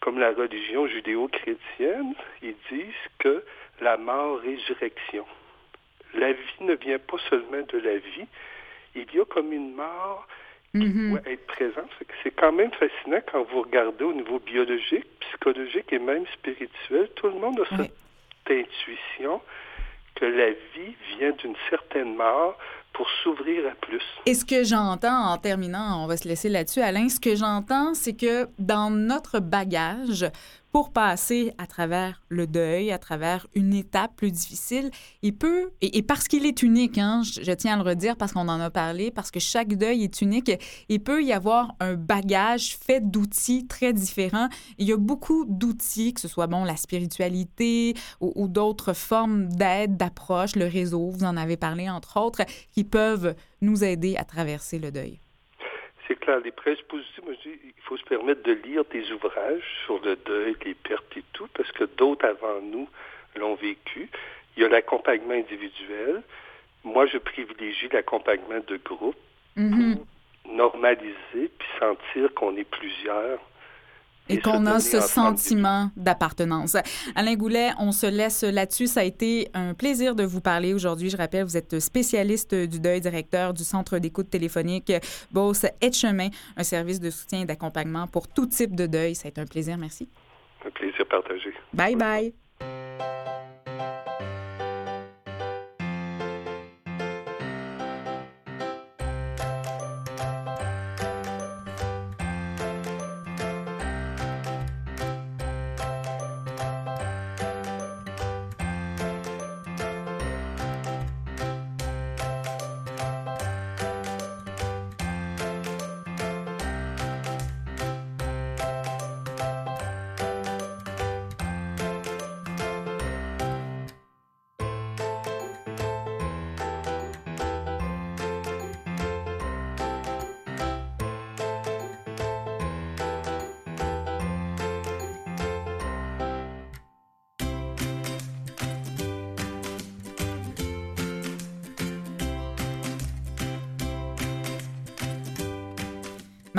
comme 0.00 0.18
la 0.18 0.32
religion 0.32 0.86
judéo-chrétienne, 0.86 2.14
ils 2.42 2.56
disent 2.70 3.08
que 3.18 3.44
la 3.80 3.96
mort-résurrection. 3.96 5.26
La 6.14 6.32
vie 6.32 6.60
ne 6.60 6.74
vient 6.74 6.98
pas 6.98 7.18
seulement 7.30 7.62
de 7.62 7.78
la 7.78 7.96
vie, 7.98 8.26
il 8.94 9.14
y 9.14 9.20
a 9.20 9.24
comme 9.24 9.52
une 9.52 9.74
mort 9.74 10.26
Mhm. 10.74 11.20
être 11.26 11.56
que 11.56 11.72
C'est 12.22 12.30
quand 12.36 12.52
même 12.52 12.70
fascinant 12.72 13.20
quand 13.30 13.42
vous 13.50 13.62
regardez 13.62 14.04
au 14.04 14.12
niveau 14.12 14.38
biologique, 14.38 15.06
psychologique 15.20 15.92
et 15.92 15.98
même 15.98 16.24
spirituel. 16.34 17.08
Tout 17.16 17.28
le 17.28 17.34
monde 17.40 17.58
a 17.60 17.74
Oui. 17.80 17.90
cette 18.46 18.66
intuition 18.66 19.40
que 20.14 20.24
la 20.26 20.50
vie 20.50 20.94
vient 21.16 21.32
d'une 21.32 21.54
certaine 21.70 22.14
mort 22.14 22.56
pour 22.92 23.08
s'ouvrir 23.22 23.66
à 23.66 23.74
plus. 23.76 24.02
Et 24.26 24.34
ce 24.34 24.44
que 24.44 24.64
j'entends 24.64 25.30
en 25.32 25.38
terminant, 25.38 26.02
on 26.02 26.06
va 26.06 26.16
se 26.16 26.26
laisser 26.26 26.48
là-dessus, 26.48 26.80
Alain, 26.80 27.08
ce 27.08 27.20
que 27.20 27.36
j'entends, 27.36 27.94
c'est 27.94 28.16
que 28.16 28.48
dans 28.58 28.90
notre 28.90 29.38
bagage, 29.40 30.26
pour 30.78 30.92
passer 30.92 31.52
à 31.58 31.66
travers 31.66 32.22
le 32.28 32.46
deuil, 32.46 32.92
à 32.92 32.98
travers 32.98 33.48
une 33.56 33.74
étape 33.74 34.14
plus 34.14 34.30
difficile, 34.30 34.92
il 35.22 35.34
peut, 35.34 35.72
et, 35.80 36.02
parce 36.02 36.28
qu'il 36.28 36.46
est 36.46 36.62
unique, 36.62 36.98
hein, 36.98 37.22
je, 37.24 37.50
tiens 37.50 37.74
à 37.74 37.82
le 37.82 37.82
redire 37.82 38.16
parce 38.16 38.30
qu'on 38.30 38.46
en 38.46 38.60
a 38.60 38.70
parlé, 38.70 39.10
parce 39.10 39.32
que 39.32 39.40
chaque 39.40 39.74
deuil 39.74 40.04
est 40.04 40.20
unique, 40.22 40.52
il 40.88 41.02
peut 41.02 41.24
y 41.24 41.32
avoir 41.32 41.74
un 41.80 41.94
bagage 41.94 42.76
fait 42.76 43.00
d'outils 43.00 43.66
très 43.66 43.92
différents. 43.92 44.48
Il 44.78 44.86
y 44.86 44.92
a 44.92 44.96
beaucoup 44.96 45.44
d'outils, 45.48 46.14
que 46.14 46.20
ce 46.20 46.28
soit 46.28 46.46
bon 46.46 46.62
la 46.62 46.76
spiritualité 46.76 47.94
ou 48.20 48.46
d'autres 48.46 48.92
formes 48.92 49.48
d'aide, 49.48 49.96
d'approche, 49.96 50.54
le 50.54 50.66
réseau, 50.66 51.10
vous 51.10 51.24
en 51.24 51.36
avez 51.36 51.56
parlé 51.56 51.90
entre 51.90 52.20
autres, 52.20 52.42
qui 52.70 52.84
peuvent 52.84 53.34
nous 53.62 53.82
aider 53.82 54.14
à 54.16 54.22
traverser 54.22 54.78
le 54.78 54.92
deuil. 54.92 55.18
C'est 56.08 56.18
clair, 56.18 56.40
les 56.40 56.50
prêches 56.52 56.82
positives, 56.84 57.22
il 57.44 57.82
faut 57.82 57.98
se 57.98 58.04
permettre 58.04 58.42
de 58.42 58.52
lire 58.52 58.82
des 58.86 59.12
ouvrages 59.12 59.62
sur 59.84 60.00
le 60.02 60.16
deuil, 60.16 60.56
les 60.64 60.74
pertes 60.74 61.16
et 61.16 61.24
tout, 61.34 61.46
parce 61.54 61.70
que 61.72 61.84
d'autres 61.84 62.24
avant 62.26 62.60
nous 62.62 62.88
l'ont 63.36 63.54
vécu. 63.54 64.08
Il 64.56 64.62
y 64.62 64.64
a 64.66 64.70
l'accompagnement 64.70 65.34
individuel. 65.34 66.22
Moi, 66.82 67.06
je 67.06 67.18
privilégie 67.18 67.88
l'accompagnement 67.92 68.60
de 68.66 68.76
groupe 68.78 69.16
Mhm. 69.56 69.96
pour 70.44 70.54
normaliser 70.54 71.50
puis 71.58 71.68
sentir 71.78 72.32
qu'on 72.34 72.56
est 72.56 72.64
plusieurs. 72.64 73.38
Et 74.28 74.40
qu'on 74.40 74.66
a 74.66 74.80
ce 74.80 75.00
sentiment 75.00 75.90
d'appartenance. 75.96 76.76
Alain 77.14 77.34
Goulet, 77.34 77.70
on 77.78 77.92
se 77.92 78.06
laisse 78.06 78.42
là-dessus. 78.42 78.86
Ça 78.86 79.00
a 79.00 79.04
été 79.04 79.48
un 79.54 79.74
plaisir 79.74 80.14
de 80.14 80.24
vous 80.24 80.40
parler 80.40 80.74
aujourd'hui. 80.74 81.10
Je 81.10 81.16
rappelle, 81.16 81.44
vous 81.44 81.56
êtes 81.56 81.78
spécialiste 81.80 82.54
du 82.54 82.80
deuil, 82.80 83.00
directeur 83.00 83.54
du 83.54 83.64
Centre 83.64 83.98
d'écoute 83.98 84.30
téléphonique 84.30 84.92
Beauce 85.30 85.66
Etchemin, 85.80 86.28
un 86.56 86.64
service 86.64 87.00
de 87.00 87.10
soutien 87.10 87.42
et 87.42 87.44
d'accompagnement 87.44 88.06
pour 88.06 88.28
tout 88.28 88.46
type 88.46 88.74
de 88.74 88.86
deuil. 88.86 89.14
Ça 89.14 89.26
a 89.26 89.28
été 89.30 89.40
un 89.40 89.46
plaisir. 89.46 89.76
Merci. 89.78 90.08
Un 90.66 90.70
plaisir 90.70 91.06
partagé. 91.06 91.52
Bye 91.72 91.96
bye. 91.96 92.34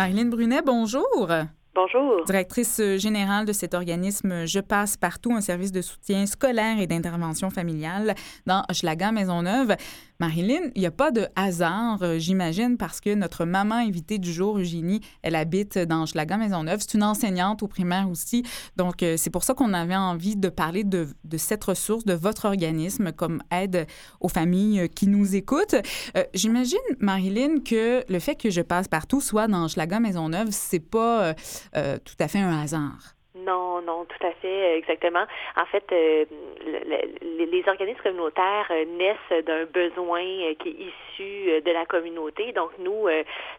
Marilyn 0.10 0.30
Brunet, 0.30 0.64
bonjour. 0.66 1.30
Bonjour. 1.76 2.26
Directrice 2.26 2.82
générale 2.98 3.46
de 3.46 3.54
cet 3.54 3.76
organisme 3.76 4.48
Je 4.48 4.60
passe 4.60 4.98
partout, 4.98 5.36
un 5.36 5.42
service 5.42 5.72
de 5.72 5.82
soutien 5.82 6.26
scolaire 6.26 6.80
et 6.80 6.88
d'intervention 6.88 7.52
familiale 7.52 8.16
dans 8.48 8.64
Hochelaga 8.72 9.12
Maisonneuve. 9.12 9.76
Marilyn, 10.20 10.72
il 10.76 10.82
n'y 10.82 10.86
a 10.86 10.92
pas 10.92 11.12
de 11.12 11.28
hasard, 11.36 12.00
euh, 12.02 12.20
j'imagine, 12.20 12.78
parce 12.78 13.00
que 13.00 13.14
notre 13.14 13.46
maman 13.46 13.76
invitée 13.76 14.18
du 14.18 14.34
jour, 14.34 14.58
Eugénie, 14.58 15.00
elle 15.22 15.36
habite 15.36 15.78
dans 15.78 16.04
Hochelaga 16.04 16.38
Maisonneuve. 16.38 16.80
C'est 16.82 16.96
une 16.96 17.04
enseignante 17.04 17.64
au 17.64 17.68
primaire 17.68 18.10
aussi. 18.10 18.44
Donc, 18.76 19.02
euh, 19.02 19.16
c'est 19.18 19.30
pour 19.30 19.44
ça 19.44 19.54
qu'on 19.54 19.74
avait 19.74 19.96
envie 19.96 20.36
de 20.36 20.50
parler 20.50 20.84
de, 20.84 21.08
cette 21.38 21.64
ressource, 21.64 22.04
de 22.04 22.14
votre 22.14 22.46
organisme 22.46 23.12
comme 23.12 23.42
aide 23.52 23.88
aux 24.20 24.28
familles 24.28 24.90
qui 24.90 25.08
nous 25.08 25.36
écoutent. 25.36 25.76
Euh, 26.18 26.24
j'imagine, 26.34 26.78
Marilyn, 27.00 27.60
que 27.64 28.04
le 28.10 28.20
fait 28.20 28.36
que 28.36 28.50
je 28.50 28.62
passe 28.62 28.88
partout, 28.88 29.22
soit 29.22 29.48
dans 29.48 29.66
Hochelaga 29.66 30.00
Maisonneuve, 30.00 30.50
c'est 30.52 30.80
pas 30.80 31.34
euh, 31.76 31.98
tout 32.04 32.16
à 32.20 32.28
fait 32.28 32.40
un 32.40 32.62
hasard. 32.62 33.16
Non, 33.46 33.82
non, 33.82 34.06
tout 34.06 34.28
à 34.28 34.32
fait, 34.42 34.78
exactement. 34.78 35.26
En 35.56 35.66
fait, 35.66 35.84
euh, 35.92 36.26
le, 36.66 37.46
les 37.46 37.64
organismes 37.68 38.02
communautaires 38.02 38.68
euh, 38.72 38.86
naissent 38.86 39.46
d'un 39.46 39.66
besoin 39.66 40.24
euh, 40.24 40.54
qui 40.56 40.70
est 40.70 41.22
issu 41.22 41.62
de 41.62 41.72
la 41.72 41.86
communauté. 41.86 42.52
Donc, 42.54 42.72
nous, 42.80 43.08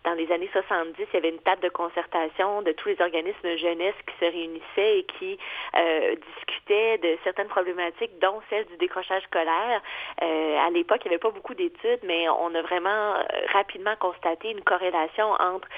dans 0.05 0.15
les 0.15 0.33
années 0.33 0.49
70, 0.53 0.95
il 0.99 1.15
y 1.15 1.17
avait 1.17 1.29
une 1.29 1.41
table 1.41 1.63
de 1.63 1.69
concertation 1.69 2.63
de 2.63 2.73
tous 2.73 2.89
les 2.89 3.01
organismes 3.01 3.57
jeunesse 3.59 3.95
qui 4.07 4.15
se 4.25 4.31
réunissaient 4.31 4.99
et 4.99 5.05
qui 5.19 5.39
discutaient 6.37 6.99
de 6.99 7.19
certaines 7.23 7.49
problématiques, 7.49 8.19
dont 8.21 8.41
celle 8.49 8.65
du 8.67 8.77
décrochage 8.79 9.23
scolaire. 9.25 9.83
à 10.21 10.71
l'époque, 10.71 11.01
il 11.05 11.09
n'y 11.09 11.15
avait 11.15 11.21
pas 11.21 11.31
beaucoup 11.31 11.53
d'études, 11.53 12.01
mais 12.05 12.29
on 12.31 12.55
a 12.55 12.63
vraiment 12.63 13.15
rapidement 13.53 13.95
constaté 14.01 14.53
une 14.53 14.63
corrélation 14.63 15.33
entre 15.33 15.69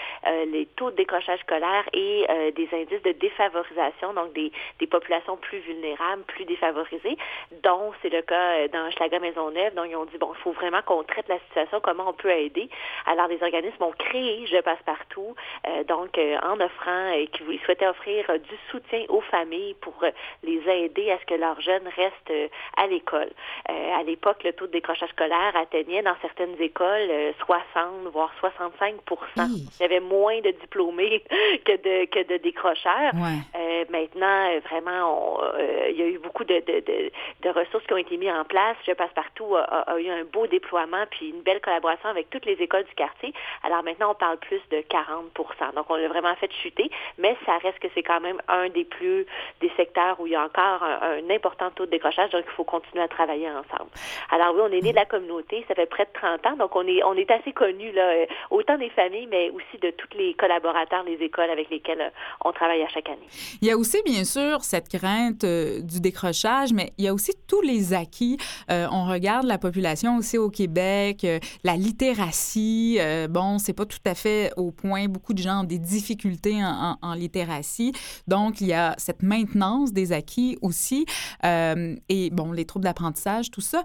les 0.46 0.66
taux 0.76 0.92
de 0.92 0.96
décrochage 0.96 1.40
scolaire 1.40 1.84
et 1.92 2.26
des 2.55 2.68
indices 2.72 3.03
de 3.03 3.12
défavorisation 3.12 3.91
donc 4.14 4.32
des, 4.32 4.51
des 4.78 4.86
populations 4.86 5.36
plus 5.36 5.59
vulnérables, 5.59 6.22
plus 6.24 6.45
défavorisées, 6.45 7.16
dont 7.62 7.93
c'est 8.01 8.09
le 8.09 8.22
cas 8.22 8.57
euh, 8.57 8.68
dans 8.68 8.90
Schlager 8.90 9.18
Maisonneuve. 9.18 9.74
Donc, 9.74 9.86
ils 9.88 9.97
ont 9.97 10.05
dit, 10.05 10.18
bon, 10.18 10.32
il 10.34 10.43
faut 10.43 10.53
vraiment 10.53 10.82
qu'on 10.82 11.03
traite 11.03 11.28
la 11.28 11.38
situation, 11.40 11.80
comment 11.80 12.09
on 12.09 12.12
peut 12.12 12.30
aider. 12.30 12.68
Alors, 13.07 13.28
les 13.28 13.43
organismes 13.43 13.82
ont 13.82 13.95
créé 13.97 14.47
Je 14.47 14.61
passe 14.61 14.82
partout, 14.84 15.34
euh, 15.66 15.84
donc 15.84 16.18
euh, 16.18 16.36
en 16.43 16.61
offrant, 16.61 17.11
et 17.12 17.28
qui 17.28 17.43
souhaitaient 17.64 17.86
offrir 17.86 18.26
du 18.38 18.57
soutien 18.70 19.05
aux 19.09 19.20
familles 19.20 19.74
pour 19.80 19.95
les 20.43 20.62
aider 20.68 21.11
à 21.11 21.18
ce 21.18 21.26
que 21.26 21.34
leurs 21.34 21.61
jeunes 21.61 21.88
restent 21.97 22.51
à 22.76 22.86
l'école. 22.86 23.30
à 23.68 24.03
l'époque, 24.03 24.43
le 24.45 24.53
taux 24.53 24.66
de 24.66 24.72
décrochage 24.72 25.11
scolaire 25.11 25.55
atteignait 25.57 26.03
dans 26.03 26.16
certaines 26.20 26.61
écoles 26.61 27.11
60, 27.45 28.12
voire 28.12 28.32
65 28.40 28.95
Il 29.36 29.82
y 29.82 29.84
avait 29.84 30.01
moins 30.01 30.40
de 30.40 30.51
diplômés 30.51 31.22
que 31.64 31.72
de, 31.72 32.07
que 32.07 32.26
de 32.26 32.36
décrocheurs. 32.38 33.12
Ouais 33.14 33.81
maintenant, 33.90 34.50
euh, 34.50 34.60
vraiment, 34.68 35.40
euh, 35.42 35.88
il 35.90 35.96
y 35.96 36.02
a 36.02 36.06
eu 36.06 36.18
beaucoup 36.18 36.44
de, 36.44 36.62
de, 36.66 37.48
ressources 37.48 37.84
qui 37.86 37.92
ont 37.92 37.98
été 37.98 38.16
mises 38.16 38.30
en 38.30 38.44
place. 38.44 38.76
Je 38.86 38.92
passe 38.92 39.12
partout 39.14 39.56
a, 39.56 39.98
eu 39.98 40.08
un 40.08 40.24
beau 40.24 40.46
déploiement 40.46 41.04
puis 41.10 41.30
une 41.30 41.42
belle 41.42 41.60
collaboration 41.60 42.08
avec 42.08 42.30
toutes 42.30 42.46
les 42.46 42.54
écoles 42.54 42.84
du 42.84 42.94
quartier. 42.94 43.32
Alors 43.62 43.82
maintenant, 43.82 44.12
on 44.12 44.14
parle 44.14 44.38
plus 44.38 44.60
de 44.70 44.78
40% 44.78 45.74
Donc, 45.74 45.86
on 45.88 45.96
l'a 45.96 46.08
vraiment 46.08 46.34
fait 46.36 46.50
chuter, 46.52 46.90
mais 47.18 47.36
ça 47.46 47.58
reste 47.58 47.78
que 47.78 47.88
c'est 47.94 48.02
quand 48.02 48.20
même 48.20 48.40
un 48.48 48.68
des 48.68 48.84
plus 48.84 49.26
des 49.60 49.70
secteurs 49.76 50.18
où 50.20 50.26
il 50.26 50.32
y 50.32 50.36
a 50.36 50.44
encore 50.44 50.82
un, 50.82 51.28
important 51.30 51.70
taux 51.70 51.86
de 51.86 51.90
décrochage. 51.90 52.30
Donc, 52.30 52.44
il 52.46 52.52
faut 52.52 52.64
continuer 52.64 53.04
à 53.04 53.08
travailler 53.08 53.48
ensemble. 53.48 53.90
Alors 54.30 54.54
oui, 54.54 54.62
on 54.64 54.72
est 54.72 54.80
né 54.80 54.90
de 54.90 54.96
la 54.96 55.04
communauté. 55.04 55.64
Ça 55.68 55.74
fait 55.74 55.86
près 55.86 56.04
de 56.04 56.12
30 56.14 56.46
ans. 56.46 56.56
Donc, 56.56 56.76
on 56.76 56.86
est 56.86 57.02
on 57.04 57.14
est 57.14 57.30
assez 57.30 57.52
connus 57.52 57.92
là, 57.92 58.08
euh, 58.08 58.26
autant 58.50 58.78
des 58.78 58.90
familles, 58.90 59.28
mais 59.30 59.50
aussi 59.50 59.78
de 59.80 59.90
tous 59.90 60.16
les 60.16 60.34
collaborateurs 60.34 61.04
des 61.04 61.14
écoles 61.14 61.50
avec 61.50 61.70
lesquels 61.70 62.12
on 62.44 62.52
travaille 62.52 62.82
à 62.82 62.88
chaque 62.88 63.08
année. 63.08 63.28
A 63.70 63.71
aussi, 63.76 63.98
bien 64.04 64.24
sûr, 64.24 64.64
cette 64.64 64.88
crainte 64.88 65.44
euh, 65.44 65.80
du 65.80 66.00
décrochage, 66.00 66.72
mais 66.72 66.92
il 66.98 67.04
y 67.04 67.08
a 67.08 67.14
aussi 67.14 67.32
tous 67.46 67.60
les 67.60 67.92
acquis. 67.92 68.36
Euh, 68.70 68.86
on 68.90 69.06
regarde 69.06 69.46
la 69.46 69.58
population 69.58 70.16
aussi 70.16 70.38
au 70.38 70.50
Québec, 70.50 71.24
euh, 71.24 71.38
la 71.64 71.76
littératie. 71.76 72.98
bon, 73.30 73.58
c'est 73.58 73.72
pas 73.72 73.86
tout 73.86 73.98
à 74.04 74.14
fait 74.14 74.52
au 74.56 74.70
point. 74.70 75.06
Beaucoup 75.06 75.34
de 75.34 75.42
gens 75.42 75.60
ont 75.60 75.64
des 75.64 75.78
difficultés 75.78 76.62
en, 76.62 77.14
littératie. 77.14 77.92
Donc, 78.26 78.60
il 78.60 78.68
y 78.68 78.72
a 78.72 78.94
cette 78.98 79.22
maintenance 79.22 79.92
des 79.92 80.12
acquis 80.12 80.58
aussi. 80.62 81.06
et 81.44 82.30
bon, 82.30 82.52
les 82.52 82.64
troubles 82.64 82.84
d'apprentissage, 82.84 83.50
tout 83.50 83.60
ça. 83.60 83.82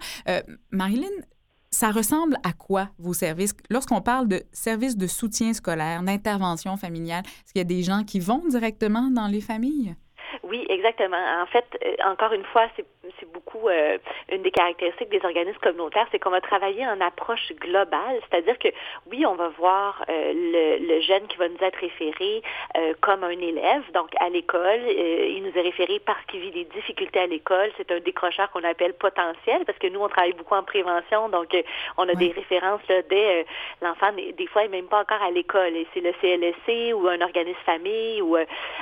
Marilyn, 0.71 1.07
ça 1.78 1.91
ressemble 1.91 2.39
à 2.41 2.53
quoi 2.53 2.89
vos 2.97 3.13
services? 3.13 3.53
Lorsqu'on 3.69 4.01
parle 4.01 4.28
de 4.28 4.41
services 4.51 4.97
de 4.97 5.05
soutien 5.05 5.53
scolaire, 5.53 6.01
d'intervention 6.01 6.75
familiale, 6.75 7.23
est-ce 7.23 7.53
qu'il 7.53 7.59
y 7.59 7.61
a 7.61 7.65
des 7.65 7.84
gens 7.84 8.03
qui 8.03 8.19
vont 8.19 8.41
directement 8.49 9.11
dans 9.11 9.28
les 9.28 9.41
familles? 9.41 9.95
Oui, 10.49 10.65
exactement. 10.69 11.17
En 11.41 11.45
fait, 11.47 11.65
euh, 11.83 11.95
encore 12.05 12.31
une 12.31 12.45
fois, 12.45 12.67
c'est 12.77 13.31
beaucoup 13.33 13.67
euh, 13.67 13.97
une 14.31 14.43
des 14.43 14.51
caractéristiques 14.51 15.09
des 15.09 15.23
organismes 15.23 15.59
communautaires, 15.59 16.07
c'est 16.11 16.19
qu'on 16.19 16.29
va 16.29 16.39
travailler 16.39 16.87
en 16.87 17.01
approche 17.01 17.51
globale, 17.59 18.19
c'est-à-dire 18.29 18.57
que 18.57 18.69
oui, 19.11 19.25
on 19.25 19.35
va 19.35 19.49
voir 19.49 20.05
euh, 20.09 20.79
le, 20.79 21.01
jeune 21.01 21.27
qui 21.27 21.37
va 21.37 21.49
nous 21.49 21.61
être 21.61 21.79
référé 21.79 22.41
comme 23.01 23.23
un 23.23 23.29
élève, 23.29 23.83
donc 23.93 24.09
à 24.19 24.29
l'école, 24.29 24.81
il 24.89 25.43
nous 25.43 25.51
est 25.55 25.61
référé 25.61 25.99
parce 25.99 26.23
qu'il 26.25 26.41
vit 26.41 26.51
des 26.51 26.65
difficultés 26.65 27.19
à 27.19 27.27
l'école, 27.27 27.71
c'est 27.77 27.91
un 27.91 27.99
décrocheur 27.99 28.49
qu'on 28.51 28.63
appelle 28.63 28.93
potentiel, 28.93 29.63
parce 29.65 29.77
que 29.77 29.87
nous, 29.87 29.99
on 29.99 30.09
travaille 30.09 30.33
beaucoup 30.33 30.55
en 30.55 30.63
prévention, 30.63 31.29
donc 31.29 31.55
on 31.97 32.09
a 32.09 32.13
des 32.15 32.31
références 32.31 32.81
là, 32.89 33.01
dès 33.09 33.45
l'enfant, 33.81 34.11
des, 34.13 34.47
fois, 34.47 34.63
il 34.63 34.71
n'est 34.71 34.77
même 34.77 34.89
pas 34.89 35.01
encore 35.01 35.21
à 35.21 35.31
l'école, 35.31 35.75
et 35.75 35.87
c'est 35.93 36.01
le 36.01 36.11
CLSC 36.21 36.93
ou 36.93 37.07
un 37.07 37.21
organisme 37.21 37.59
famille 37.65 38.21
ou 38.21 38.35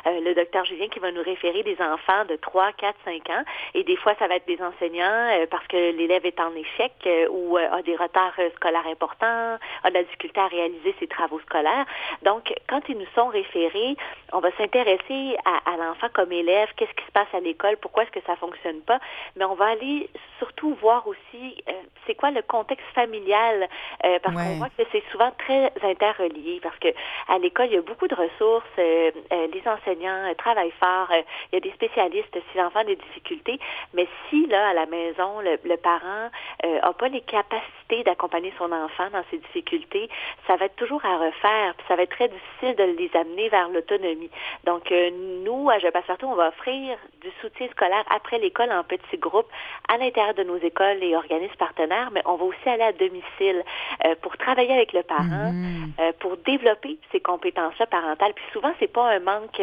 le 0.05 0.34
docteur 0.34 0.66
Julien 0.66 0.88
qui 0.88 0.99
va 0.99 1.11
nous 1.11 1.24
référer 1.24 1.55
des 1.64 1.78
enfants 1.82 2.26
de 2.28 2.36
3, 2.36 2.72
4, 2.74 2.95
5 3.06 3.30
ans. 3.30 3.43
Et 3.74 3.84
des 3.84 3.95
fois, 3.97 4.14
ça 4.20 4.28
va 4.28 4.36
être 4.36 4.47
des 4.47 4.62
enseignants 4.62 5.30
euh, 5.36 5.45
parce 5.49 5.66
que 5.68 5.78
l'élève 5.78 6.26
est 6.26 6.39
en 6.39 6.53
échec 6.56 6.93
euh, 7.06 7.28
ou 7.30 7.58
euh, 7.58 7.68
a 7.72 7.82
des 7.82 7.95
retards 7.95 8.34
scolaires 8.56 8.88
importants, 8.88 9.58
a 9.84 9.89
de 9.89 9.93
la 9.93 10.03
difficulté 10.03 10.39
à 10.39 10.47
réaliser 10.47 10.95
ses 10.99 11.08
travaux 11.08 11.39
scolaires. 11.39 11.86
Donc, 12.24 12.53
quand 12.68 12.82
ils 12.89 12.97
nous 12.97 13.08
sont 13.16 13.28
référés, 13.28 13.95
on 14.34 14.39
va 14.39 14.51
s'intéresser 14.58 15.38
à, 15.45 15.78
l'enfant 15.78 16.08
comme 16.14 16.32
élève, 16.32 16.70
qu'est-ce 16.76 16.93
qui 16.93 17.06
se 17.06 17.12
passe 17.12 17.28
à 17.34 17.39
l'école, 17.39 17.78
pourquoi 17.78 18.03
est-ce 18.03 18.12
que 18.12 18.26
ça 18.26 18.36
fonctionne 18.36 18.82
pas, 18.82 18.99
mais 19.36 19.45
on 19.45 19.56
va 19.56 19.68
aller 19.68 20.10
surtout 20.39 20.74
voir 20.76 21.08
aussi 21.08 21.64
c'est 22.06 22.16
quoi 22.16 22.32
le 22.32 22.41
contexte 22.41 22.86
familial, 22.93 23.68
parce 24.01 24.36
qu'on 24.36 24.58
voit 24.58 24.70
que 24.70 24.84
c'est 24.91 25.03
souvent 25.12 25.32
très 25.38 25.72
interrelié, 25.82 26.60
parce 26.62 26.78
que 26.78 26.89
à 27.28 27.38
l'école, 27.39 27.68
il 27.68 27.74
y 27.74 27.78
a 27.78 27.82
beaucoup 27.82 28.08
de 28.08 28.16
ressources, 28.16 28.66
les 28.78 29.64
enseignants 29.66 30.34
travaillent 30.38 30.74
fort, 30.80 31.10
il 31.52 31.56
y 31.56 31.58
a 31.58 31.60
des 31.62 31.72
spécialistes 31.72 32.38
si 32.52 32.58
l'enfant 32.58 32.80
a 32.80 32.84
des 32.84 32.96
difficultés, 32.96 33.60
mais 33.93 34.08
si 34.30 34.46
là, 34.48 34.70
à 34.70 34.74
la 34.74 34.86
maison, 34.86 35.39
le, 35.41 35.78
parent 35.78 36.30
n'a 36.64 36.88
euh, 36.88 36.93
pas 36.93 37.08
les 37.08 37.22
capacités 37.22 38.04
d'accompagner 38.04 38.54
son 38.58 38.72
enfant 38.72 39.10
dans 39.12 39.24
ses 39.30 39.38
difficultés, 39.38 40.10
ça 40.48 40.56
va 40.56 40.66
être 40.66 40.76
toujours 40.76 41.04
à 41.06 41.18
refaire, 41.18 41.76
puis 41.76 41.86
ça 41.88 41.96
va 41.96 42.04
être 42.04 42.16
très 42.16 42.30
difficile 42.30 42.76
de 42.76 42.84
les 42.98 43.10
amener 43.16 43.50
vers 43.50 43.70
l'autonomie. 43.70 44.30
Donc, 44.64 44.91
euh, 44.91 45.12
nous, 45.43 45.70
à 45.70 45.80
Je 45.80 45.88
passe 45.89 46.06
partout, 46.06 46.28
on 46.28 46.36
va 46.36 46.50
offrir 46.50 46.98
du 47.22 47.30
soutien 47.41 47.68
scolaire 47.70 48.04
après 48.10 48.39
l'école 48.39 48.72
en 48.72 48.84
petits 48.84 49.18
groupes 49.18 49.50
à 49.89 49.98
l'intérieur 49.98 50.34
de 50.34 50.43
nos 50.43 50.58
écoles 50.58 51.04
et 51.04 51.16
organismes 51.16 51.56
partenaires, 51.56 52.10
mais 52.12 52.22
on 52.26 52.36
va 52.36 52.46
aussi 52.46 52.70
aller 52.70 52.84
à 52.84 52.93
domicile 52.93 53.64
euh, 54.06 54.16
pour 54.22 54.38
travailler 54.38 54.74
avec 54.74 54.93
le 54.93 55.04
parent, 55.04 55.52
mm-hmm. 55.52 56.14
pour 56.20 56.38
développer 56.38 56.98
ces 57.12 57.20
compétences-là 57.20 57.86
parentales. 57.86 58.34
Puis 58.34 58.46
souvent, 58.52 58.72
c'est 58.80 58.91
pas 58.91 59.10
un 59.12 59.20
manque, 59.20 59.62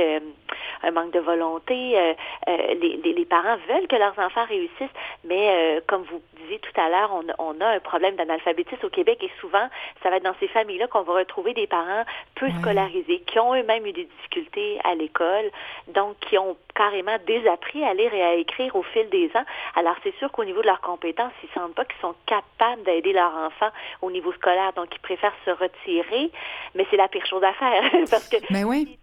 un 0.83 0.91
manque 0.91 1.13
de 1.13 1.21
volonté 1.21 1.72
euh, 1.73 2.15
euh, 2.49 2.75
les, 2.81 3.25
parents 3.25 3.57
veulent 3.69 3.87
que 3.87 3.97
leurs 3.97 4.19
enfants 4.19 4.45
réussissent, 4.47 4.97
mais 5.25 5.49
euh, 5.51 5.81
comme 5.87 6.03
vous 6.03 6.21
disiez 6.41 6.59
tout 6.59 6.81
à 6.81 6.89
l'heure, 6.89 7.11
on, 7.39 7.61
a 7.61 7.67
un 7.67 7.81
problème 7.81 8.17
d'analphabétisme 8.17 8.85
au 8.85 8.91
Québec 8.91 9.19
et 9.23 9.31
souvent, 9.41 9.69
ça 10.03 10.11
va 10.11 10.17
être 10.17 10.25
dans 10.25 10.35
ces 10.41 10.49
familles-là 10.49 10.89
qu'on 10.89 11.03
va 11.03 11.15
retrouver 11.15 11.55
des 11.55 11.67
parents 11.67 12.05
peu 12.35 12.49
scolarisés, 12.61 13.21
qui 13.27 13.39
ont 13.39 13.55
eux-mêmes 13.55 13.87
eu 13.87 13.93
des 13.93 14.05
difficultés 14.05 14.79
à 14.85 14.95
l'école, 14.95 15.51
donc 15.89 16.19
qui 16.21 16.37
ont 16.39 16.57
carrément 16.75 17.17
désappris 17.27 17.85
à 17.85 17.95
lire 17.95 18.13
et 18.13 18.23
à 18.23 18.35
écrire 18.35 18.75
au 18.77 18.83
fil 18.83 19.09
des 19.11 19.31
ans. 19.35 19.45
Alors, 19.77 19.95
c'est 20.03 20.15
sûr 20.17 20.31
qu'au 20.33 20.45
niveau 20.45 20.63
de 20.63 20.67
leurs 20.67 20.81
compétences, 20.81 21.33
ils 21.43 21.49
ne 21.55 21.63
sentent 21.63 21.75
pas 21.75 21.85
qu'ils 21.85 22.01
sont 22.01 22.15
capables 22.27 22.83
d'aider 22.85 23.13
leur 23.13 23.35
enfant 23.35 23.69
au 24.01 24.11
niveau 24.11 24.33
scolaire, 24.33 24.73
donc 24.75 24.89
ils 24.93 25.01
préfèrent 25.01 25.37
se 25.45 25.51
retirer, 25.51 26.31
mais 26.75 26.87
c'est 26.91 26.97
la 26.97 27.09
pire 27.09 27.27
chose 27.27 27.45
à 27.45 27.53
faire, 27.53 27.83
parce 28.11 28.29
que 28.29 28.37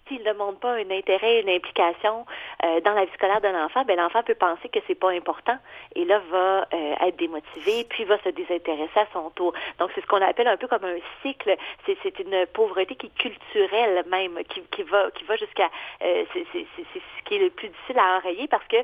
s'ils 0.07 0.23
ne 0.23 0.33
montrent 0.33 0.59
pas 0.59 0.73
un 0.73 0.91
intérêt, 0.91 1.41
une 1.41 1.49
implication 1.49 2.25
euh, 2.63 2.81
dans 2.81 2.93
la 2.93 3.05
vie 3.05 3.11
scolaire 3.13 3.41
de 3.41 3.47
l'enfant, 3.47 3.83
ben 3.85 3.97
l'enfant 3.97 4.23
peut 4.23 4.35
penser 4.35 4.69
que 4.69 4.79
c'est 4.87 4.95
pas 4.95 5.11
important, 5.11 5.57
et 5.95 6.05
là 6.05 6.19
va 6.29 6.67
euh, 6.73 7.07
être 7.07 7.17
démotivé, 7.17 7.85
puis 7.89 8.03
va 8.03 8.17
se 8.19 8.29
désintéresser 8.29 8.99
à 8.99 9.07
son 9.13 9.29
tour. 9.31 9.53
Donc 9.79 9.91
c'est 9.95 10.01
ce 10.01 10.07
qu'on 10.07 10.21
appelle 10.21 10.47
un 10.47 10.57
peu 10.57 10.67
comme 10.67 10.83
un 10.83 10.97
cycle. 11.21 11.55
C'est 11.85 12.19
une 12.19 12.45
pauvreté 12.47 12.95
qui 12.95 13.07
est 13.07 13.17
culturelle 13.17 14.03
même, 14.07 14.39
qui, 14.49 14.61
qui 14.71 14.83
va 14.83 15.09
qui 15.11 15.23
va 15.23 15.35
jusqu'à 15.37 15.69
euh, 16.03 16.25
c'est 16.33 16.45
ce 16.53 17.23
qui 17.25 17.35
est 17.35 17.39
le 17.39 17.49
plus 17.49 17.69
difficile 17.69 17.99
à 17.99 18.17
enrayer 18.17 18.47
parce 18.47 18.65
que 18.67 18.77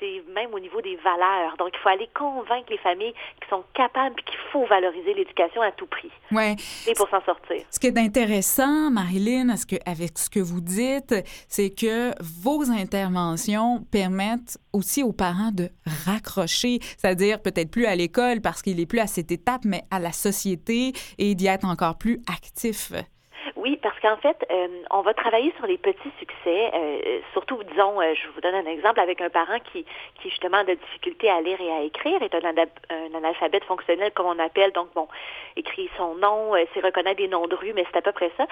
c'est 0.00 0.22
même 0.32 0.52
au 0.54 0.60
niveau 0.60 0.80
des 0.80 0.96
valeurs. 0.96 1.56
Donc, 1.58 1.70
il 1.74 1.78
faut 1.78 1.88
aller 1.88 2.08
convaincre 2.14 2.70
les 2.70 2.78
familles 2.78 3.14
qui 3.40 3.48
sont 3.48 3.64
capables 3.74 4.16
qu'il 4.22 4.38
faut 4.52 4.66
valoriser 4.66 5.14
l'éducation 5.14 5.62
à 5.62 5.72
tout 5.72 5.86
prix. 5.86 6.10
Ouais. 6.30 6.56
Et 6.86 6.94
pour 6.94 7.08
s'en 7.08 7.22
sortir. 7.22 7.62
Ce 7.70 7.78
qui 7.78 7.86
est 7.86 7.98
intéressant, 7.98 8.90
Marilyn, 8.90 9.54
que, 9.66 9.76
avec 9.86 10.18
ce 10.18 10.30
que 10.30 10.40
vous 10.40 10.60
dites, 10.60 11.14
c'est 11.48 11.70
que 11.70 12.10
vos 12.22 12.70
interventions 12.70 13.84
permettent 13.90 14.58
aussi 14.72 15.02
aux 15.02 15.12
parents 15.12 15.52
de 15.52 15.68
raccrocher, 16.06 16.78
c'est-à-dire 16.80 17.40
peut-être 17.40 17.70
plus 17.70 17.86
à 17.86 17.94
l'école 17.96 18.40
parce 18.40 18.62
qu'il 18.62 18.80
est 18.80 18.86
plus 18.86 19.00
à 19.00 19.06
cette 19.06 19.30
étape, 19.30 19.62
mais 19.64 19.82
à 19.90 19.98
la 19.98 20.12
société 20.12 20.92
et 21.18 21.34
d'y 21.34 21.46
être 21.46 21.64
encore 21.64 21.98
plus 21.98 22.20
actif. 22.28 22.92
Oui, 23.66 23.76
parce 23.82 23.98
qu'en 23.98 24.16
fait, 24.18 24.46
euh, 24.48 24.68
on 24.92 25.00
va 25.00 25.12
travailler 25.12 25.52
sur 25.56 25.66
les 25.66 25.76
petits 25.76 26.12
succès, 26.20 26.70
euh, 26.72 27.18
surtout, 27.32 27.60
disons, 27.64 28.00
euh, 28.00 28.14
je 28.14 28.28
vous 28.28 28.40
donne 28.40 28.54
un 28.54 28.70
exemple 28.70 29.00
avec 29.00 29.20
un 29.20 29.28
parent 29.28 29.58
qui, 29.72 29.84
qui 30.22 30.30
justement 30.30 30.58
a 30.58 30.64
de 30.64 30.74
difficultés 30.74 31.28
à 31.28 31.40
lire 31.40 31.60
et 31.60 31.72
à 31.72 31.80
écrire, 31.80 32.22
est 32.22 32.32
un, 32.32 32.44
un 32.44 33.14
analphabète 33.16 33.64
fonctionnel, 33.64 34.12
comme 34.12 34.26
on 34.26 34.38
appelle, 34.38 34.70
donc 34.70 34.94
bon, 34.94 35.08
écrit 35.56 35.90
son 35.96 36.14
nom, 36.14 36.52
c'est 36.74 36.80
reconnaître 36.80 37.16
des 37.16 37.26
noms 37.26 37.48
de 37.48 37.56
rue, 37.56 37.72
mais 37.74 37.84
c'est 37.90 37.98
à 37.98 38.02
peu 38.02 38.12
près 38.12 38.30
ça. 38.36 38.46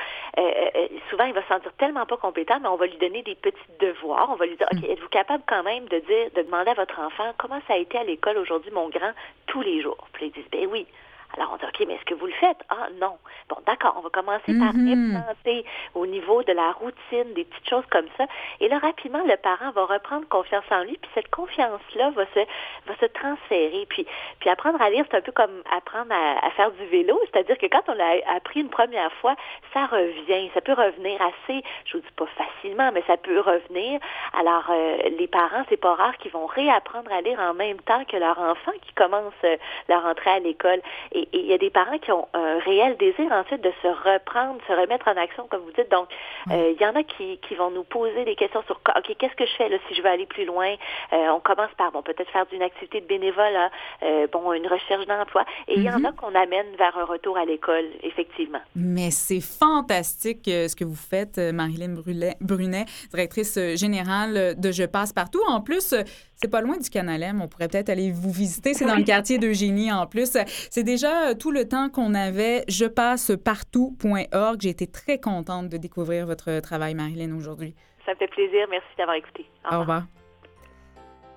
souvent, 1.11 1.27
il 1.27 1.33
va 1.33 1.43
se 1.43 1.49
sentir 1.49 1.73
tellement 1.75 2.07
pas 2.07 2.17
compétent, 2.17 2.59
mais 2.61 2.69
on 2.69 2.77
va 2.77 2.87
lui 2.87 2.97
donner 2.97 3.23
des 3.23 3.37
petits 3.37 3.71
devoirs. 3.79 4.31
On 4.33 4.35
va 4.35 4.47
lui 4.47 4.57
dire, 4.57 4.67
OK, 4.73 4.83
êtes-vous 4.83 5.11
capable 5.11 5.45
quand 5.47 5.63
même 5.63 5.85
de 5.85 6.01
dire, 6.01 6.31
de 6.35 6.43
demander 6.43 6.73
à 6.73 6.75
votre 6.75 6.99
enfant 6.99 7.33
comment 7.39 7.61
ça 7.69 7.75
a 7.75 7.77
été 7.77 7.99
à 7.99 8.03
l'école 8.03 8.37
aujourd'hui, 8.39 8.73
mon 8.73 8.89
grand, 8.89 9.13
tous 9.47 9.63
les 9.63 9.81
jours? 9.81 10.09
Puis 10.13 10.27
ils 10.27 10.33
disent, 10.33 10.51
ben 10.51 10.67
oui. 10.73 10.89
Alors 11.37 11.51
on 11.53 11.57
dit, 11.57 11.65
OK, 11.65 11.87
mais 11.87 11.95
est-ce 11.95 12.05
que 12.05 12.15
vous 12.15 12.27
le 12.27 12.33
faites? 12.33 12.59
Ah 12.69 12.89
non. 13.01 13.19
Bon, 13.49 13.57
d'accord, 13.67 13.95
on 13.99 14.01
va 14.01 14.11
commencer 14.11 14.57
par 14.59 14.75
mhm. 14.75 15.15
implanter 15.15 15.65
au 15.95 16.07
niveau 16.07 16.43
de 16.43 16.53
la 16.53 16.73
routine, 16.73 17.35
des 17.35 17.45
petites 17.45 17.69
choses 17.69 17.85
comme 17.91 18.07
ça. 18.17 18.27
Et 18.61 18.69
là, 18.69 18.79
rapidement, 18.79 19.23
le 19.27 19.37
parent 19.37 19.71
va 19.73 19.85
reprendre 19.85 20.27
confiance 20.29 20.65
en 20.71 20.83
lui, 20.83 20.97
puis 21.01 21.11
cette 21.15 21.31
confiance-là 21.31 22.11
va 22.11 22.25
se, 22.27 22.41
va 22.87 22.97
se 23.01 23.07
transférer. 23.07 23.87
Puis, 23.89 24.07
puis 24.41 24.51
apprendre 24.51 24.81
à 24.81 24.91
lire, 24.91 25.05
c'est 25.11 25.17
un 25.17 25.21
peu 25.21 25.33
comme 25.33 25.63
apprendre 25.77 26.13
à, 26.13 26.51
faire 26.53 26.71
du 26.73 26.87
vélo, 26.87 27.21
c'est-à-dire 27.33 27.59
que 27.59 27.67
quand 27.67 27.83
on 27.89 27.95
l'a 27.95 28.15
appris 28.37 28.61
une 28.61 28.71
première 28.71 29.13
fois, 29.15 29.35
ça 29.73 29.87
revient, 29.87 30.51
ça 30.55 30.61
peut 30.61 30.73
revenir 30.73 31.21
assez, 31.21 31.63
je 31.87 31.97
vous 31.97 32.03
dis 32.03 32.13
pas 32.17 32.27
facilement, 32.27 32.91
mais 32.93 33.03
ça 33.07 33.17
peut 33.17 33.41
revenir. 33.41 34.01
Alors, 34.39 34.65
euh, 34.71 34.97
les 35.19 35.27
parents, 35.27 35.65
c'est 35.69 35.81
pas 35.81 35.95
rare 35.95 36.17
qu'ils 36.19 36.31
vont 36.31 36.47
réapprendre 36.47 37.13
à 37.13 37.21
lire 37.21 37.41
en 37.41 37.55
même 37.55 37.79
temps 37.81 38.05
que 38.05 38.17
leur 38.17 38.39
enfant 38.39 38.73
qui 38.83 38.93
commence 38.95 39.35
euh, 39.45 39.57
leur 39.89 40.05
entrée 40.07 40.31
à 40.31 40.39
l'école. 40.39 40.81
Et 41.13 41.24
et 41.33 41.39
il 41.41 41.47
y 41.47 41.53
a 41.53 41.59
des 41.59 41.71
parents 41.71 41.99
qui 41.99 42.13
ont 42.13 42.29
un 42.35 42.59
réel 42.59 42.97
désir 42.97 43.31
ensuite 43.33 43.63
de 43.63 43.73
se 43.83 43.89
reprendre, 43.89 44.61
se 44.67 44.73
remettre 44.73 45.09
en 45.09 45.17
action, 45.17 45.47
comme 45.49 45.63
vous 45.63 45.73
dites. 45.73 45.91
Donc, 45.91 46.09
euh, 46.51 46.75
il 46.75 46.83
y 46.83 46.87
en 46.87 46.95
a 46.95 47.03
qui, 47.03 47.39
qui 47.47 47.55
vont 47.55 47.71
nous 47.71 47.85
poser 47.85 48.25
des 48.25 48.35
questions 48.35 48.63
sur 48.67 48.81
OK, 48.97 49.17
qu'est-ce 49.19 49.35
que 49.35 49.47
je 49.47 49.55
fais 49.57 49.69
là 49.69 49.77
si 49.89 49.95
je 49.95 50.03
veux 50.03 50.09
aller 50.09 50.27
plus 50.27 50.45
loin? 50.45 50.75
Euh, 51.13 51.29
On 51.35 51.41
commence 51.41 51.71
par 51.77 51.93
bon, 51.93 52.03
peut-être 52.03 52.31
faire 52.31 52.47
d'une 52.47 52.63
activité 52.63 53.01
de 53.01 53.07
bénévolat, 53.07 53.71
euh, 54.03 54.27
bon, 54.33 54.53
une 54.53 54.67
recherche 54.67 55.07
d'emploi. 55.07 55.45
Et 55.69 55.75
il 55.77 55.83
y 55.83 55.91
en 55.91 56.05
a 56.05 56.11
mhm. 56.11 56.17
qu'on 56.17 56.35
amène 56.35 56.67
vers 56.79 56.97
un 56.99 57.05
retour 57.05 57.37
à 57.37 57.45
l'école, 57.45 57.87
effectivement. 58.03 58.61
Mais 58.77 59.11
c'est 59.11 59.41
fantastique 59.41 60.43
ce 60.45 60.75
que 60.75 60.85
vous 60.85 60.95
faites, 60.95 61.39
Marilyn 61.39 61.95
Brunet, 62.41 62.85
directrice 63.11 63.59
générale 63.75 64.55
de 64.59 64.73
Je 64.73 64.85
passe 64.85 65.13
partout. 65.13 65.43
En 65.49 65.61
plus, 65.61 65.95
c'est 66.37 66.51
pas 66.51 66.61
loin 66.61 66.77
du 66.77 66.91
Canal 66.91 67.23
M. 67.23 67.41
On 67.43 67.49
pourrait 67.49 67.69
peut-être 67.69 67.91
aller 67.91 68.11
vous 68.11 68.33
visiter. 68.33 68.75
C'est 68.75 68.87
dans 68.87 68.97
le 68.97 69.05
quartier 69.05 69.39
d'Eugénie 69.39 69.93
en 69.93 70.07
plus. 70.07 70.37
C'est 70.71 70.83
déjà 70.83 71.31
euh, 71.31 71.35
tout 71.35 71.51
le 71.51 71.69
temps 71.69 71.89
qu'on 71.89 72.15
avait. 72.15 72.65
Je 72.69 72.87
passe 72.87 73.33
partout.org. 73.43 74.61
J'ai 74.61 74.71
été 74.71 74.87
très 74.87 75.19
contente 75.19 75.69
de 75.69 75.77
découvrir 75.77 76.27
votre 76.27 76.61
travail, 76.61 76.95
Marilyn, 76.95 77.35
aujourd'hui. 77.37 77.75
Ça 78.05 78.13
me 78.13 78.19
fait 78.19 78.29
plaisir. 78.29 78.67
Merci 78.71 78.89
d'avoir 78.99 79.17
écouté. 79.17 79.47
Au 79.71 79.81
revoir. 79.81 80.05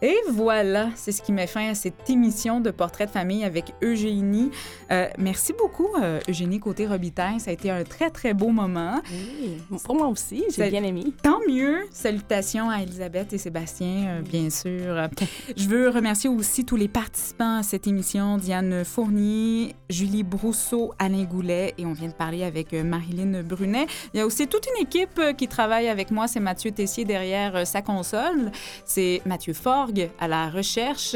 Et 0.04 0.16
voilà, 0.30 0.90
c'est 0.94 1.12
ce 1.12 1.24
qui 1.24 1.32
met 1.32 1.48
fin 1.48 1.72
à 1.72 1.74
cette 1.74 2.08
émission 2.08 2.62
de 2.62 2.70
Portrait 2.70 3.08
de 3.08 3.12
famille 3.12 3.44
avec 3.44 3.74
Eugénie. 3.82 4.52
Euh, 4.92 5.08
merci 5.18 5.54
beaucoup, 5.54 5.90
euh, 6.00 6.20
Eugénie 6.30 6.60
Côté-Robitaille. 6.60 7.40
Ça 7.40 7.50
a 7.50 7.54
été 7.54 7.72
un 7.72 7.84
très, 7.84 8.12
très 8.12 8.36
beau 8.36 8.50
moment. 8.50 9.02
Oui, 9.12 9.58
pour 9.84 9.96
moi 9.96 10.08
aussi, 10.08 10.44
j'ai 10.56 10.70
bien 10.70 10.84
aimé. 10.84 11.06
Tant 11.24 11.40
mieux. 11.50 11.80
Salutations 11.90 12.70
à 12.70 12.84
Elisabeth 12.84 13.34
et 13.34 13.40
Sébastien, 13.40 14.20
euh, 14.20 14.22
bien 14.22 14.52
sûr. 14.52 15.10
Je 15.56 15.68
veux 15.68 15.90
remercier 15.90 16.30
aussi 16.30 16.64
tous 16.64 16.76
les 16.76 16.88
participants 16.88 17.58
à 17.58 17.64
cette 17.64 17.88
émission. 17.88 18.38
Diane 18.38 18.86
Fournier, 18.86 19.74
Julie 19.90 20.24
Brousseau, 20.24 20.94
Alain 21.00 21.24
Goulet 21.24 21.74
et 21.80 21.88
on 21.88 21.94
vient 21.94 22.10
de 22.10 22.14
parler 22.14 22.44
avec 22.44 22.72
Marilyn 22.72 23.42
Brunet. 23.42 23.88
Il 24.14 24.18
y 24.18 24.22
a 24.22 24.28
aussi 24.28 24.48
toute 24.48 24.68
une 24.68 24.86
équipe 24.86 25.20
qui 25.38 25.48
travaille 25.48 25.88
avec 25.88 26.12
moi. 26.12 26.28
C'est 26.28 26.40
Mathieu 26.40 26.70
Tessier 26.70 27.04
derrière 27.04 27.66
sa 27.66 27.82
console. 27.82 28.52
C'est 28.86 29.24
Mathieu 29.26 29.54
Fort 29.54 29.87
à 30.20 30.28
la 30.28 30.50
recherche. 30.50 31.16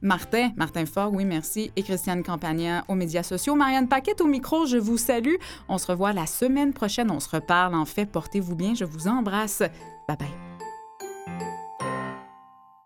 Martin, 0.00 0.52
Martin 0.56 0.86
Fort, 0.86 1.12
oui, 1.12 1.24
merci, 1.24 1.72
et 1.74 1.82
Christiane 1.82 2.22
Campagna 2.22 2.84
aux 2.88 2.94
médias 2.94 3.24
sociaux. 3.24 3.56
Marianne 3.56 3.88
Paquette 3.88 4.20
au 4.20 4.26
micro, 4.26 4.66
je 4.66 4.76
vous 4.76 4.96
salue. 4.96 5.36
On 5.68 5.78
se 5.78 5.86
revoit 5.86 6.12
la 6.12 6.26
semaine 6.26 6.72
prochaine. 6.72 7.10
On 7.10 7.20
se 7.20 7.28
reparle, 7.30 7.74
en 7.74 7.84
fait. 7.84 8.06
Portez-vous 8.06 8.54
bien. 8.54 8.74
Je 8.74 8.84
vous 8.84 9.08
embrasse. 9.08 9.62
Bye 10.06 10.16
bye. 10.16 10.47